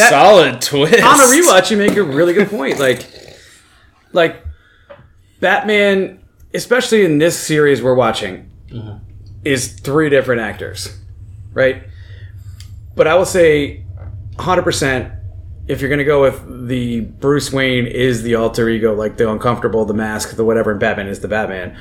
[0.00, 1.02] that, solid twist.
[1.02, 1.70] on a rewatch.
[1.72, 2.78] You make a really good point.
[2.78, 3.04] Like,
[4.12, 4.44] like
[5.42, 6.22] Batman,
[6.54, 8.48] especially in this series we're watching,
[9.44, 10.96] is three different actors,
[11.52, 11.82] right?
[12.94, 13.80] But I will say,
[14.36, 14.62] 100.
[14.62, 15.12] percent
[15.68, 19.84] if you're gonna go with the Bruce Wayne is the alter ego, like the uncomfortable,
[19.84, 21.76] the mask, the whatever, and Batman is the Batman.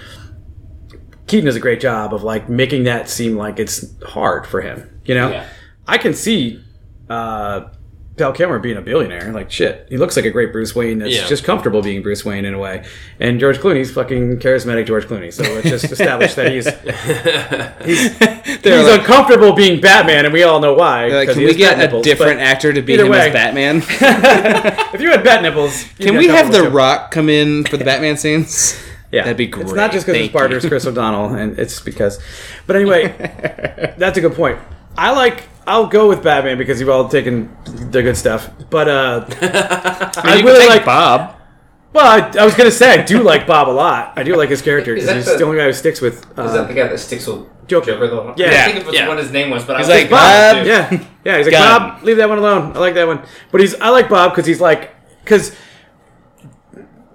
[1.27, 4.87] Keaton does a great job of like making that seem like it's hard for him.
[5.05, 5.47] You know, Yeah.
[5.87, 6.63] I can see
[7.09, 7.69] uh,
[8.17, 9.31] Val Kilmer being a billionaire.
[9.31, 10.99] Like shit, he looks like a great Bruce Wayne.
[10.99, 11.27] That's Yeah.
[11.27, 12.83] just comfortable being Bruce Wayne in a way.
[13.19, 15.33] And George Clooney's fucking charismatic George Clooney.
[15.33, 16.65] So let's just establish that he's
[17.85, 18.17] he's,
[18.63, 21.07] he's like, uncomfortable being Batman, and we all know why.
[21.07, 23.27] like, can we get bat a nipples, different actor to be him way.
[23.27, 23.81] as Batman?
[24.93, 26.69] If you had bat nipples, Can we have The too.
[26.69, 28.77] Rock come in for the Batman scenes?
[29.11, 29.65] Yeah, That'd be great.
[29.67, 32.19] It's not just because his Thank partner Chris O'Donnell, and it's because.
[32.67, 34.59] But anyway, that's a good point.
[34.97, 35.43] I like.
[35.67, 37.55] I'll go with Batman because you've all taken
[37.91, 38.49] the good stuff.
[38.69, 40.85] But uh, I You can really take like.
[40.85, 41.35] Bob.
[41.93, 44.13] Well, I, I was gonna say I do like Bob a lot.
[44.15, 46.25] I do like his character Is because he's the- the only guy who sticks with.
[46.39, 47.91] Uh, Is that the guy that sticks with Joker.
[47.93, 48.07] Joker?
[48.07, 48.33] though?
[48.37, 48.47] Yeah.
[48.47, 49.07] I think it was Yeah.
[49.07, 50.55] what his name was, but He's I was like, Bob.
[50.57, 50.65] Bob.
[50.67, 51.37] Yeah, yeah.
[51.37, 51.81] He's like Gun.
[51.97, 52.75] Bob, leave that one alone.
[52.75, 53.21] I like that one.
[53.51, 54.91] But he's I like Bob because he's like
[55.23, 55.53] because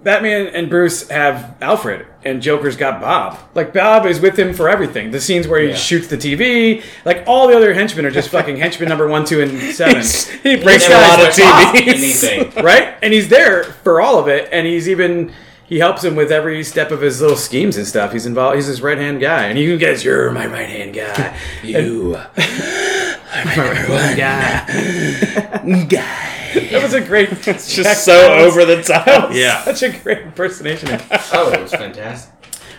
[0.07, 3.37] Batman and Bruce have Alfred and Joker's got Bob.
[3.55, 5.11] Like Bob is with him for everything.
[5.11, 5.75] The scenes where he Yeah.
[5.75, 9.41] shoots the TV, like all the other henchmen are just fucking henchmen number one, two,
[9.41, 10.01] and seven.
[10.43, 12.23] he breaks a lot of TVs.
[12.23, 12.51] Anything.
[12.63, 12.95] right?
[13.03, 15.33] And he's there for all of it, and he's even
[15.65, 18.13] he helps him with every step of his little schemes and stuff.
[18.13, 18.55] He's involved.
[18.55, 22.15] He's his right hand guy, and you even gets, "You're my right hand guy." You.
[22.15, 25.85] And, my right hand guy.
[25.97, 26.46] guy.
[26.71, 27.29] That was a great.
[27.47, 29.31] It's just so over the top.
[29.33, 29.63] Yeah.
[29.63, 30.89] such a great impersonation.
[31.33, 32.33] Oh, it was fantastic.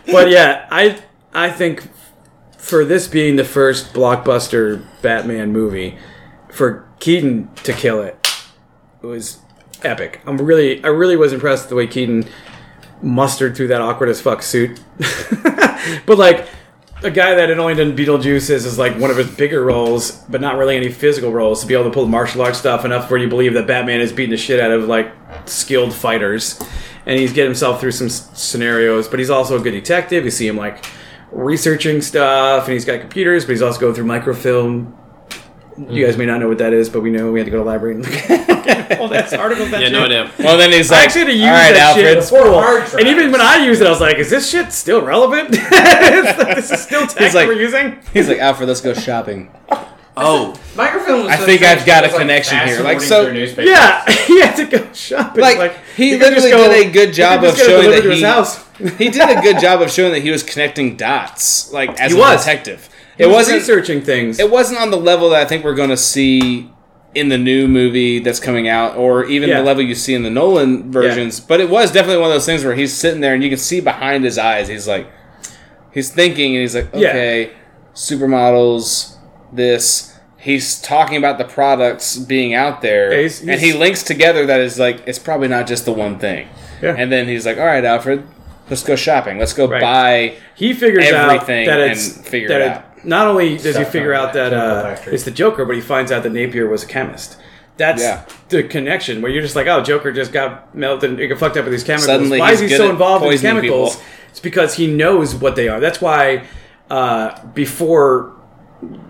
[0.07, 0.99] but yeah, I
[1.33, 1.89] I think
[2.57, 5.99] for this being the first blockbuster Batman movie,
[6.51, 8.17] for Keaton to kill it,
[9.03, 9.39] it was
[9.83, 10.21] epic.
[10.27, 12.27] I'm really I really was impressed with the way Keaton
[13.01, 14.81] mustered through that awkward as fuck suit.
[16.07, 16.49] but like
[17.03, 20.13] a guy that had only done Beetlejuice is, is like one of his bigger roles,
[20.29, 21.61] but not really any physical roles.
[21.61, 24.01] To be able to pull the martial arts stuff enough where you believe that Batman
[24.01, 25.13] is beating the shit out of like
[25.47, 26.61] skilled fighters,
[27.07, 29.07] and he's getting himself through some scenarios.
[29.07, 30.25] But he's also a good detective.
[30.25, 30.85] You see him like
[31.31, 34.97] researching stuff, and he's got computers, but he's also going through microfilm.
[35.89, 37.59] You guys may not know what that is, but we know we had to go
[37.59, 39.71] to the library and look at all that articles.
[39.71, 40.13] That Yeah, no shit.
[40.27, 40.33] idea.
[40.45, 42.17] Well, then he's I like, actually had to use all right, that shit Alfred.
[42.19, 42.53] in school.
[42.55, 42.95] hard drives.
[42.95, 45.51] And even when I used it, I was like, is this shit still relevant?
[45.71, 47.99] Like, this is still tech like- we're using?
[48.13, 49.51] He's like, Alfred, let's go shopping.
[50.21, 52.83] Oh, Microfilm I think I've got a connection fast here.
[52.83, 53.65] Like, so- through.
[53.65, 55.43] Yeah, he had to go shopping.
[55.43, 57.83] Like, he you could just literally did a good job of could just get it
[57.83, 58.69] showing that to his he- house.
[58.99, 62.19] He did a good job of showing that he was connecting dots, like as He
[62.19, 62.41] a was.
[62.45, 62.89] detective.
[63.19, 63.59] He It was wasn't.
[63.59, 64.39] researching things.
[64.41, 66.71] It wasn't on the level that I think we're going to see
[67.15, 69.59] in the new movie that's coming out, or even Yeah.
[69.59, 71.41] the level you see in the Nolan versions.
[71.41, 73.59] But it was definitely one of those things where he's sitting there and you can
[73.59, 74.69] see behind his eyes.
[74.69, 75.07] He's like,
[75.93, 77.09] he's thinking, and he's like, Yeah.
[77.09, 77.51] okay,
[77.95, 79.15] supermodels,
[79.53, 80.13] this.
[80.37, 84.61] He's talking about the products being out there, Yeah, he's- and he links together that
[84.61, 86.47] is like it's probably not just the one thing.
[86.81, 86.95] Yeah.
[86.97, 88.23] And then he's like, "All right, Alfred,
[88.71, 89.39] let's go shopping.
[89.39, 89.81] Let's go Right.
[89.81, 92.85] buy." he figures everything out that and it's figure that it- out.
[93.09, 96.23] Not only does he figure out that uh, it's the Joker, but he finds out
[96.25, 97.39] that Napier was a chemist.
[97.79, 98.25] That's Yeah.
[98.49, 101.65] the connection where you're just like, oh, Joker just got melted, and got fucked up
[101.65, 102.07] with these chemicals.
[102.07, 103.97] Suddenly Why is he so involved in these chemicals?
[103.97, 104.07] people.
[104.31, 105.81] It's because he knows what they are.
[105.81, 106.45] That's why
[106.91, 108.35] uh, before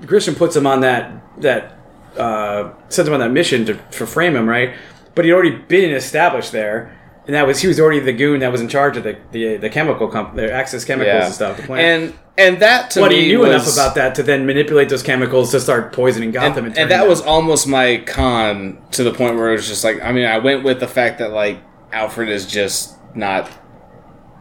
[0.06, 1.78] Christian puts him on that that
[2.16, 4.74] uh, sends him on that mission to for frame him, right?
[5.14, 6.96] But he'd already been established there,
[7.28, 9.56] and that was he was already the goon that was in charge of the the,
[9.58, 11.26] the chemical company, the Axis Chemicals Yeah.
[11.26, 11.56] and stuff.
[11.58, 11.82] The plant.
[11.82, 14.88] And and that to but me he knew was, enough about that to then manipulate
[14.88, 17.08] those chemicals to start poisoning Gotham, and, and, and that them.
[17.08, 20.38] was almost my con to the point where it was just like I mean I
[20.38, 21.58] went with the fact that like
[21.92, 23.50] Alfred is just not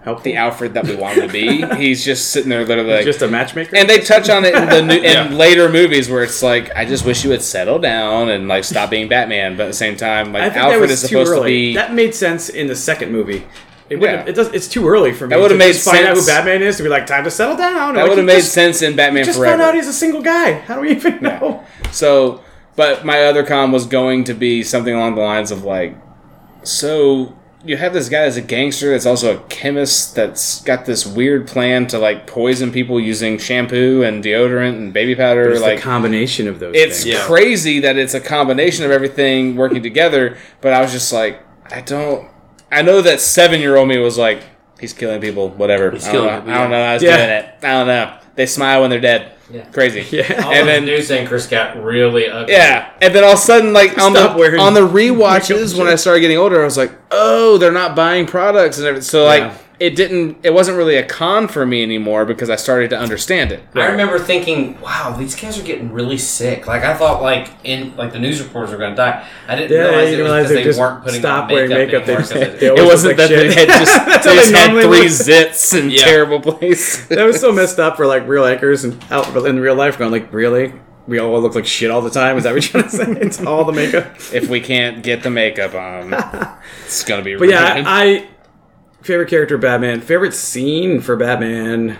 [0.07, 0.23] helpful.
[0.23, 1.65] the Alfred that we want him to be.
[1.77, 3.05] He's just sitting there literally like.
[3.05, 3.75] just a matchmaker.
[3.75, 5.27] and they touch on it in the new, Yeah.
[5.27, 8.63] in later movies where it's like I just wish you would settle down and like
[8.63, 11.41] stop being Batman, but at the same time like Alfred is supposed early.
[11.41, 13.45] to be That made sense in the second movie.
[13.89, 14.25] It, Yeah.
[14.27, 14.49] it does.
[14.53, 15.29] It's too early for me.
[15.29, 16.25] That would've to made just find out who.
[16.25, 17.95] Batman is to be like time to settle down.
[17.95, 19.53] that Like, would have made just- sense in Batman Just Forever.
[19.57, 20.53] found out he's a single guy.
[20.59, 21.63] How do we even know?
[21.91, 22.41] So,
[22.75, 25.95] but my other con was going to be something along the lines of like,
[26.63, 27.33] so
[27.67, 31.47] you have this guy as a gangster that's also a chemist that's got this weird
[31.47, 35.49] plan to like poison people using shampoo and deodorant and baby powder.
[35.51, 36.75] It's like, the combination of those.
[36.75, 37.15] it's things.
[37.15, 37.25] Yeah.
[37.25, 40.37] crazy that it's a combination of everything working together.
[40.61, 42.29] But I was just like, I don't.
[42.71, 44.41] I know that seven year old me was like,
[44.79, 45.91] he's killing people, whatever.
[45.91, 46.39] He's I don't killing know.
[46.41, 47.17] people, I don't know how he's Yeah.
[47.17, 47.55] doing it.
[47.63, 48.19] I don't know.
[48.35, 49.33] They smile when they're dead.
[49.49, 49.63] Yeah.
[49.71, 50.05] Crazy.
[50.15, 50.41] Yeah.
[50.43, 52.53] All And and then- the news anchors got really ugly.
[52.53, 55.77] Yeah, and then all of a sudden, like on the Stop wearing on the rewatches,
[55.77, 59.05] when I started getting older, I was like, oh, they're not buying products and everything.
[59.07, 59.57] So like, Yeah.
[59.79, 63.51] It didn't, it wasn't really a con for me anymore because I started to understand
[63.51, 63.61] it.
[63.75, 67.95] I remember thinking, "Wow, these guys are getting really sick." Like I thought, like in
[67.95, 69.27] like the news reporters were going to die.
[69.47, 71.53] I didn't Yeah, realize it was realize because they they, just weren't putting stop on
[71.53, 72.05] wearing makeup.
[72.05, 74.35] They anymore just- 'cause it- they It wasn't look that like they had just, they
[74.35, 75.07] just had three look.
[75.07, 76.03] zits in Yeah.
[76.03, 77.05] terrible place.
[77.07, 79.97] That was so messed up for like real anchors and out in real life.
[79.99, 80.73] Going like, really?
[81.07, 82.35] we all look like shit all the time.
[82.37, 83.21] Is that what you're trying to say?
[83.21, 84.07] It's all the makeup.
[84.33, 86.47] If we can't get the makeup on, um,
[86.85, 87.37] it's gonna be.
[87.37, 88.27] But yeah, I
[89.07, 90.01] favorite character Batman.
[90.01, 91.97] Favorite scene for Batman.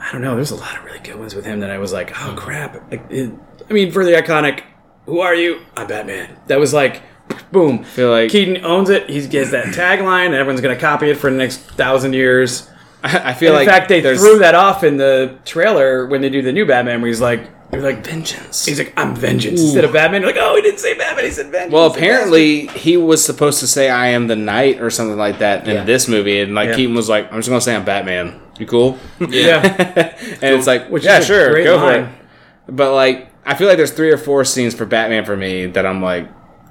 [0.00, 0.36] I don't know.
[0.36, 2.90] There's a lot of really good ones with him that I was like, oh crap.
[2.90, 3.32] Like, it,
[3.68, 4.62] I mean, for the iconic,
[5.06, 6.38] "Who are you?" I'm Batman.
[6.46, 7.02] That was like,
[7.52, 7.82] boom.
[7.84, 9.10] feel like Keaton owns it.
[9.10, 12.70] He gets that tagline, and everyone's gonna copy it for the next thousand years.
[13.02, 16.30] I feel In like in fact, they threw that off in the trailer when they
[16.30, 18.64] do the new Batman, where he's like, they're like, vengeance.
[18.64, 20.22] he's like, I'm vengeance instead of Batman.
[20.22, 21.24] You're like, oh, he didn't say Batman.
[21.26, 21.72] He said vengeance.
[21.72, 25.68] Well, apparently he was supposed to say "I am the Knight" or something like that
[25.68, 25.84] in Yeah.
[25.84, 26.76] this movie, and like Yeah.
[26.76, 28.98] Keaton was like, "I'm just gonna say I'm Batman." You cool?
[29.20, 29.60] yeah.
[30.42, 32.04] and it's like, Which yeah, sure, go line.
[32.06, 32.74] for it.
[32.74, 35.86] But like, I feel like there's three or four scenes for Batman for me that
[35.86, 36.28] I'm like,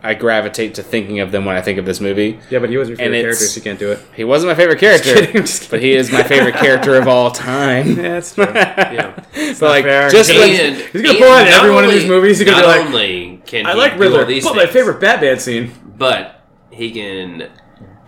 [0.08, 2.40] I gravitate to thinking of them when I think of this movie.
[2.50, 4.00] Yeah, but he was your favorite character, it's- so you can't do it.
[4.16, 7.32] He wasn't my favorite character, kidding, just but he is my favorite character of all
[7.32, 7.88] time.
[7.98, 8.46] Yeah, that's true.
[8.46, 9.14] Yeah.
[9.34, 10.10] but like, fair.
[10.10, 12.48] just He's when, And, He's gonna and pull out every one of these movies, he's
[12.50, 15.00] gonna not be like, only can I like do Riddler, all these but my favorite
[15.02, 15.72] Batman scene.
[15.98, 17.50] but he can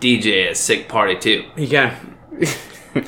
[0.00, 1.44] DJ a sick party too.
[1.56, 2.16] He can.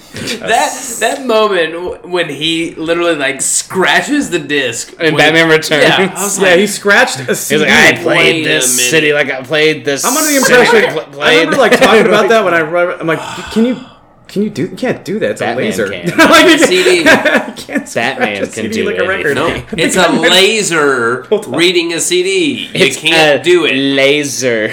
[0.42, 6.12] That that moment when he literally like scratches the disc in when- Batman Returns, Yeah,
[6.16, 9.42] I was Yeah, like, he scratched a He's like, I played this city like I
[9.42, 10.04] played this.
[10.04, 10.94] I'm under the impression.
[10.96, 12.96] like I I remember like talking about that when I remember.
[13.00, 13.18] I'm like,
[13.52, 13.80] can you,
[14.28, 14.62] can you do?
[14.68, 15.32] You can't do that.
[15.32, 15.88] It's Batman a laser.
[15.90, 16.18] can.
[16.18, 16.98] like, you CD.
[16.98, 19.34] you can't Batman a can CD do like a record.
[19.34, 22.66] no, it's a laser reading a CD.
[22.66, 23.74] You It's can't a do it.
[23.74, 24.72] Laser,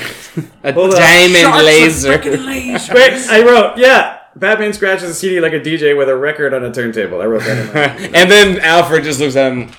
[0.64, 2.18] a Hold diamond Sharp's laser.
[2.18, 2.94] freaking laser.
[2.94, 4.19] Wait, I wrote, yeah.
[4.40, 7.22] Batman scratches a CD like a DJ with a record on a turntable.
[7.22, 7.68] I wrote that.
[8.00, 9.72] In my and then Alfred just looks at him.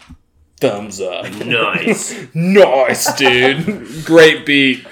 [0.61, 1.31] Thumbs up.
[1.45, 2.15] Nice.
[2.35, 4.05] nice, dude.
[4.05, 4.87] Great beat.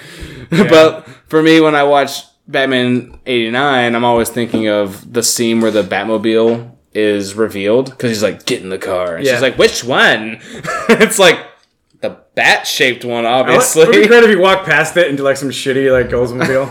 [0.51, 5.71] But for me, when I watch Batman '89, I'm always thinking of the scene where
[5.71, 9.35] the Batmobile is revealed because he's like, "Get in the car." And Yeah.
[9.35, 10.41] She's like, "Which one?"
[10.89, 11.39] it's like
[12.01, 13.83] the bat-shaped one, obviously.
[13.83, 14.21] It would be obviously.
[14.21, 16.71] great if you walk past it into like some shitty like Oldsmobile.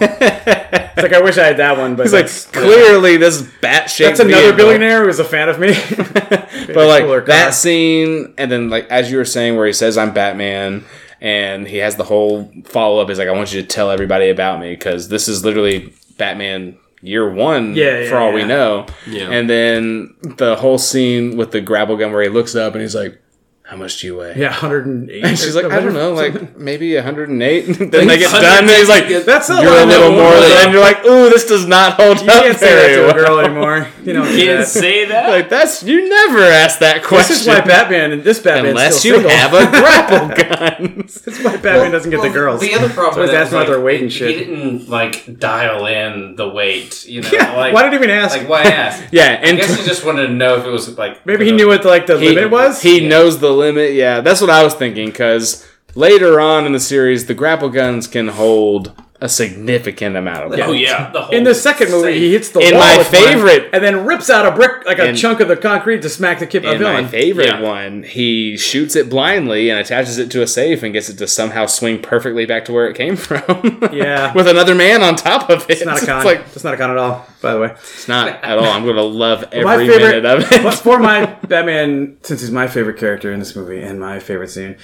[0.98, 4.08] It's like I wish I had that one, but He's like, that's, clearly this bat-shaped.
[4.10, 4.58] that's another vehicle.
[4.58, 5.74] billionaire who was a fan of me.
[6.74, 6.76] but
[7.08, 10.84] like that scene and then like as you were saying where he says i'm batman
[11.22, 14.60] and he has the whole follow-up is like i want you to tell everybody about
[14.60, 19.30] me because this is literally batman year one Yeah, yeah, for all we know Yeah.
[19.32, 22.96] and then the whole scene with the grapple gun where he looks up and he's
[22.96, 23.22] like
[23.68, 25.24] how much do you weigh yeah, 108.
[25.26, 28.88] and she's like i don't know like maybe 108 then they get done and he's
[28.88, 31.94] like that's a you're a little more won't- than you're like ooh this does not
[31.96, 33.14] hold You up can't say that very to a well.
[33.26, 33.88] girl anymore.
[34.06, 34.68] You don't do Can't that.
[34.68, 35.30] say that.
[35.30, 39.00] like that's you never ask that question This is why Batman and this Batman unless
[39.00, 39.38] still you single.
[39.38, 40.28] have a grapple
[40.88, 42.62] gun that's why Batman doesn't get the girls.
[42.62, 44.30] The other problem So he's with that asking was, about their weight and shit.
[44.30, 47.06] He didn't like dial in the weight.
[47.06, 48.38] You know, Yeah, like why did he even ask?
[48.38, 49.04] like why ask?
[49.12, 51.52] Yeah, I and guess he just wanted to know if it was like Maybe he
[51.52, 52.82] knew what like the limit was.
[52.82, 53.94] He knows the limit.
[53.94, 55.08] Yeah, that's what I was thinking.
[55.08, 60.52] Because later on in the series, the grapple guns can hold a significant amount of
[60.52, 60.60] weight.
[60.62, 61.10] Oh yeah.
[61.12, 62.22] The whole in the second movie, safe.
[62.22, 62.68] he hits the wall.
[62.68, 65.16] In wall my with one favorite- and then rips out a brick like a In-
[65.16, 67.62] chunk of the concrete to smack the kid a In my favorite Yeah.
[67.62, 71.28] one, he shoots it blindly and attaches it to a safe and gets it to
[71.28, 73.80] somehow swing perfectly back to where it came from.
[73.92, 74.34] Yeah.
[74.36, 75.72] with another man on top of it.
[75.82, 76.18] It's not a con.
[76.18, 77.26] It's like it's not a con at all.
[77.42, 78.66] By the way, it's not at all.
[78.66, 80.62] I'm gonna love every my favorite, minute of it.
[80.62, 84.50] but for my Batman, since he's my favorite character in this movie and my favorite
[84.52, 84.76] scene,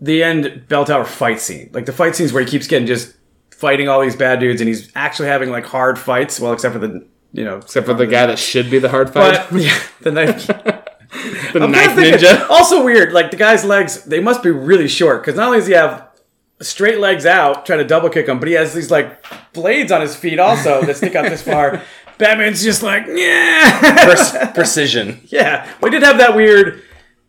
[0.00, 3.14] the end Bell Tower fight scene, like the fight scenes where he keeps getting just
[3.58, 6.40] fighting all these bad dudes and he's actually having like hard fights.
[6.40, 9.12] Well, except for the you know, Except for the guy that should be the hard
[9.12, 10.46] fight, But yeah, the knife.
[11.52, 12.48] the I'm knife thinking- ninja.
[12.48, 15.66] Also weird, like the guy's legs, they must be really short because not only does
[15.66, 16.08] he have
[16.60, 20.00] straight legs out trying to double kick him, but he has these like blades on
[20.00, 21.82] his feet also that stick out this far.
[22.18, 25.20] Batman's just like, yeah, Pre- precision.
[25.26, 25.70] yeah.
[25.80, 26.82] We did have that weird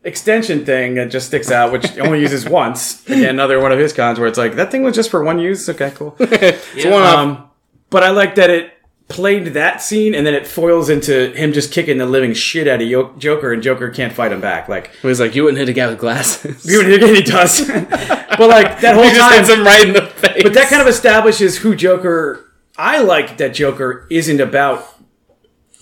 [0.04, 3.06] extension thing that just sticks out, which only uses once.
[3.08, 5.40] Again, another one of his cons where it's like that thing was just for one
[5.40, 5.68] use.
[5.70, 6.16] Okay, cool.
[6.20, 7.16] It's one off.
[7.18, 7.50] Um,
[7.90, 8.74] but I like that it
[9.08, 12.80] played that scene and then it foils into him just kicking the living shit out
[12.80, 14.70] of Yo- Joker, and Joker can't fight him back.
[14.70, 17.68] Like He was like, "You wouldn't hit a guy with glasses." even again, he does.
[17.68, 20.44] but like that whole he just time, hits him right in the face.
[20.44, 22.46] but that kind of establishes who Joker.
[22.78, 24.86] I like that Joker isn't about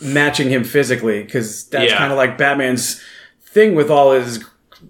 [0.02, 1.98] matching him physically because that's Yeah.
[1.98, 3.04] kind of like Batman's
[3.58, 4.44] thing with all his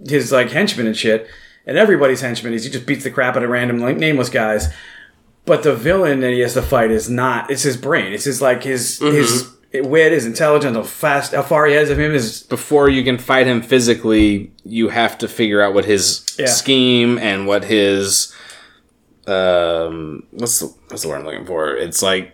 [0.08, 1.28] his like henchmen and shit,
[1.66, 4.68] and everybody's henchmen is he just beats the crap out of random like nameless guys.
[5.46, 7.50] But the villain that he has to fight is not.
[7.50, 8.12] It's his brain.
[8.14, 11.98] It's his like his his wit, his intelligence, how fast, how far he has of
[11.98, 12.44] him is.
[12.44, 16.48] before you can fight him physically, you have to figure out what his Yeah.
[16.48, 18.34] scheme and what his
[19.26, 21.76] um what's the what's the word I'm looking for?
[21.76, 22.34] It's like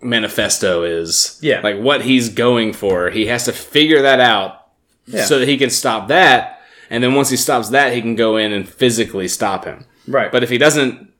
[0.00, 1.38] manifesto is.
[1.42, 1.60] Yeah.
[1.62, 3.10] Like what he's going for.
[3.10, 4.63] He has to figure that out
[5.06, 5.24] Yeah.
[5.24, 6.60] so that he can stop that.
[6.90, 9.84] and then once he stops that, he can go in and physically stop him.
[10.06, 10.30] Right.
[10.30, 11.10] But if he doesn't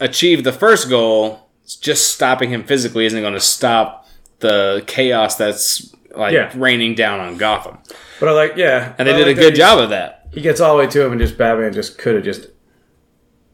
[0.00, 1.48] achieve the first goal,
[1.80, 4.06] just stopping him physically isn't going to stop
[4.40, 6.52] the chaos that's like Yeah.
[6.54, 7.78] raining down on Gotham.
[8.20, 8.94] but I like, yeah.
[8.98, 10.28] And they I did a like that good job of that.
[10.32, 12.48] He gets all the way to him, and just Batman just could have just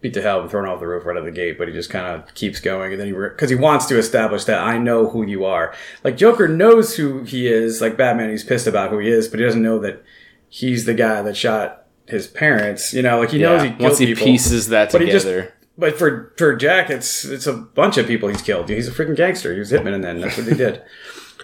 [0.03, 1.73] beat the hell and thrown off the roof right out of the gate, but he
[1.75, 4.77] just kind of keeps going, and then he because he wants to establish that I
[4.77, 5.75] know who you are.
[6.05, 7.81] Like Joker knows who he is.
[7.81, 10.03] Like Batman, he's pissed about who he is, but he doesn't know that
[10.49, 12.93] he's the guy that shot his parents.
[12.93, 14.25] You know, like he knows he Once he people.
[14.27, 15.55] pieces that But he just- together.
[15.79, 18.69] But for for Jack, it's it's a bunch of people he's killed.
[18.69, 19.55] He's a freaking gangster.
[19.55, 20.83] He was hitman, and then that's what he did.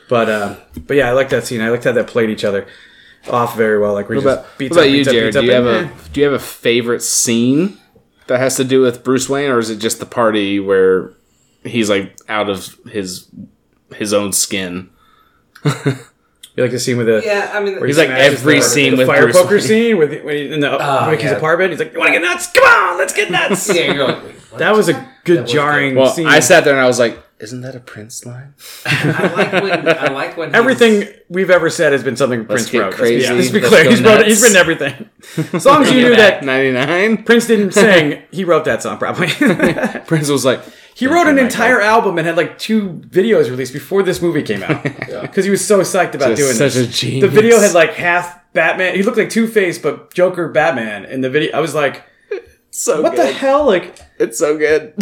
[0.09, 0.57] But uh,
[0.87, 1.61] but yeah, I like that scene.
[1.61, 2.67] I liked how they played each other
[3.29, 3.93] off very well.
[3.93, 5.27] Like we just about, beats what about up, you, beats up, Jared?
[5.27, 5.91] beats Do up, you have a eh.
[6.15, 7.77] Do you have a favorite scene
[8.29, 11.11] that has to do with Bruce Wayne, or is it just the party where
[11.65, 13.29] he's like out of his
[13.95, 14.91] his own skin?
[16.57, 18.91] You like the scene with the Yeah, I mean, where He's like every the, scene
[18.93, 19.61] the with fire Bruce poker Wayne.
[19.61, 21.37] scene with when he, in the ah, Oh, Vicki's yeah.
[21.37, 21.71] apartment.
[21.71, 22.51] He's like, "You want to get nuts?
[22.51, 24.51] Come on, let's get nuts." yeah, you're like.
[24.57, 26.27] That was a good was jarring Well, scene.
[26.27, 28.55] I sat there and I was like, "Isn't that a Prince line?"
[28.87, 32.71] I like when I like when he's- Everything we've ever said has been something Prince
[32.71, 32.95] get wrote.
[32.95, 33.33] crazy.
[33.33, 33.85] Let's be, let's be Let's clear.
[33.85, 35.11] go He's, wrote, he's written everything.
[35.53, 37.23] As long as you knew that ninety nine.
[37.25, 39.29] Prince didn't sing, he wrote that song probably.
[40.07, 40.61] Prince was like,
[40.95, 44.43] He wrote an my entire album and had like two videos released before this movie
[44.43, 44.83] came out
[45.23, 46.89] because he was so psyched about Just doing such this.
[46.89, 47.23] a genius.
[47.23, 48.95] The video had like half Batman.
[48.97, 51.55] He looked like Two Face, but Joker Batman in the video.
[51.57, 52.03] I was like,
[52.71, 53.67] "So what the hell?
[53.67, 54.95] Like, It's so good."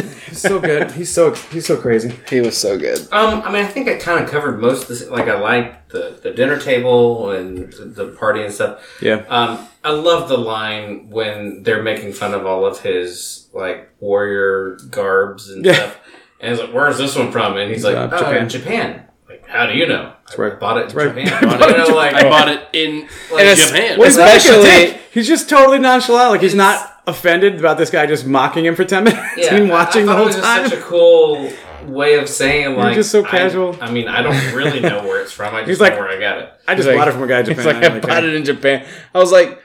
[0.42, 0.90] He's so good.
[0.92, 2.14] He's so he's so crazy.
[2.28, 3.00] he was so good.
[3.12, 5.08] Um, I mean, I think I kind of covered most of this.
[5.08, 8.82] Like, I like the, the dinner table and the party and stuff.
[9.02, 9.24] Yeah.
[9.28, 14.78] Um, I love the line when they're making fun of all of his like warrior
[14.90, 15.72] garbs and Yeah.
[15.74, 15.98] stuff.
[16.40, 19.46] And he's like, "Where's this one from?" And he's like, Uh, "Oh, Japan." Japan." Like,
[19.48, 20.12] how do you know?
[20.30, 20.60] I right.
[20.60, 21.14] bought it in right.
[21.24, 21.44] Japan.
[21.48, 23.00] I bought it in you know, like, I bought it in
[23.32, 23.98] like, And Japan.
[23.98, 26.30] well, He's not like a Especially- he's just totally nonchalant.
[26.32, 29.68] Like he's not offended about this guy just mocking him for ten minutes yeah, and
[29.70, 30.62] watching I, I the thought whole it was time.
[30.62, 31.52] Just such a cool
[31.92, 33.76] way of saying like just so casual.
[33.80, 35.54] I, mean, I don't really know where it's from.
[35.54, 36.52] I just He's know like- where I got it.
[36.66, 37.58] I just He's bought it from a guy in Japan.
[37.58, 38.86] It's like I I don't bought it in Japan.
[39.14, 39.62] I was like,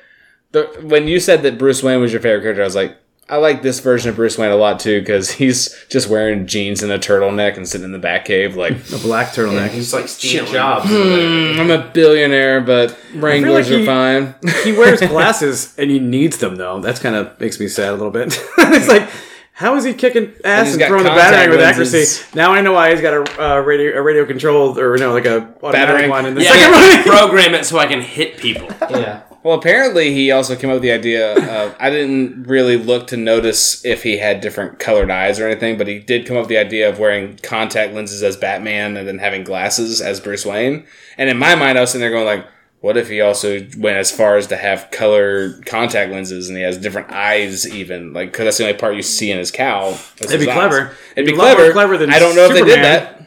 [0.52, 2.98] the when you said that Bruce Wayne was your favorite character, I was like,
[3.32, 6.84] I like this version of Bruce Wayne a lot too because he's just wearing jeans
[6.84, 9.70] and a turtleneck and sitting in the back cave like A black turtleneck.
[9.70, 10.52] He's like Steve Chilling.
[10.52, 10.91] Jobs.
[10.91, 14.36] I'm a billionaire, but Wranglers like are fine.
[14.66, 16.82] he wears glasses and he needs them though.
[16.82, 18.38] That's kind of makes me sad a little bit.
[18.58, 19.10] it's like,
[19.53, 22.26] how is he kicking ass he's and, throwing the contact batarang with accuracy?
[22.36, 25.26] Now I know why he's got a uh, radio, a radio controlled or no, like
[25.26, 26.10] a automatic Batarang.
[26.10, 27.18] one in the yeah, second I one.
[27.18, 28.68] program it so I can hit people.
[28.90, 29.22] yeah.
[29.44, 33.18] Well, apparently he also came up with the idea of I didn't really look to
[33.18, 36.50] notice if he had different colored eyes or anything, but he did come up with
[36.50, 40.86] the idea of wearing contact lenses as Batman and then having glasses as Bruce Wayne.
[41.18, 42.46] And in my mind, I was sitting there going like,
[42.82, 46.64] what if he also went as far as to have color contact lenses and he
[46.64, 49.90] has different eyes even like because that's the only part you see in his cow.
[50.18, 50.58] It'd his be eyes.
[50.58, 50.96] clever.
[51.16, 51.72] It'd be more clever.
[51.72, 53.20] clever than I don't know if they did that.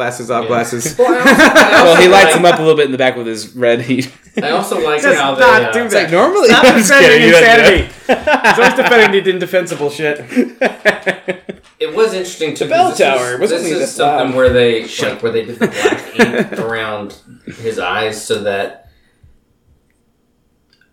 [0.00, 0.96] Glasses off, glasses.
[0.96, 4.10] Well, he lights them up a little bit in the back with his red heat.
[4.42, 5.40] I also like Does how they.
[5.42, 6.48] not uh, do It's like normally.
[6.48, 7.26] Stop I'm defending kidding.
[7.26, 7.92] You don't do insanity.
[8.48, 10.20] He's always defending the indefensible shit.
[11.78, 14.18] It was interesting to bell this tower Is, wasn't this is that loud.
[14.20, 17.18] something where they like where they did the black ink around
[17.58, 18.89] his eyes so that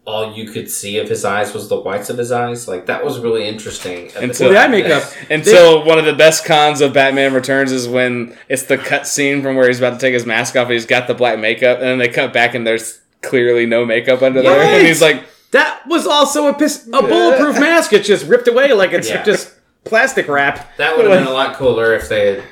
[0.07, 2.65] all you could see of his eyes was the whites of his eyes.
[2.65, 4.09] Like that was really interesting.
[4.15, 5.03] Until- Well, the eye makeup.
[5.29, 9.41] Until one of the best cons of Batman Returns is when it's the cut scene
[9.43, 11.79] from where he's about to take his mask off and he's got the black makeup,
[11.79, 14.73] and then they cut back and there's clearly no makeup under there, Right.
[14.79, 17.91] and he's like, That was also a piss, a bulletproof mask.
[17.91, 19.23] It's just ripped away like it's Yeah.
[19.23, 19.53] just
[19.83, 20.77] plastic wrap.
[20.77, 22.43] That would have been a lot cooler if they had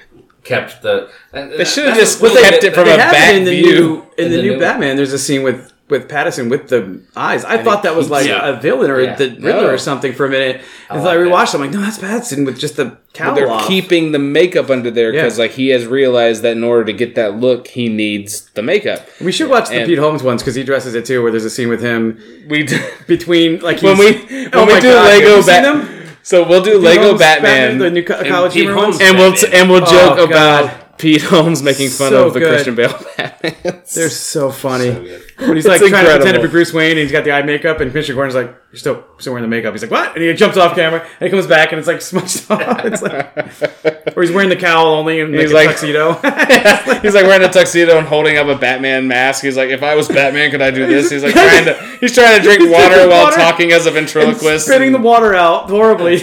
[0.44, 1.10] kept the.
[1.34, 3.72] Uh, they should have just kept it from a have back it in the view.
[3.72, 4.95] new in, In the, the new, new Batman.
[4.98, 7.45] There's a scene with with Pattinson with the eyes.
[7.45, 8.47] I thought that was like yeah.
[8.57, 9.15] a villain or Yeah.
[9.15, 9.69] the Riddler No.
[9.69, 10.61] or something for a minute.
[10.89, 11.31] And so I like that.
[11.31, 11.49] rewatched.
[11.49, 13.67] it, I'm like, no, that's Pattinson with just the cowl They're off.
[13.67, 15.43] keeping the makeup under there because Yeah.
[15.43, 19.07] like he has realized that in order to get that look, he needs the makeup.
[19.21, 21.21] we should watch the And- Pete Holmes ones because he dresses it too.
[21.21, 24.65] Where there's a scene with him We do, between like when we oh when Oh
[24.65, 26.01] we do God, Lego you seen Bat, them?
[26.23, 29.01] so we'll do Pete Lego Holmes Batman, the new co- college Pete humor Holmes ones.
[29.09, 30.84] and we'll and we'll oh, joke Oh, about God.
[30.97, 32.49] Pete Holmes making fun So of the good.
[32.53, 33.81] Christian Bale Batman.
[33.93, 34.91] They're so funny.
[34.93, 35.19] So.
[35.47, 37.31] When he's like It's trying to pretend to be Bruce Wayne and he's got the
[37.34, 39.73] eye makeup and Commissioner Gordon's like, You're still still wearing the makeup.
[39.73, 40.15] He's like, What?
[40.15, 42.85] And he jumps off camera and he comes back and it's like smudged off.
[42.85, 46.13] It's like Or he's wearing the cowl only and He's he's like- like tuxedo.
[47.01, 49.43] he's like wearing a tuxedo and holding up a Batman mask.
[49.43, 51.09] He's like, if I was Batman, could I do this?
[51.11, 53.89] He's like trying to he's trying to drink He's water while water talking as a
[53.89, 54.65] and ventriloquist.
[54.65, 56.22] spitting the water out horribly.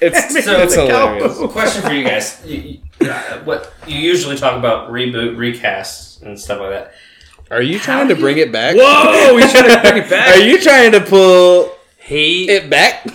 [0.00, 1.38] it's So- it's hilarious.
[1.52, 6.38] Question for you guys: you, you, uh, what you usually talk about reboot, recasts, and
[6.38, 6.92] stuff like that.
[7.50, 8.76] Are you trying to bring it back?
[8.76, 10.36] Whoa, he's trying to bring it back.
[10.36, 13.06] Are you trying to pull He it back?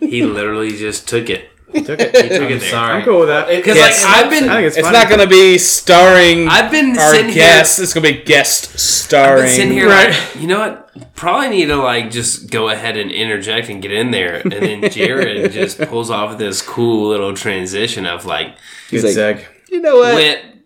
[0.00, 1.49] he literally just took it.
[1.72, 2.16] Took it.
[2.16, 2.70] He took it there.
[2.70, 2.94] Sorry.
[2.98, 3.48] I'm cool with that.
[3.48, 4.02] Because Yes.
[4.04, 7.14] like I've been, I think it's, It's not going to be starring I've been our
[7.14, 7.76] sitting guest.
[7.76, 7.84] here.
[7.84, 9.42] It's going to be guest I've starring.
[9.44, 10.10] been sitting here Right.
[10.10, 11.14] like, you know what?
[11.14, 14.90] Probably need to like just go ahead and interject and get in there, and then
[14.90, 18.56] Jared just pulls off this cool little transition of like,
[18.90, 20.14] Good like- you know what?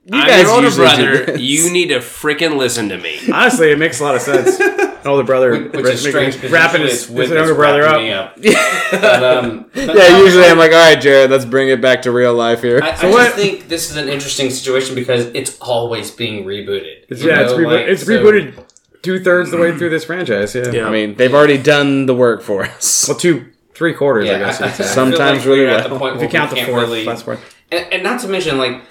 [0.06, 3.18] When I'm guys your older brother, you need to freaking listen to me.
[3.32, 4.58] Honestly, it makes a lot of sense.
[4.60, 7.84] An older brother which is strange because wrapping usually his, it's his with younger brother
[7.84, 7.96] up.
[8.12, 8.36] up.
[8.90, 12.02] but, um, but yeah, no, usually I'm like, all right, Jared, let's bring it back
[12.02, 12.80] to real life here.
[12.82, 16.44] I, So I what- just think this is an interesting situation because it's always being
[16.44, 17.04] rebooted.
[17.08, 18.64] It's, you yeah, it's, rebo- like, it's so- rebooted
[19.02, 20.54] two thirds the way through this franchise.
[20.54, 20.70] Yeah.
[20.70, 20.86] Yeah.
[20.86, 23.06] I mean, they've already done the work for us.
[23.08, 24.60] Well, two, three quarters, I Yeah, guess.
[24.62, 24.84] I, I, you'd.
[24.84, 26.70] I Sometimes like really we're at the point if where you count we the can't
[26.70, 27.40] fourth, really, last part.
[27.70, 28.84] and, and not to mention like th-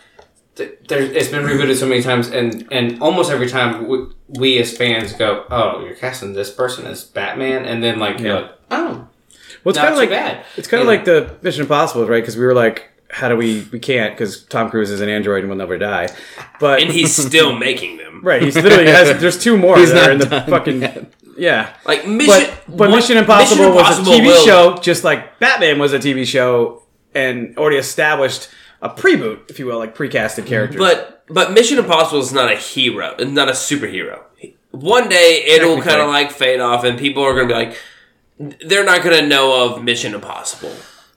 [0.56, 4.76] there, it's been rebooted so many times, and and almost every time we, we as
[4.76, 8.34] fans go, "Oh, you're casting this person as Batman," and then like, Yeah.
[8.36, 9.08] like oh,
[9.64, 10.46] Well, it's kind of like bad.
[10.58, 12.22] it's kind of like the Mission Impossible, right?
[12.22, 13.68] Because we were like, how do we?
[13.72, 16.10] We can't because Tom Cruise is an android and will never die.
[16.60, 18.22] But And he's still making them.
[18.24, 19.20] right, he's literally has.
[19.22, 21.14] There's two more He's there not in the fucking yet.
[21.38, 21.74] yeah.
[21.86, 25.40] Like Mission, But but one- Mission Impossible Mission was a TV will- show, just like
[25.40, 26.84] Batman was a TV show,
[27.16, 28.50] and already established
[28.84, 30.78] a preboot, if you will, like precasted characters.
[30.80, 34.20] But but Mission Impossible is not a hero, It's not a superhero.
[34.72, 38.58] One day it'll kind of like fade off, and people are going to be like,
[38.68, 40.74] they're not going to know of Mission Impossible.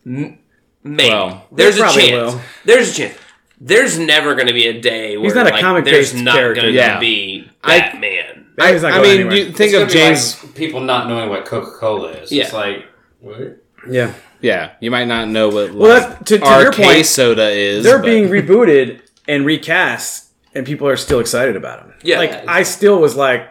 [0.06, 0.38] M-
[0.84, 2.10] maybe Well, there's a chance.
[2.34, 2.40] will.
[2.64, 3.18] There's a chance.
[3.60, 6.34] There's never going to be a day where he's not a like, comic-based there's not
[6.34, 6.60] character.
[6.62, 6.98] going to Yeah.
[7.00, 8.46] be I- Batman.
[8.58, 9.36] Maybe he's not I mean, anywhere.
[9.36, 10.44] you think It's of James.
[10.44, 12.30] like people not knowing what Coca Cola is.
[12.30, 12.44] Yeah.
[12.44, 12.84] It's like
[13.20, 13.56] what?
[13.90, 14.12] yeah,
[14.46, 17.48] yeah, you might not know what Well, like, that's- to- to your RK point, soda
[17.50, 17.82] is.
[17.84, 21.94] they're but- being rebooted and recast, and people are still excited about them.
[22.02, 22.18] Yeah.
[22.18, 23.48] like I still was like,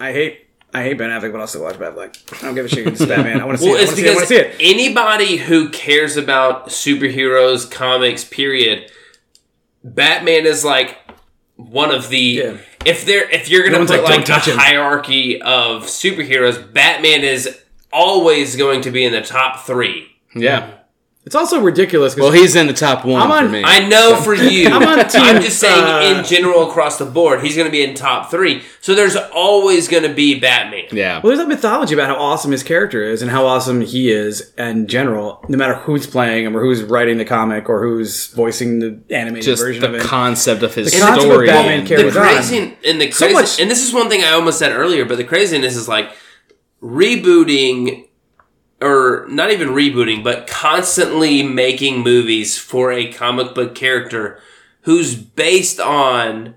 [0.00, 0.40] I hate.
[0.76, 2.12] I hate Ben Affleck, but I'll still watch Batfleck.
[2.42, 2.84] I don't give a shit.
[2.88, 3.40] It's Batman.
[3.40, 3.82] I want to see Well, it.
[3.82, 4.10] I want to see it.
[4.10, 4.56] I want to see it.
[4.58, 8.90] anybody who cares about superheroes, comics, period,
[9.84, 10.98] Batman is like
[11.56, 12.18] one of the.
[12.18, 12.56] Yeah.
[12.84, 15.84] If they're if you're gonna Everyone's put like, "Don't like, touch a him." hierarchy of
[15.84, 17.56] superheroes, Batman is
[17.92, 20.08] always going to be in the top three.
[20.34, 20.70] Yeah.
[21.26, 22.12] It's also ridiculous.
[22.14, 23.62] 'cause Well, he's in the top one I'm on- for me.
[23.64, 24.68] I know for you.
[24.68, 27.72] I'm on team, I'm just saying uh, in general across the board, he's going to
[27.72, 28.60] be in top three.
[28.82, 30.84] So there's always going to be Batman.
[30.92, 31.20] yeah.
[31.22, 34.52] Well, there's a mythology about how awesome his character is and how awesome he is
[34.58, 38.80] in general, no matter who's playing him or who's writing the comic or who's voicing
[38.80, 40.02] the animated Just version the of it.
[40.02, 41.46] concept of his The concept of story.
[41.46, 42.26] Batman and- carries the on.
[42.26, 45.06] crazy and the So crazy much- and this is one thing I almost said earlier,
[45.06, 46.10] but the craziness is like
[46.82, 48.04] rebooting
[48.80, 54.38] or not even rebooting, but constantly making movies for a comic book character
[54.82, 56.54] who's based on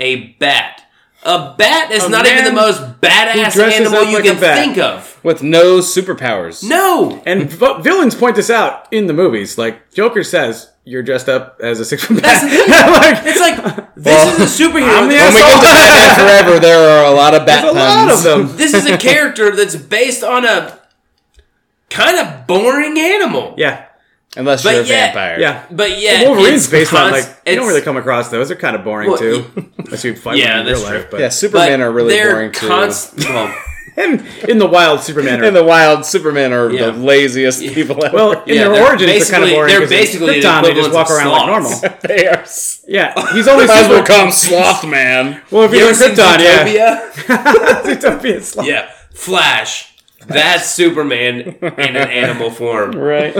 [0.00, 0.82] a bat.
[1.24, 5.18] A bat is A not even the most badass animal you like can think of.
[5.24, 6.62] with no superpowers.
[6.62, 7.20] No.
[7.26, 9.58] And v- villains point this out in the movies.
[9.58, 14.38] Like Joker says, "You're dressed up as a six foot bat." like, It's like this
[14.38, 14.96] is a superhero.
[14.96, 17.74] I'm the When we get to Batman Forever, there are a lot of bat there's
[17.74, 18.24] a lot puns.
[18.24, 18.56] of them.
[18.56, 20.78] this is a character that's based on a
[21.90, 23.54] kind of boring animal.
[23.56, 23.84] Yeah,
[24.36, 25.40] Unless But you're a yet- vampire.
[25.40, 25.64] yeah.
[25.70, 28.48] But yeah, Wolverine's it's based on like you don't really come across those.
[28.48, 29.44] They're kind of boring Well, too,
[29.78, 31.10] unless you fight Yeah, them in real that's life.
[31.10, 32.68] But Yeah, Supermen but are really they're boring too.
[32.68, 33.54] well,
[33.96, 35.42] and in the wild, Superman.
[35.42, 36.86] In the wild, Superman are Yeah.
[36.86, 38.14] the laziest people ever.
[38.14, 39.68] well, in Yeah, their they're origins, they're kind of basically- boring.
[39.70, 40.62] they're 'cause in basically the Krypton.
[40.62, 41.80] They just walk of around like normal.
[42.02, 42.44] they are.
[42.86, 44.06] Yeah, he's only Might as well super.
[44.06, 45.40] call him Sloth Man.
[45.50, 47.10] Well, if You you're ever in seen Krypton, yeah.
[47.14, 47.82] Zootopia?
[47.82, 48.66] Zootopia sloth.
[48.68, 49.94] yeah, Flash.
[50.28, 52.92] That's Superman in an animal form.
[52.98, 53.34] Right.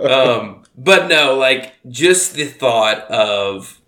[0.00, 3.80] Um, but no, like just the thought of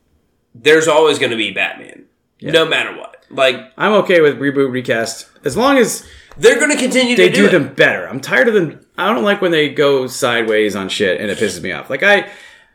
[0.55, 2.07] there's always going to be Batman,
[2.41, 3.25] no matter what.
[3.31, 6.07] Like I'm okay with reboot recast as long as
[6.39, 8.09] they're going to continue they to do, do, them better.
[8.09, 8.81] I'm tired of them.
[8.97, 11.91] I don't like when they go sideways on shit and it pisses me off.
[11.91, 12.31] Like I,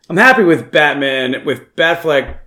[0.09, 2.37] I'm happy with Batman with Batfleck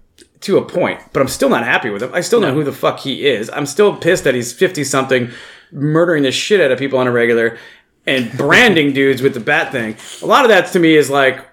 [0.40, 2.11] to a point, but I'm still not happy with him.
[2.12, 3.51] I still know who the fuck he is.
[3.51, 5.31] I'm still pissed that he's 50 something,
[5.73, 7.59] murdering the shit out of people on a regular,
[8.07, 9.97] and branding dudes with the bat thing.
[10.23, 11.45] A lot of that to me is like.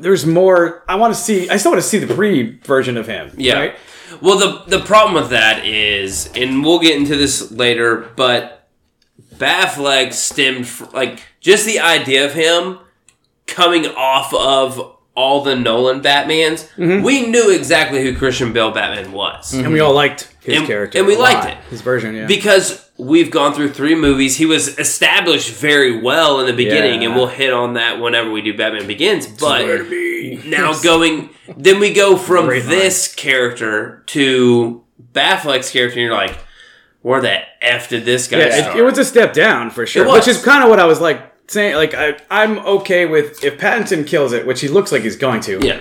[0.00, 0.84] There's more.
[0.88, 1.50] I want to see.
[1.50, 3.32] I still want to see the pre version of him.
[3.36, 3.54] Yeah.
[3.58, 3.76] right?
[4.22, 8.68] Well, the the problem with that is, and we'll get into this later, but
[9.34, 12.78] Batfleck stemmed fr- like just the idea of him
[13.46, 16.68] coming off of all the Nolan Batmans.
[16.76, 17.02] Mm-hmm.
[17.02, 19.52] We knew exactly who Christian Bale Batman was.
[19.52, 21.50] and we all liked his And- character, and we liked lot.
[21.50, 21.58] it.
[21.70, 22.26] His version, yeah.
[22.26, 27.08] Because we've gone through three movies, he was established very well in the beginning, Yeah.
[27.08, 29.26] and we'll hit on that whenever we do Batman Begins.
[29.26, 29.66] But
[30.46, 32.70] now going, then we go from Great line.
[32.70, 34.82] this character to
[35.12, 36.38] Batfleck's character, and you're like,
[37.02, 38.76] where the f did this guy Yeah, start?
[38.76, 40.10] it, it was a step down for sure.
[40.10, 41.74] Which is kind of what I was like saying.
[41.76, 45.40] Like I, I'm okay with if Pattinson kills it, which he looks like he's going
[45.42, 45.58] to.
[45.66, 45.80] yeah.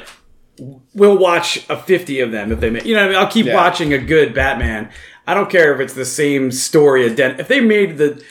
[0.93, 3.15] we'll watch a 50 of them if they make you know I mean?
[3.15, 3.55] i'll keep Yeah.
[3.55, 4.91] watching a good batman
[5.25, 8.23] i don't care if it's the same story ident- if they made the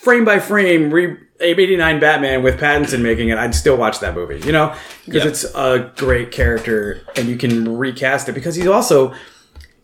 [0.00, 4.40] frame by frame re- 89 batman with pattinson making it i'd still watch that movie
[4.46, 4.74] you know
[5.04, 9.12] because it's a great character and you can recast it because he's also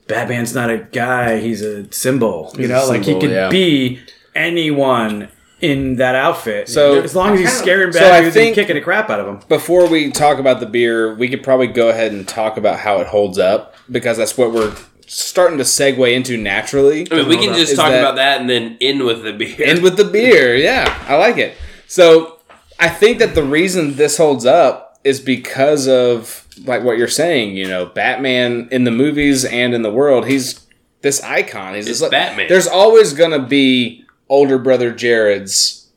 [0.06, 3.48] batman's not a guy he's a symbol you know like he symbol, could yeah.
[3.50, 4.00] be
[4.34, 5.28] anyone
[5.60, 8.74] in that outfit So- as long as he's scaring So bad I dudes and kicking
[8.74, 11.88] the crap out of them Before we talk about the beer, we could probably go
[11.88, 14.74] ahead and talk about how it holds up because that's what we're
[15.06, 17.06] starting to segue into naturally.
[17.10, 19.54] I mean, we can just talk that- about that and then end with the beer.
[19.62, 20.56] End with the beer.
[20.68, 21.56] Yeah, I like it.
[21.86, 22.38] So
[22.80, 27.56] I think that the reason this holds up is because of like what you're saying.
[27.56, 30.64] You know, Batman in the movies and in the world, he's
[31.02, 31.74] this icon.
[31.74, 32.48] He's It's just like, Batman.
[32.48, 34.03] There's always gonna be
[34.34, 35.88] older brother Jared's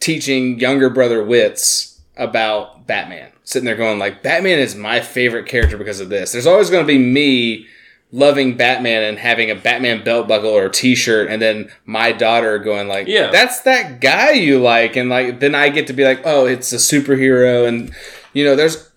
[0.00, 3.30] teaching younger brother Whit's about Batman.
[3.44, 6.32] Sitting there going like, Batman is my favorite character because of this.
[6.32, 7.66] There's always gonna be me
[8.12, 12.88] loving Batman and having a Batman belt buckle or t-shirt and then my daughter going
[12.88, 13.30] like Yeah.
[13.30, 16.72] that's that guy you like and like then I get to be like oh it's
[16.72, 17.94] a superhero and
[18.32, 18.89] you know there's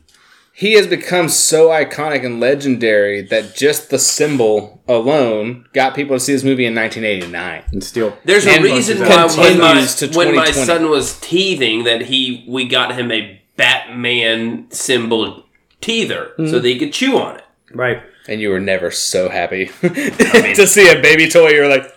[0.55, 6.19] he has become so iconic and legendary that just the symbol alone got people to
[6.19, 10.51] see this movie in 1989 and still There's a reason why when my, when my
[10.51, 15.43] son was teething that he we got him a Batman symbol
[15.81, 16.51] teether so mm-hmm.
[16.51, 17.45] that he could chew on it.
[17.73, 18.01] right.
[18.25, 21.49] And you were never so happy to see a baby toy.
[21.49, 21.92] You're like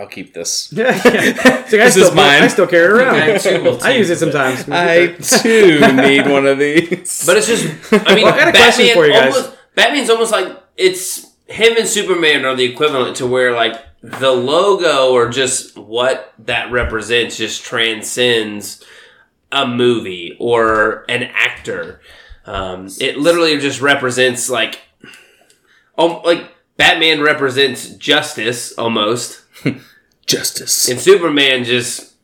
[0.00, 1.64] I'll keep this Yeah, yeah.
[1.66, 2.42] So I This still, is mine.
[2.42, 3.14] I still carry it around.
[3.16, 4.68] I too I use it sometimes.
[4.68, 8.52] I too need one of these But it's just I mean Well, I got a
[8.52, 9.36] question Batman for you guys.
[9.36, 14.30] almost Batman's almost like it's him and Superman are the equivalent to where like the
[14.30, 18.82] logo or just what that represents just transcends
[19.52, 22.00] a movie or an actor.
[22.46, 24.80] Um, it literally just represents like,
[25.98, 29.42] um, like Batman represents justice almost,
[30.30, 32.14] justice and Superman just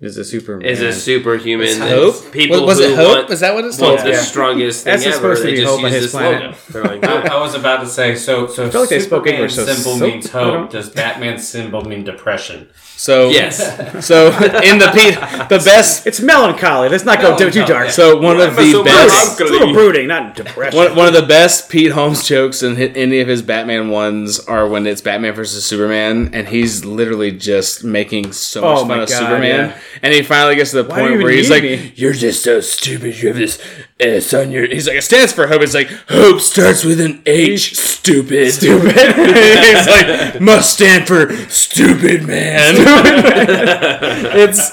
[0.00, 0.64] Is a Superman.
[0.68, 1.66] is a superhuman.
[1.66, 4.16] It's hope People was, was it hope want, is that what it's want called the
[4.16, 5.14] strongest thing That's ever.
[5.16, 6.42] supposed to be just hope on use his this planet.
[6.42, 6.56] logo.
[6.70, 7.34] They're like, I.
[7.36, 9.98] I was about to say, so so feel like they spoke Superman's English, so symbol
[9.98, 10.70] so- means hope.
[10.70, 12.68] Does Batman's symbol mean depression?
[12.98, 13.56] So yes.
[14.04, 14.26] so
[14.62, 15.14] in the Pete
[15.48, 16.88] the best It's melancholy.
[16.88, 17.90] Let's not go too, too dark.
[17.90, 20.76] so one of Why am I the so best it's a little brooding, not depression.
[20.76, 24.40] One, one of the best Pete Holmes jokes in hi- any of his Batman ones
[24.40, 28.88] are when it's Batman versus Superman, and he's literally just making so much Oh fun
[28.88, 29.70] my of God, Superman.
[29.70, 29.78] yeah.
[30.02, 31.92] And he finally gets to the do you point where he's like, me?
[31.94, 33.20] "You're just so stupid.
[33.22, 33.60] You have this
[34.00, 37.00] uh, S on your." He's like, "It stands for hope." It's like hope starts with
[37.00, 37.76] an H.
[37.76, 38.52] Stupid.
[38.52, 38.92] Stupid.
[39.16, 42.74] he's like, must stand for stupid man.
[44.34, 44.72] it's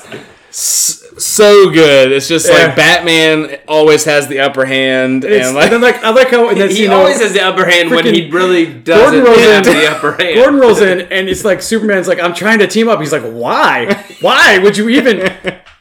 [1.24, 2.12] so good.
[2.12, 2.68] It's just Yeah.
[2.68, 5.72] like Batman always has the upper hand, It's- and like.
[5.72, 8.30] and like I like how He you know, always has the upper hand when he
[8.30, 10.36] really doesn't rolls have in- the upper hand.
[10.42, 13.00] Gordon rolls in and it's like Superman's like I'm trying to team up.
[13.00, 14.06] He's like, why?
[14.22, 15.32] Why would you even?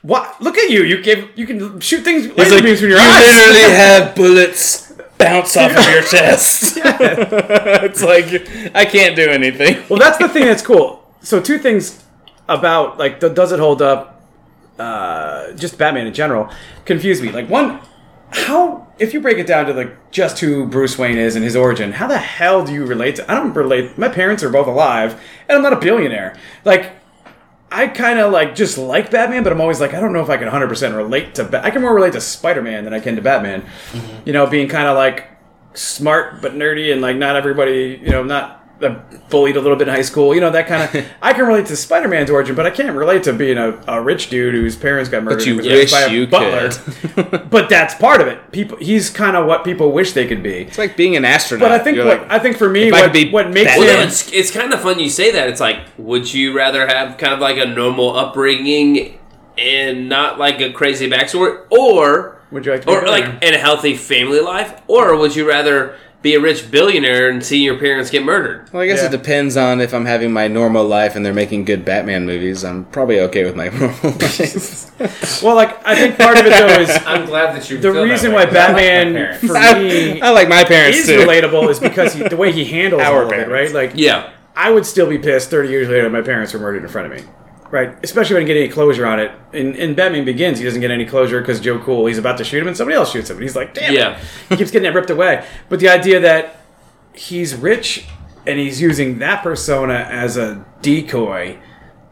[0.02, 0.40] What?
[0.43, 0.82] Look at you.
[0.82, 1.31] You give.
[1.35, 2.27] You can shoot things.
[2.27, 3.24] He's like, beams from you your eyes.
[3.27, 6.77] literally have bullets bounce off of your chest.
[6.78, 8.27] it's like
[8.74, 9.82] I can't do anything.
[9.89, 11.02] Well, that's the thing that's cool.
[11.23, 12.03] So two things
[12.49, 14.11] about like the, does it hold up?
[14.79, 16.51] Uh, just Batman in general
[16.85, 17.31] confuse me.
[17.31, 17.81] Like one,
[18.31, 21.55] how if you break it down to like just who Bruce Wayne is and his
[21.55, 23.31] origin, how the hell do you relate to?
[23.31, 23.97] I don't relate.
[23.97, 25.12] My parents are both alive,
[25.49, 26.37] and I'm not a billionaire.
[26.65, 26.93] Like.
[27.73, 30.31] I kind of like just like Batman, but I'm always like I don't know if
[30.31, 31.45] I can 100% relate to.
[31.45, 33.65] Ba- I can more relate to Spider-Man than I can to Batman.
[34.25, 35.29] You know, being kind of like
[35.73, 38.64] smart but nerdy and like not everybody, you know, not
[39.29, 40.35] bullied a little bit in high school.
[40.35, 41.07] You know that kind of.
[41.23, 44.31] I can relate to Spider-Man's origin, but I can't relate to being a, a rich
[44.31, 45.39] dude whose parents got murdered.
[45.39, 46.71] But you and was raised wish by a you butler.
[46.71, 47.51] could.
[47.51, 48.53] but that's part of it.
[48.53, 50.63] People, he's kind of what people wish they could be.
[50.63, 51.69] It's like being an astronaut.
[51.69, 53.87] But I think You're what like, I think for me, what, be what makes Batman-
[53.87, 55.49] Well, him it's it's kind of fun you say that.
[55.49, 59.19] It's like, would you rather have kind of like a normal upbringing
[59.57, 63.43] and not like a crazy backstory, or Would you like to be a or like
[63.43, 67.59] in a healthy family life, or would you rather be a rich billionaire and see
[67.63, 68.69] your parents get murdered?
[68.73, 69.09] well, I guess Yeah.
[69.09, 72.65] it depends on if I'm having my normal life and they're making good Batman movies.
[72.65, 75.43] I'm probably okay with my normal life.
[75.43, 77.77] well, like I think part of it though is I'm glad that you.
[77.77, 79.53] the feel that reason way, why 'cause I like my Batman for
[79.83, 81.19] me I like my parents is too.
[81.19, 83.71] relatable is because he, the way he handles Our all of it, right?
[83.71, 86.83] Like Yeah, I would still be pissed 30 years later that my parents were murdered
[86.85, 87.25] in front of me.
[87.75, 87.99] Right?
[88.05, 89.33] Especially when I get any closure on it.
[89.53, 92.45] In, in Batman Begins, he doesn't get any closure because Joe Chill, he's about to
[92.45, 93.37] shoot him and somebody else shoots him.
[93.39, 94.21] And he's like, damn Yeah.
[94.49, 95.45] He keeps getting it ripped away.
[95.69, 96.61] But the idea that
[97.15, 98.07] he's rich
[98.47, 101.59] and he's using that persona as a decoy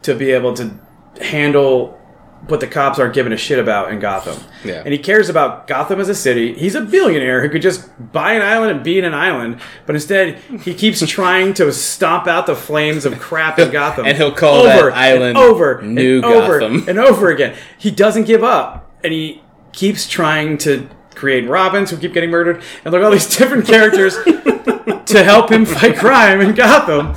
[0.01, 0.77] to be able to
[1.21, 1.97] handle
[2.47, 4.37] what the cops aren't giving a shit about in Gotham.
[4.65, 4.81] Yeah.
[4.83, 6.53] And he cares about Gotham as a city.
[6.53, 9.95] He's a billionaire who could just buy an island and be in an island, but
[9.95, 14.05] instead he keeps trying to stomp out the flames of crap in Gotham.
[14.05, 16.89] And he'll call that and island over New and over Gotham.
[16.89, 17.55] and over again.
[17.77, 19.41] He doesn't give up, and he
[19.71, 24.15] keeps trying to create Robins who keep getting murdered, and like all these different characters
[25.05, 27.15] to help him fight crime in Gotham,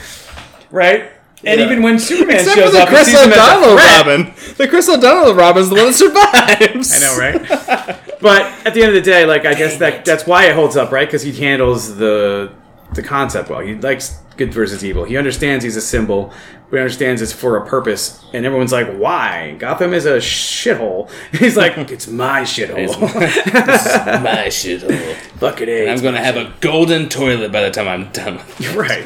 [0.71, 1.11] right?
[1.45, 3.77] And even when Superman Except shows for the up, Chris sees him as O'Donnell.
[3.77, 4.35] Robin.
[4.57, 6.93] The Chris O'Donnell Robin's the one that survives.
[6.93, 8.01] I know, right?
[8.21, 10.77] but at the end of the day, like I guess that that's why it holds
[10.77, 11.07] up, right?
[11.07, 12.53] Because he handles the
[12.95, 13.61] the concept well.
[13.61, 15.05] He likes good versus evil.
[15.05, 16.33] He understands he's a symbol,
[16.71, 18.25] but he understands it's for a purpose.
[18.33, 19.57] And everyone's like, "Why?
[19.59, 22.89] Gotham is a shithole." He's like, "It's my shithole."
[24.23, 25.15] My shithole.
[25.39, 25.89] Fuck it, is.
[25.89, 28.41] I'm gonna have a golden toilet by the time I'm done.
[28.75, 29.05] right.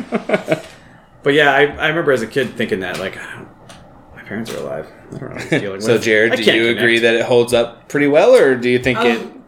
[1.23, 3.17] But yeah, I, I remember as a kid thinking that, like,
[4.17, 4.87] my parents are alive.
[5.13, 6.03] I don't know what he's dealing So, with.
[6.03, 6.81] Jared, I do can't you connect.
[6.81, 9.21] agree that it holds up pretty well, or do you think it?
[9.21, 9.45] Um,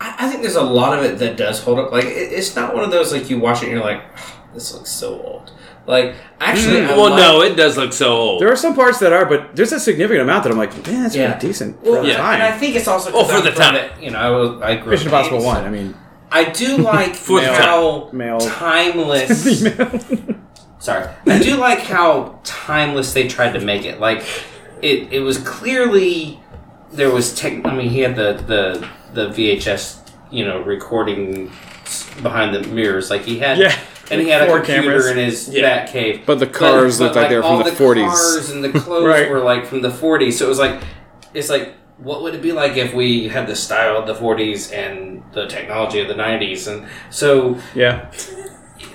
[0.00, 1.92] I, I think there's a lot of it that does hold up.
[1.92, 4.02] Like, it, it's not one of those like you watch it and you're like,
[4.52, 5.52] this looks so old.
[5.86, 8.40] Like, actually, I Well, like- no, it does look so old.
[8.42, 11.02] There are some parts that are, but there's a significant amount that I'm like, man,
[11.02, 11.32] that's Yeah.
[11.32, 12.34] pretty decent Well, for the yeah, time.
[12.34, 13.74] and I think it's also Oh, for I'm the from time.
[13.98, 15.64] the- you know, I was I grew Mission up in Impossible the 80s, One.
[15.64, 15.94] I mean,
[16.30, 18.38] I do like For the how Male.
[18.40, 19.64] timeless.
[20.82, 24.00] Sorry, I do like how timeless they tried to make it.
[24.00, 24.24] Like
[24.82, 26.40] it, it was clearly
[26.90, 27.64] there was tech.
[27.64, 30.00] I mean, he had the the the VHS,
[30.32, 31.52] you know, recording
[32.20, 33.10] behind the mirrors.
[33.10, 33.78] Like he had, Yeah.
[34.10, 35.06] and he had a computer cameras.
[35.06, 35.62] in his Yeah.
[35.62, 36.22] bat cave.
[36.26, 38.08] But the cars looked like they were from all the 40s.
[38.08, 39.30] Cars and the clothes Right.
[39.30, 40.32] were like from the 40s.
[40.32, 40.82] So it was like,
[41.32, 44.72] it's like, what would it be like if we had the style of the 40s
[44.72, 46.66] and the technology of the 90s?
[46.66, 48.10] And so yeah.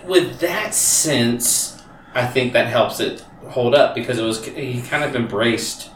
[0.06, 1.77] with that sense,
[2.18, 5.90] I think that helps it hold up because it was he kind of embraced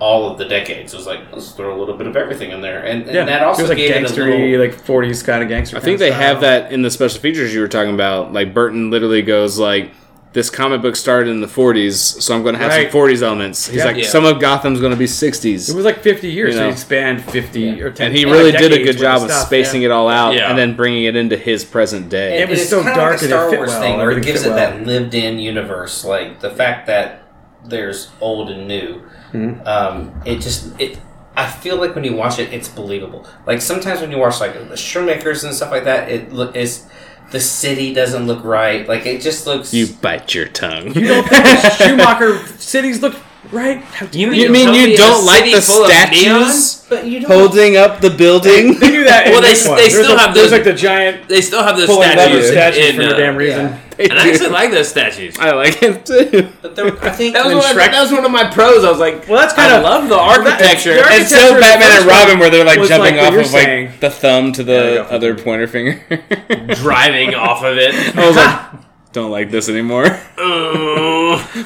[0.00, 0.94] all of the decades.
[0.94, 3.24] It was like let's throw a little bit of everything in there, and, and Yeah.
[3.24, 4.66] that also it was like gave it a gangstery, little.
[4.66, 5.76] like 40s kind of gangster.
[5.76, 8.32] I think they have that in the special features you were talking about.
[8.32, 9.90] Like Burton literally goes like,
[10.38, 12.90] "This comic book started in the '40s, so I'm going to have Right.
[12.90, 13.84] some '40s elements." He's Yeah.
[13.86, 14.08] like, Yeah.
[14.08, 15.68] "Some of Gotham's going to be 60s.
[15.68, 18.34] It was like 50 years, You so he spanned 50 or 10 and he like
[18.34, 19.88] really did a good job of stuff, spacing yeah.
[19.88, 20.48] it all out Yeah.
[20.48, 22.40] and then bringing it into his present day.
[22.42, 23.80] It was it's so kind dark of and like it a Star fit Wars well,
[23.82, 24.56] thing where it gives it well.
[24.56, 27.22] that lived-in universe, like the fact that
[27.66, 29.02] there's old and new.
[29.32, 29.66] Mm-hmm.
[29.66, 30.98] Um, it just it.
[31.36, 33.24] I feel like when you watch it, it's believable.
[33.46, 36.84] Like sometimes when you watch like the Schumachers and stuff like that, it look is
[37.30, 38.88] the city doesn't look right.
[38.88, 39.72] Like it just looks.
[39.74, 40.94] you bite your tongue.
[40.94, 43.14] You don't think the Schumacher cities look
[43.52, 43.78] right?
[43.82, 47.30] How dare You mean tell you don't like the statues but you don't.
[47.30, 48.78] holding up the building?
[48.78, 49.26] They do that.
[49.26, 51.76] Well, they- they There's still a- have There's those- like the giant They still have
[51.76, 53.78] those statues, statues in, for no uh, damn reason.
[54.00, 55.36] And I actually like those statues.
[55.40, 56.48] I like it too.
[56.62, 58.84] But there, I think That was, And one of, that was one of my pros.
[58.84, 60.94] I was like, Well, that's I kind of love the architecture.
[60.94, 63.32] the And so architecture in the Batman and Robin, where they're like jumping like off
[63.32, 66.00] you're of like the thumb to the other pointer finger.
[66.76, 67.92] driving off of it.
[68.16, 70.04] I was like, don't like this anymore.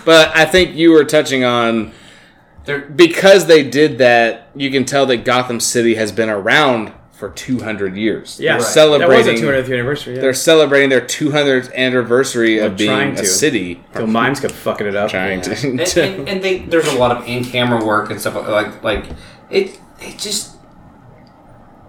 [0.05, 1.93] But I think you were touching on
[2.65, 4.49] There- because they did that.
[4.55, 8.39] You can tell that Gotham City has been around for 200 years.
[8.41, 9.37] Yeah, they're That was a celebrating.
[9.43, 10.15] 200th anniversary.
[10.17, 10.21] Yeah.
[10.21, 13.85] They're celebrating their 200th anniversary of They're trying being a city.
[13.95, 15.11] Till mimes kept fucking it up.
[15.11, 15.55] Trying Yeah.
[15.55, 15.69] to.
[15.69, 19.05] and, and, and they there's a lot of in camera work and stuff like like
[19.51, 20.57] it it just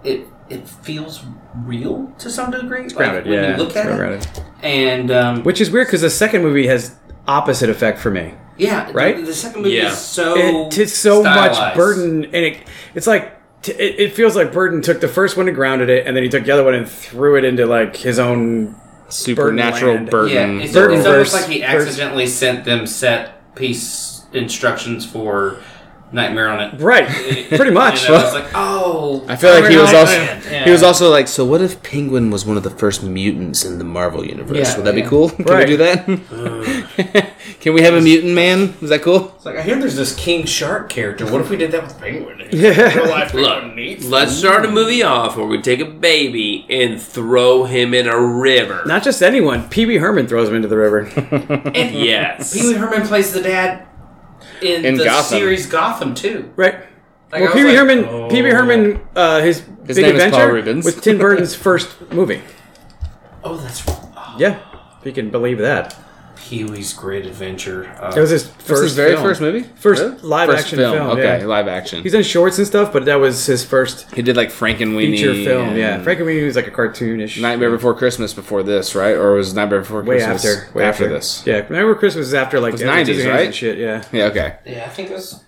[0.04, 1.24] it it feels
[1.64, 2.84] real to some degree.
[2.84, 4.28] It's grounded, when yeah, you look it's at it, grounded.
[4.62, 6.94] and um, Which is weird because the second movie has
[7.26, 8.34] opposite effect for me.
[8.58, 9.16] yeah, Right?
[9.16, 9.90] The, the second movie Yeah.
[9.92, 12.58] is so it, it's so much Burton, and it,
[12.94, 16.06] it's like t- it, it feels like Burton took the first one and grounded it,
[16.06, 18.76] and then he took the other one and threw it into like his own.
[19.10, 20.06] Supernatural Land.
[20.06, 20.60] Yeah, Burton.
[20.62, 25.60] it's, Burton it's almost like he verse- accidentally sent them set piece instructions for
[26.14, 26.80] Nightmare on it.
[26.80, 27.06] Right,
[27.48, 28.04] pretty much.
[28.04, 29.98] You know, it's like, oh, I feel like he was Right.
[30.00, 30.14] also
[30.50, 30.64] Yeah.
[30.64, 33.78] he was also like, so what if Penguin was one of the first mutants in
[33.78, 34.56] the Marvel universe?
[34.70, 35.30] Yeah, Would that be cool?
[35.36, 35.68] Can Right.
[35.68, 36.06] we do that?
[37.60, 38.74] Can we have a mutant man?
[38.80, 39.32] Is that cool?
[39.36, 41.24] It's like I hear there's this King Shark character.
[41.30, 42.42] What if we did that with Penguin?
[42.52, 42.94] Yeah.
[42.94, 47.00] Real life Look, needs let's start a movie off where we take a baby and
[47.00, 48.82] throw him in a river.
[48.86, 49.68] Not just anyone.
[49.68, 51.00] Pee Wee Herman throws him into the river.
[51.74, 52.52] And Yes.
[52.54, 53.86] Pee Wee Herman plays the dad
[54.62, 55.38] in, In the Gotham.
[55.38, 56.50] series Gotham too.
[56.56, 56.86] right.
[57.32, 58.28] Like, well, I Pee was Wee like, Herman.
[58.30, 59.00] Pee Wee Herman.
[59.16, 60.84] Uh, his, His big name is Paul adventure Reubens.
[60.84, 62.40] was Tim Burton's first movie.
[63.42, 64.60] Oh, that's oh, Yeah,
[65.00, 65.98] if you can believe that.
[66.44, 67.90] Pee Wee's Great Adventure.
[67.98, 69.22] Uh, It was his first, First, his very film.
[69.22, 70.16] first movie, First Really?
[70.20, 71.08] live First action film.
[71.12, 71.46] Okay, yeah.
[71.46, 72.02] live action.
[72.02, 75.32] He's done shorts and stuff, but that was his first he did like Frankenweenie feature
[75.34, 75.68] film.
[75.70, 77.40] and Yeah, Frankenweenie was like a cartoonish.
[77.40, 79.14] Nightmare Before Christmas before this, right?
[79.16, 81.42] Or was Nightmare Before way Christmas after, way after after this?
[81.46, 83.46] Yeah, remember Christmas was after like the 90s, right?
[83.46, 83.78] and shit.
[83.78, 84.56] Yeah, Yeah, okay.
[84.66, 85.40] yeah, I think it was.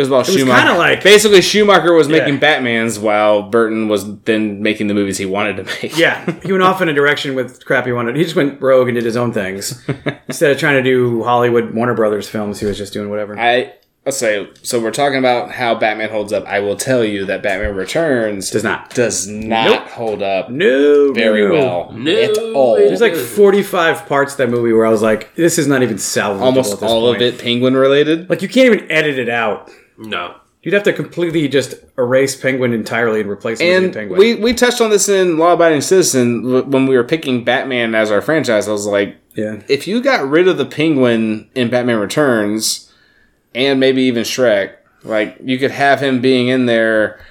[0.00, 0.58] It was about was Schumacher.
[0.66, 5.26] kinda like- basically Schumacher was making Batman's while Burton was then making the movies he
[5.26, 5.96] wanted to make.
[5.98, 6.24] yeah.
[6.42, 8.16] He went off in a direction with crap he wanted.
[8.16, 9.82] He just went rogue and did his own things
[10.28, 12.60] instead of trying to do Hollywood Warner Brothers films.
[12.60, 13.38] He was just doing whatever.
[13.38, 13.74] I
[14.06, 14.80] let's say so.
[14.80, 16.46] We're talking about how Batman holds up.
[16.46, 18.88] I will tell you that Batman Returns Does not.
[18.94, 19.88] does not Nope.
[19.88, 21.52] hold up no, very no.
[21.52, 22.76] well No, at all.
[22.76, 25.96] There's like 45 parts of that movie where I was like, this is not even
[25.96, 26.40] salvageable.
[26.40, 28.30] Almost at this all of it Penguin related.
[28.30, 29.70] Like you can't even edit it out.
[30.00, 30.34] No.
[30.62, 34.18] You'd have to completely just erase Penguin entirely and replace him And with Penguin.
[34.18, 38.10] we, we touched on this in Law Abiding Citizen when we were picking Batman as
[38.10, 38.68] our franchise.
[38.68, 39.62] I was like, yeah.
[39.68, 42.92] if you got rid of the penguin in Batman Returns
[43.54, 47.24] and maybe even Shreck, like you could have him being in there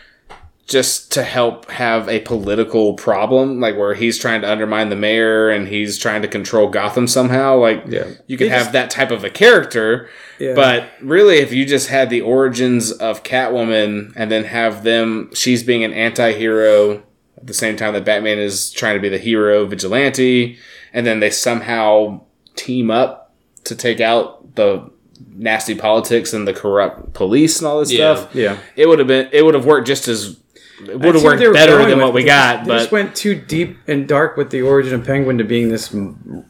[0.65, 5.49] just to help have a political problem, like where he's trying to undermine the mayor
[5.49, 7.57] and he's trying to control Gotham somehow.
[7.57, 8.07] Like Yeah.
[8.25, 10.09] you could They have just- that type of a character.
[10.39, 10.53] Yeah.
[10.55, 15.63] But really, if you just had the origins of Catwoman and then have them, she's
[15.63, 17.03] being an anti hero
[17.37, 20.57] at the same time that Batman is trying to be the hero vigilante,
[20.93, 22.21] and then they somehow
[22.55, 23.33] team up
[23.65, 24.89] to take out the
[25.35, 28.15] nasty politics and the corrupt police and all this Yeah.
[28.15, 28.35] stuff.
[28.35, 28.57] Yeah.
[28.75, 30.37] It would have been, it would have worked just as,
[30.85, 33.35] it would have worked better than what we got, just- they just but went too
[33.35, 35.93] deep and dark with the origin of Penguin to being this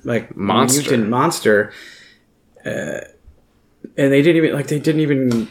[0.03, 0.82] like Monster.
[0.82, 1.72] mutant monster,
[2.66, 2.99] uh,
[3.97, 5.47] and they didn't even like they didn't even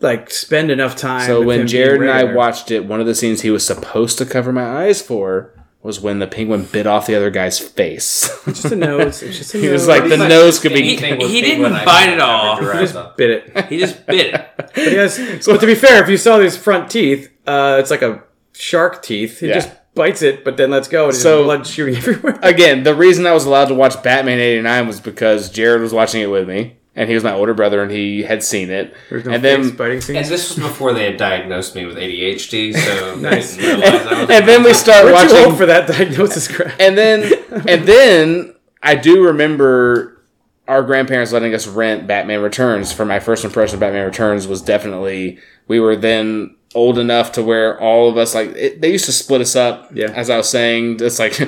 [0.00, 1.26] like spend enough time.
[1.26, 4.26] So when Jared and I watched it, one of the scenes he was supposed to
[4.26, 5.50] cover my eyes for
[5.82, 8.28] was when the penguin bit off the other guy's face.
[8.46, 10.78] just a nose, it's just a he was like, the Pretty nose could be.
[10.96, 12.58] anything with he didn't bite it off.
[12.58, 13.16] cover your He just up.
[13.18, 13.66] bit it.
[13.66, 14.50] He just bit it.
[14.56, 17.90] But, he has, but to be fair, if you saw these front teeth, uh, it's
[17.90, 18.22] like a
[18.54, 19.40] shark teeth.
[19.40, 19.54] He Yeah.
[19.56, 22.38] just bites it, but then lets go, and So- so blood shooting everywhere.
[22.42, 26.22] Again, the reason I was allowed to watch Batman '89 was because Jared was watching
[26.22, 28.94] it with me, and he was my older brother, and he had seen it.
[29.10, 32.74] There's no and then, biting And this was before they had diagnosed me with ADHD,
[32.76, 33.56] so Nice.
[33.56, 35.46] they didn't realize I and then we start We're too watching.
[35.46, 36.74] old for that diagnosis crap.
[36.78, 37.32] and then
[37.68, 40.22] and then I do remember
[40.68, 42.92] our grandparents letting us rent Batman Returns.
[42.92, 45.38] For my first impression of Batman Returns was definitely
[45.68, 49.12] we were then old enough to where all of us like it, they used to
[49.12, 49.90] split us up.
[49.94, 50.06] Yeah.
[50.12, 51.38] as I was saying, it's like.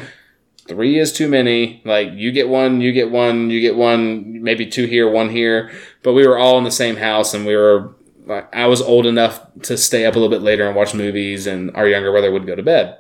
[0.69, 1.83] Three is too many.
[1.85, 5.71] Like you get one, you get one, you get one, maybe two here, one here.
[6.03, 7.95] But we were all in the same house, and we were.
[8.27, 11.47] like, I was old enough to stay up a little bit later and watch movies,
[11.47, 12.99] and our younger brother would go to bed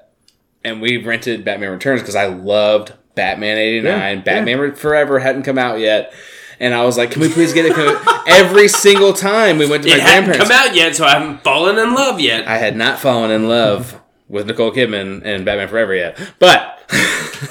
[0.66, 3.84] and we rented Batman Returns because I loved Batman '89.
[3.84, 6.12] Yeah, Batman Forever hadn't come out yet,
[6.58, 9.90] and I was like, "Can we please get it?" Every single time we went to
[9.90, 12.48] my It hadn't grandparents, come out yet, so I haven't fallen in love yet.
[12.48, 16.72] I had not fallen in love with Nicole Kidman and Batman Forever yet, but.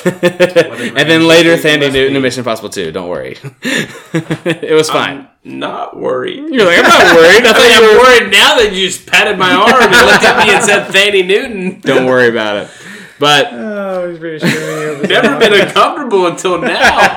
[0.05, 2.91] and then later, Thandie Newton and Mission Impossible 2.
[2.91, 5.27] Don't worry, it was fine.
[5.43, 6.37] Not worried.
[6.53, 7.45] You're like, I'm not worried.
[7.45, 8.03] I I thought think you I'm were.
[8.03, 11.21] worried now that you just patted my arm and looked at me and said Fanny
[11.21, 11.81] Newton.
[11.81, 12.69] Don't worry about it.
[13.19, 15.07] But Oh, he's reassuring you.
[15.07, 17.15] Never been uncomfortable until now.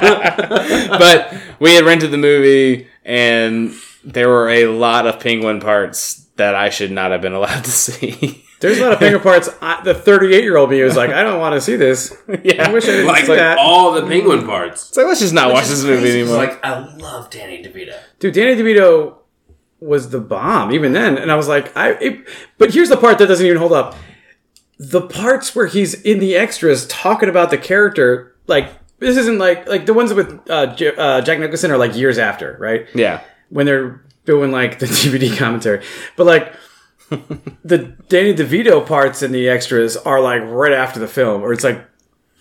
[0.98, 3.72] but we had rented the movie and
[4.04, 7.70] there were a lot of penguin parts that I should not have been allowed to
[7.70, 8.44] see.
[8.60, 9.48] There's a lot of finger parts.
[9.62, 12.12] I, the 38 year old me was like, I don't want to see this.
[12.42, 12.68] yeah.
[12.68, 13.56] I wish I didn't like see that.
[13.58, 14.88] all the penguin parts.
[14.88, 16.46] it's like let's just not watch this movie Crazy, 'cause, anymore.
[16.54, 17.96] Like I love Danny DeVito.
[18.18, 19.14] Dude, Danny DeVito
[19.80, 21.90] was the bomb even then, and I was like, I.
[21.92, 22.28] It,
[22.58, 23.94] but here's the part that doesn't even hold up.
[24.80, 29.68] The parts where he's in the extras talking about the character, like this isn't like
[29.68, 32.86] like the ones with uh, J- uh, Jack Nicholson are like years after, right?
[32.94, 33.20] yeah.
[33.50, 35.84] when they're doing like the DVD commentary.
[36.16, 36.52] But like
[37.64, 41.64] the Danny DeVito parts in the extras are like right after the film, or it's
[41.64, 41.84] like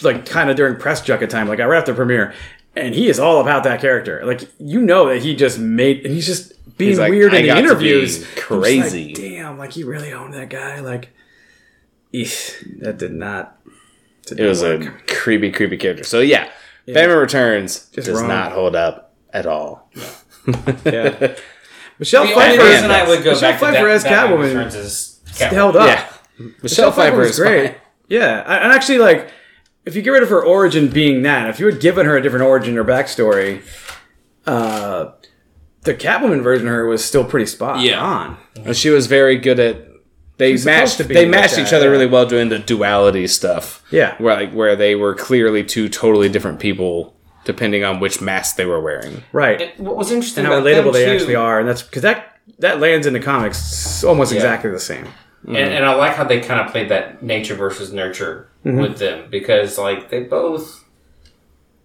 [0.02, 2.34] like kind of during press junket time, like right after premiere.
[2.76, 4.24] And he is all about that character.
[4.26, 7.38] Like you know that he just made, and he's just being He's like, weird "I
[7.38, 8.18] in the got to be interviews.
[8.18, 9.14] I'm like, crazy.
[9.14, 10.80] Damn, like he really owned that guy.
[10.82, 11.10] Like,
[12.14, 13.58] eesh, that did not.
[14.26, 16.04] did It was not a creepy, creepy character.
[16.04, 16.52] So yeah,
[16.86, 18.28] Batman Returns Just does wrong.
[18.28, 19.90] not hold up at all.
[20.86, 21.36] yeah.
[22.00, 25.20] Michelle The only Pfeiffer, reason I would go Michelle back Pfeiffer to as Catwoman is
[25.34, 25.50] Catwoman.
[25.52, 25.88] held up.
[26.40, 26.48] Yeah.
[26.62, 27.68] Michelle Pfeiffer was is great.
[27.72, 27.76] fine.
[28.10, 29.30] Yeah, and and actually, like,
[29.86, 32.22] if you get rid of her origin being that, if you had given her a
[32.22, 33.62] different origin or backstory,
[34.46, 35.12] uh,
[35.82, 38.00] the Catwoman version of her was still pretty spot Yeah.
[38.00, 38.38] on.
[38.64, 39.84] And she was very good at.
[40.38, 40.92] They She's matched.
[40.92, 41.92] supposed to be They like matched that, each other yeah.
[41.92, 43.82] really well doing the duality stuff.
[43.90, 44.14] Yeah.
[44.20, 47.17] where like where they were clearly two totally different people
[47.48, 49.24] depending on which mask they were wearing.
[49.32, 49.62] right.
[49.62, 51.82] And what was interesting and how about relatable them, they too- actually are, and that's
[51.82, 54.38] because that that lands in the comics almost Yeah.
[54.38, 55.08] exactly the same.
[55.48, 58.82] And, and I like how they kind of played that nature versus nurture Mm-hmm.
[58.82, 60.84] with them because like they both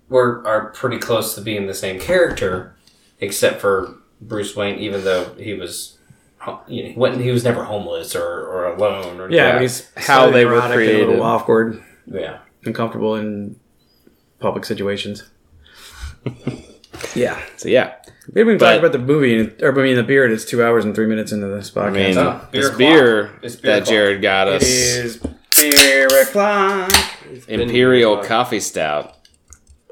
[0.08, 2.74] were are pretty close to being the same character,
[3.20, 5.98] except for Bruce Wayne, even though he was.
[6.38, 9.20] ho- You know, he, wasn't, he was never homeless or, or alone.
[9.20, 9.52] Or Yeah, Yeah.
[9.52, 11.08] but he's How they were neurotic and a created.
[11.08, 12.38] little awkward, yeah.
[12.64, 13.56] uncomfortable in
[14.40, 15.22] public situations.
[17.14, 17.94] Yeah, So yeah,
[18.32, 20.30] we haven't even But- talked about the movie, or I mean the beer.
[20.30, 21.86] It's two hours and three minutes into this podcast.
[21.86, 22.78] I mean, Oh, beer this clock.
[22.78, 23.88] beer It's beer that clock.
[23.92, 25.16] Jared got it us, is
[25.56, 26.92] beer o'clock.
[27.48, 29.16] Imperial been- Coffee Stout.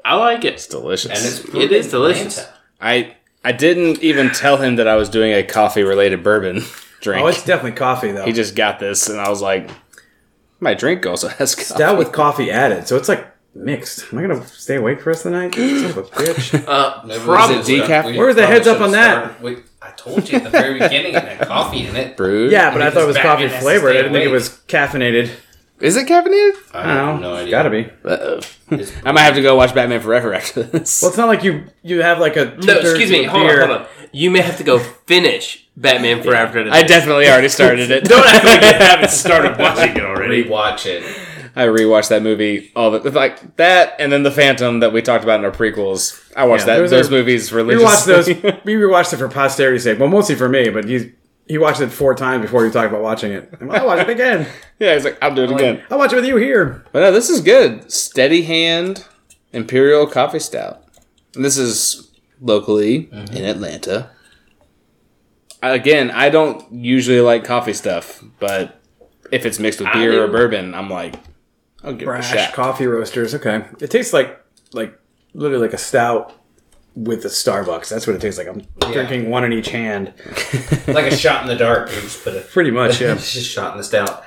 [0.05, 0.53] I like it.
[0.53, 1.11] It's delicious.
[1.11, 2.37] And it's It brewed is in delicious.
[2.37, 2.57] Atlanta.
[2.81, 6.63] I I didn't even tell him that I was doing a coffee related bourbon
[7.01, 7.23] drink.
[7.23, 8.25] Oh, it's definitely coffee though.
[8.25, 9.69] he just got this, and I was like,
[10.59, 11.65] my drink also has coffee.
[11.73, 14.11] stout with coffee added, so it's like mixed.
[14.11, 15.55] Am I gonna stay awake for the rest of the night?
[15.55, 16.65] Son of a bitch.
[16.67, 17.55] Uh, Maybe probably.
[17.63, 18.05] should've- decaf?
[18.05, 19.23] we Where's the probably heads up should've on that?
[19.37, 22.15] started- we- I told you at the very beginning it had coffee in it.
[22.15, 22.51] brewed.
[22.51, 23.89] Yeah, but I thought it was Because coffee has to flavored.
[23.89, 24.33] I stay didn't think it awake.
[24.33, 25.29] was caffeinated.
[25.79, 26.51] is it caffeinated?
[26.73, 27.31] I I don't know.
[27.31, 27.49] no idea.
[27.51, 27.85] Gotta be.
[28.05, 28.37] Uh-oh.
[28.69, 31.01] It's- I might have to go watch Batman Forever after this.
[31.01, 33.25] Well, it's not like you you have like a No, two-thirds excuse me.
[33.25, 33.65] of Hold on, beer.
[33.67, 33.87] hold on.
[34.13, 36.63] You may have to go finish Batman Forever.
[36.63, 36.69] today.
[36.77, 38.03] I definitely already started it.
[38.05, 40.43] don't act like you haven't started watching it already.
[40.43, 41.03] Rewatch it.
[41.55, 45.23] I rewatched that movie all the like that, and then the Phantom that we talked
[45.23, 46.19] about in our prequels.
[46.35, 48.33] I watched Yeah, that those those, are- movies We watched religiously.
[48.33, 48.59] those.
[48.65, 49.99] We rewatched it for posterity's sake.
[49.99, 51.11] Well, mostly for me, but he
[51.47, 53.53] he watched it four times before he talked about watching it.
[53.59, 54.47] I'm like, I'll watch it again.
[54.79, 55.83] yeah, he's like, I'll do it again.
[55.89, 56.85] I'll watch it with you here.
[56.93, 57.91] But no, this is good.
[57.91, 59.05] Steady Hand
[59.51, 60.83] Imperial Coffee Stout.
[61.35, 63.35] And this is locally mm-hmm.
[63.35, 64.11] in Atlanta.
[65.61, 68.81] Again, I don't usually like coffee stuff, but
[69.31, 71.15] if it's mixed with I beer or bourbon, I'm like,
[71.83, 72.53] I'll give it a Brash shot.
[72.53, 73.33] coffee roasters.
[73.35, 74.39] Okay, it tastes like
[74.73, 74.97] like
[75.33, 76.33] literally like a stout
[76.95, 77.89] with a Starbucks.
[77.89, 78.47] That's what it tastes like.
[78.47, 80.13] I'm drinking one in each hand.
[80.87, 81.89] Like a shot in the dark.
[81.89, 83.13] You just put a Pretty much, yeah.
[83.13, 84.23] it's just shot in the stout.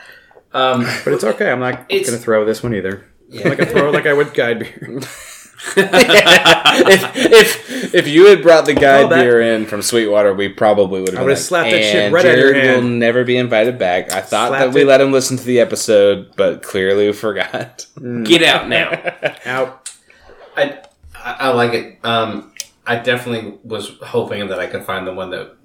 [0.53, 1.51] Um, But it's okay.
[1.51, 3.05] I'm not It's- gonna throw this one either.
[3.33, 5.01] I'm not gonna throw it like I would guide beer.
[5.77, 11.01] if, if if you had brought the guide Oh, beer in from Sweetwater, we probably
[11.01, 11.17] would have.
[11.17, 13.37] been would've like, slapped that shit "And right out of your Jared will never be
[13.37, 14.13] invited back.
[14.13, 14.87] I thought Slapped that we it.
[14.87, 17.87] let him listen to the episode, but clearly we forgot.
[18.25, 18.91] Get out now.
[19.47, 19.91] Out.
[20.57, 20.81] I,
[21.15, 21.99] I I like it.
[22.05, 22.53] Um,
[22.87, 25.57] I definitely was hoping that I could find the one that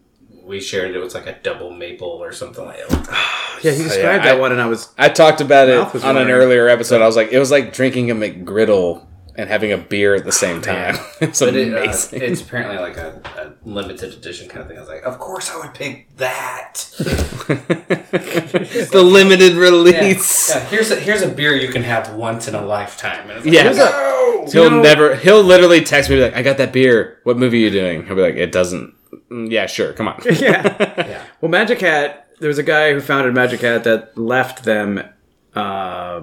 [0.44, 0.96] we shared.
[0.96, 3.36] It was like a double maple or something like that.
[3.62, 6.16] Yeah, he described I- that one, and I was I talked about it was on
[6.16, 7.02] an earlier episode.
[7.02, 9.06] I was like, it was like drinking a McGriddle
[9.40, 10.96] and having a beer at the same time.
[11.22, 12.22] it's But it, uh, amazing.
[12.22, 14.78] it's apparently like a, a limited edition kind of thing.
[14.78, 16.74] I was like, of course I would pick that.
[18.92, 20.50] the limited release.
[20.50, 23.30] yeah, here's a here's a beer you can have once in a lifetime.
[23.30, 23.72] And it's like, Yeah.
[23.72, 24.46] no!
[24.52, 25.16] He'll You know- never.
[25.16, 27.20] He'll literally text me like, "I got that beer.
[27.24, 28.94] What movie are you doing?" He'll be like, "It doesn't."
[29.30, 29.94] "Mm, Yeah, sure.
[29.94, 30.22] Come on.
[30.26, 30.76] yeah.
[30.98, 31.24] Yeah.
[31.42, 32.28] Well, Magic Hat.
[32.40, 35.02] There was a guy who founded Magic Hat that left them,
[35.56, 36.22] uh,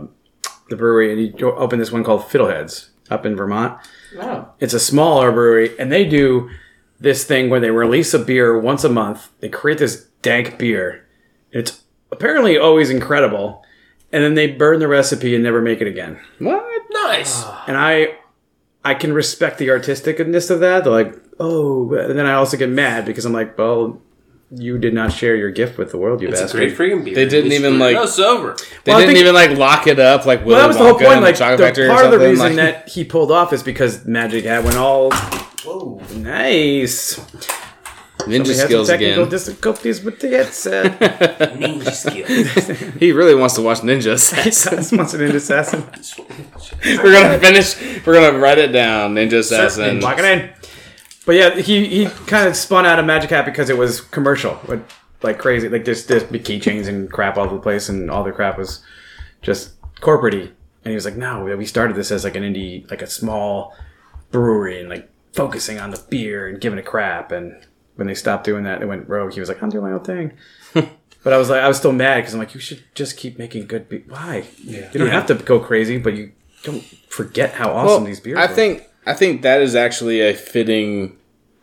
[0.71, 3.79] the brewery, and he opened this one called Fiddleheads up in Vermont.
[4.19, 4.49] Oh.
[4.61, 6.51] It's a smaller brewery, and they do
[6.99, 9.29] this thing where they release a beer once a month.
[9.41, 11.07] They create this dank beer.
[11.53, 13.65] It's apparently always incredible,
[14.13, 16.21] and then they burn the recipe and never make it again.
[16.39, 16.65] what?
[16.91, 17.45] Nice.
[17.67, 18.17] And I,
[18.85, 20.85] I can respect the artisticness of that.
[20.85, 24.01] They're like, oh, and then I also get mad because I'm like, well,
[24.51, 26.77] you did not share your gift with the world, you It's a bastard.
[26.77, 27.15] great freaking beer.
[27.15, 27.81] They didn't It's even, good.
[27.81, 28.57] like- No, it's over.
[28.85, 30.85] They Well, didn't think- even like lock it up like Willy well, that was the
[30.85, 31.13] whole point.
[31.15, 33.53] and Like, Chocolate the, Factory or part of the reason like- that he pulled off
[33.53, 35.11] is because Magic Hat went all
[35.65, 36.01] Whoa.
[36.17, 37.19] nice.
[38.21, 39.29] Ninja We had some skills technical again.
[39.31, 40.99] difficulties with the headset.
[41.61, 42.95] Ninja skills.
[42.99, 44.77] He really wants to watch Ninja he Assassin.
[44.77, 45.85] does want an assassin.
[46.85, 47.77] we're gonna finish.
[48.05, 49.15] We're gonna write it down.
[49.15, 50.01] Ninja Assassin.
[50.01, 50.51] Lock it in.
[51.27, 54.59] But yeah, he he kind of spun out of Magic Hat because it was commercial,
[54.67, 54.81] but
[55.23, 55.69] like crazy.
[55.69, 58.83] Like there's there's keychains and crap all over the place, and all the crap was
[59.43, 60.55] just corporate And
[60.85, 63.75] he was like, "No, we started this as like an indie, like a small
[64.31, 67.61] brewery, and like focusing on the beer and giving a crap." And
[67.97, 69.35] when they stopped doing that, they went rogue.
[69.35, 70.33] He was like, "I'm doing my own thing."
[71.27, 73.37] But I was like, I was still mad because I'm like, you should just keep
[73.37, 74.05] making good beer.
[74.07, 74.47] Why?
[74.63, 74.89] Yeah.
[74.93, 76.31] You don't have to go crazy, but you
[76.63, 78.39] don't forget how awesome these beers.
[78.39, 78.43] Are.
[78.43, 78.55] I are.
[78.55, 81.17] think I think that is actually a fitting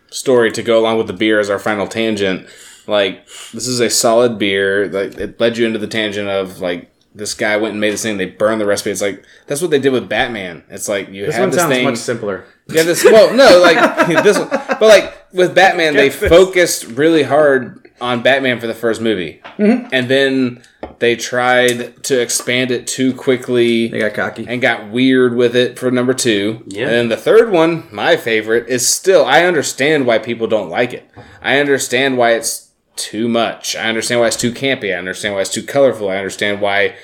[0.10, 2.48] story to go along with the beer as our final tangent.
[2.88, 4.88] Like this is a solid beer.
[4.88, 8.04] Like it led you into the tangent of like this guy went and made this
[8.04, 8.18] thing.
[8.18, 8.92] They burned the recipe.
[8.92, 10.64] It's like that's what they did with Batman.
[10.70, 11.86] It's like you this have one this one sounds thing.
[11.86, 12.46] much simpler.
[12.68, 16.30] Yeah, this well, no, like this, one, but like with Batman, they this.
[16.30, 19.88] focused really hard on Batman for the first movie, Mm-hmm.
[19.94, 20.64] and then
[21.00, 24.46] they tried to expand it too quickly They got cocky.
[24.48, 26.64] and got weird with it for number two.
[26.68, 26.84] Yeah.
[26.84, 30.94] And then the third one, my favorite, is still I understand why people don't like
[30.94, 31.10] it.
[31.42, 33.76] I understand why it's too much.
[33.76, 34.94] I understand why it's too campy.
[34.94, 36.10] I understand why it's too colorful.
[36.10, 36.96] I understand why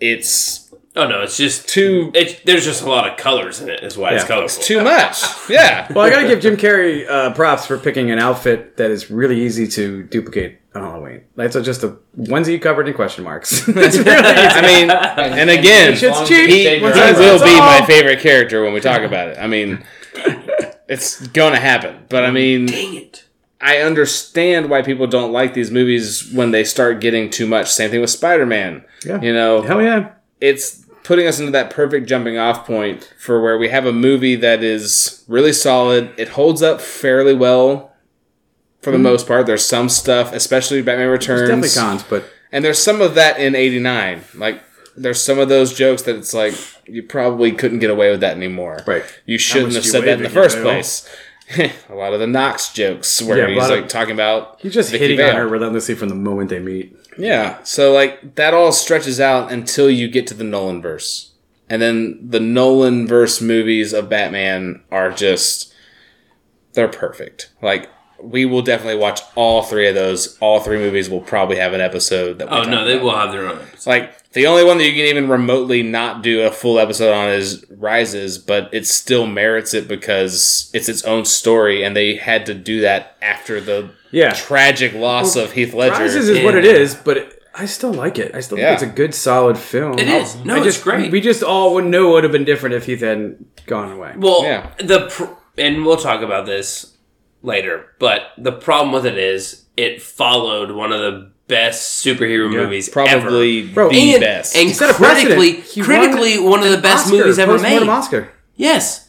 [0.00, 0.67] it's
[0.98, 3.82] Oh no, it's just too It's there's just a lot of colors in it.
[3.84, 4.28] Is why it's Yeah.
[4.28, 4.62] colorful.
[4.62, 5.22] too much.
[5.48, 5.86] Yeah.
[5.94, 9.40] Well, I gotta give Jim Carrey uh, props for picking an outfit that is really
[9.40, 11.22] easy to duplicate on Halloween.
[11.36, 13.64] That's a, just a onesie covered in question marks.
[13.66, 14.58] That's really easy.
[14.58, 16.50] I mean, and again, Shit's he, cheap.
[16.50, 19.38] he What's will be my favorite character when we talk about it.
[19.38, 19.84] I mean,
[20.88, 22.04] it's gonna happen.
[22.08, 23.24] But I mean, Dang it.
[23.60, 27.70] I understand why people don't like these movies when they start getting too much.
[27.70, 28.84] Same thing with Spider Man.
[29.04, 29.20] Yeah.
[29.20, 30.10] You know, Hell yeah.
[30.40, 34.36] it's putting us into that perfect jumping off point for where we have a movie
[34.36, 36.12] that is really solid.
[36.18, 37.92] It holds up fairly well
[38.82, 39.46] for the most part.
[39.46, 41.48] There's some stuff, especially Batman Returns.
[41.48, 44.22] Definitely cons, but And there's some of that in 89.
[44.34, 44.62] Like,
[44.96, 46.54] there's some of those jokes that it's like,
[46.86, 48.82] you probably couldn't get away with that anymore.
[48.86, 49.04] Right.
[49.24, 51.08] You shouldn't have said that in the first place.
[51.88, 54.90] a lot of the Knox jokes where Yeah, he's like of- talking about he's just
[54.90, 55.30] Vicki hitting Vale.
[55.30, 56.96] on her relentlessly from the moment they meet.
[57.16, 57.62] Yeah.
[57.64, 61.32] So like that all stretches out until you get to the Nolan verse.
[61.70, 65.72] And then the Nolan verse movies of Batman are just
[66.74, 67.50] they're perfect.
[67.62, 67.88] Like
[68.22, 70.36] we will definitely watch all three of those.
[70.38, 73.14] All three movies will probably have an episode that we Oh talk no, they will
[73.16, 73.58] have their own.
[73.60, 73.90] episode.
[73.90, 77.30] Like the only one that you can even remotely not do a full episode on
[77.30, 82.46] is Rises, but it still merits it because it's its own story, and they had
[82.46, 84.32] to do that after the Yeah.
[84.34, 85.94] tragic loss of Heath Ledger.
[86.02, 88.32] Rises is what it is, but it, I still like it.
[88.34, 88.76] I still Yeah.
[88.76, 89.98] think it's a good, solid film.
[89.98, 90.36] It is.
[90.44, 91.10] No, I it's great.
[91.10, 94.12] We just all would know it would have been different if Heath hadn't gone away.
[94.16, 94.66] Well, Yeah.
[94.78, 95.24] the pr-
[95.56, 96.94] and we'll talk about this
[97.42, 102.88] later, but the problem with it is it followed one of the best superhero movies
[102.88, 103.74] Probably ever.
[103.74, 104.54] Bro, the and, best.
[104.56, 105.38] and set a precedent.
[105.40, 107.82] critically, critically one of the best Oscar, movies ever made.
[107.88, 108.30] Oscar.
[108.54, 109.08] Yes,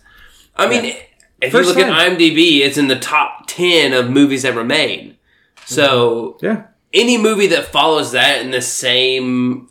[0.55, 0.95] I mean,
[1.41, 1.93] if First you look time.
[1.93, 5.17] at IMDb, it's in the top ten of movies ever made.
[5.65, 6.63] So Yeah.
[6.93, 9.69] any movie that follows that in the same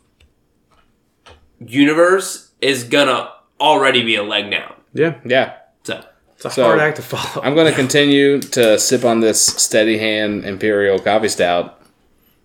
[1.59, 4.73] universe is gonna already be a leg down.
[4.93, 5.15] Yeah.
[5.25, 5.53] yeah.
[5.83, 6.01] So
[6.35, 7.45] It's a So, hard act to follow.
[7.45, 11.78] I'm going to continue to sip on this steady hand Imperial Coffee Stout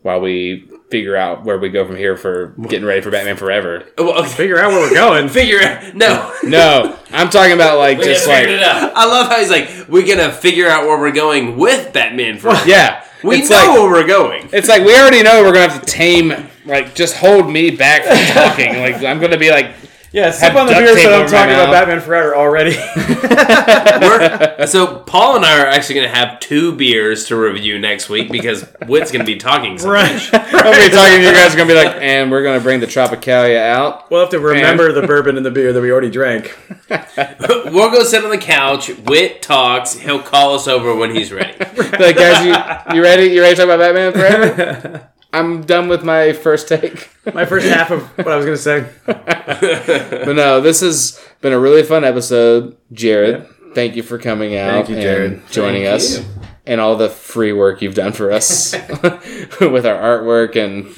[0.05, 3.87] while we figure out where we go from here for getting ready for Batman Forever.
[3.97, 4.29] well, okay.
[4.29, 5.29] Figure out where we're going.
[5.31, 5.97] figure it.
[5.97, 8.93] No, No, I'm talking about like we just figured like it out.
[8.95, 12.39] I love how he's like, we're gonna figure out where we're going with Batman.
[12.39, 13.03] For yeah.
[13.23, 14.51] we it's know like where we're going.
[14.53, 18.05] it's like we already know we're gonna have to tame like just hold me back
[18.05, 18.81] from talking.
[18.81, 19.75] like I'm gonna be like
[20.15, 21.73] Yeah, sip Have on the beer tape so I'm talking about.
[21.73, 22.77] Batman Forever already.
[24.69, 28.63] So Paul and I are actually gonna have two beers to review next week because
[28.87, 29.77] Whit's gonna be talking.
[29.77, 30.31] So much.
[30.33, 31.19] I'm gonna be talking.
[31.19, 34.11] to You guys are gonna be like, and we're gonna bring the Tropicalia out.
[34.11, 36.57] we'll have to remember the bourbon and the beer that we already drank.
[36.89, 38.89] We'll go sit on the couch.
[38.91, 39.95] Whit talks.
[39.95, 41.59] He'll call us over when he's ready.
[41.59, 43.27] Like guys, you you ready?
[43.27, 45.11] You ready to talk about Batman Forever?
[45.35, 47.11] I'm done with my first take.
[47.35, 48.89] My first half of what I was going to say.
[50.25, 53.47] But no, this has been a really fun episode, Jared.
[53.75, 55.33] Thank you for coming out Thank you, Jared.
[55.33, 56.19] and joining Thank us.
[56.19, 56.25] you.
[56.67, 58.73] And all the free work you've done for us
[59.61, 60.95] with our artwork and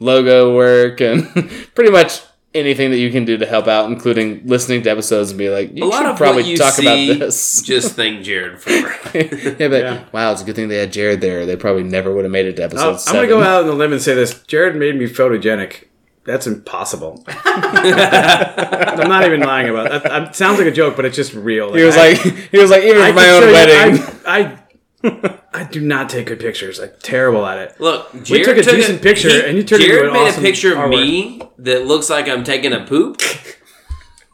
[0.00, 1.26] logo work and
[1.74, 2.20] pretty much
[2.54, 5.76] anything that you can do to help out, including listening to episodes and be like,
[5.76, 7.62] you A lot should of probably what you talk see, about this.
[7.64, 8.70] just thank Jared for.
[8.70, 11.44] yeah, but wow, it's a good thing they had Jared there.
[11.46, 13.14] They probably never would have made it to episode I'll- I'm seven.
[13.28, 14.42] going to go out on the limb and say this.
[14.44, 15.84] Jared made me photogenic.
[16.24, 17.24] That's impossible.
[17.28, 20.02] I'm not even lying about that.
[20.02, 21.72] That sounds like a joke, but it's just real.
[21.74, 24.02] He was I- like, he was like, even I for my own show you- wedding.
[24.26, 24.58] I,
[25.04, 26.78] I, I do not take good pictures.
[26.78, 27.80] I'm terrible at it.
[27.80, 30.44] Look, We took a decent picture, and you turned it Jared into an made awesome
[30.44, 30.90] a picture of artwork.
[30.90, 33.20] me that looks like I'm taking a poop.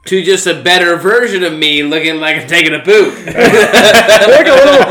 [0.07, 3.15] To just a better version of me looking like I'm taking a poop.
[3.25, 4.87] Like a little,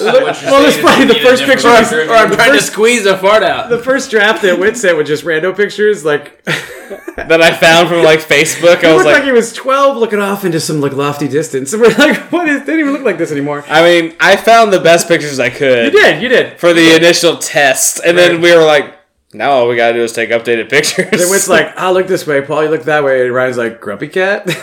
[0.00, 1.68] well, this probably the first picture.
[1.68, 3.68] or I'm or the trying to squeeze a fart out.
[3.70, 8.02] The first draft that Whit sent with just random pictures, like that I found from
[8.02, 8.84] like Facebook.
[8.84, 11.28] I it was looked like, like, he was twelve, looking off into some like lofty
[11.28, 11.72] distance.
[11.72, 12.60] And we're like, what is?
[12.60, 13.64] They didn't even look like this anymore.
[13.68, 15.92] I mean, I found the best pictures I could.
[15.92, 16.58] You did, you did.
[16.58, 18.94] for the initial test, and then we were like,
[19.34, 21.20] now all we gotta do is take updated pictures.
[21.20, 22.64] And Whit's like, I'll look this way, Paul.
[22.64, 23.26] You look that way.
[23.26, 24.46] And Ryan's like, grumpy cat.
[24.46, 24.56] and,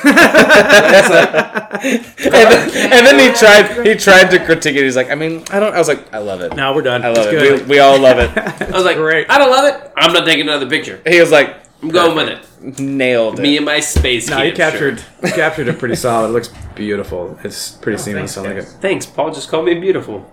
[2.34, 4.84] then, and then he tried he tried to critique it.
[4.84, 5.74] He's like, I mean, I don't.
[5.74, 6.56] I was like, I love it.
[6.56, 7.04] no, we're done.
[7.04, 7.40] I love It's it.
[7.40, 7.62] good.
[7.68, 8.36] We, we all love it.
[8.38, 9.30] I was like, Great.
[9.30, 9.92] I don't love it.
[9.98, 11.02] I'm not taking another picture.
[11.06, 12.80] He was like, I'm going with it.
[12.80, 13.42] nailed it.
[13.42, 14.30] Me and my space.
[14.30, 15.24] No, you captured shirt.
[15.24, 16.30] you captured it pretty solid.
[16.30, 17.38] It looks beautiful.
[17.44, 18.38] It's pretty oh, seamless.
[18.38, 18.66] I like it.
[18.66, 19.34] Thanks, Paul.
[19.34, 20.30] Just call me beautiful.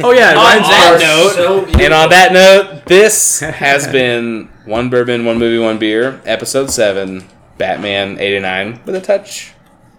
[0.00, 1.64] Oh yeah, Ryan's that note- So.
[1.80, 7.26] And on that note, this has been One Bourbon, One Movie, One Beer, Episode 7,
[7.58, 9.52] Batman 89, with a touch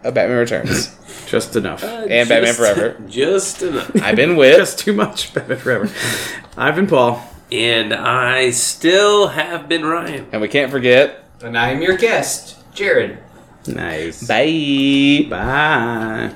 [0.03, 0.95] of Batman Returns.
[1.27, 1.83] Just enough.
[1.83, 3.01] Uh, and Batman Forever.
[3.09, 3.91] Just enough.
[4.01, 4.55] I've been with.
[4.57, 5.33] Just too much.
[5.33, 5.89] Batman Forever.
[6.55, 7.21] I've been Paul.
[7.51, 10.27] And I still have been Ryan.
[10.31, 11.23] And we can't forget.
[11.41, 13.17] and I am your guest, Jared.
[13.67, 14.25] Nice.
[14.27, 15.25] Bye.
[15.29, 16.35] Bye.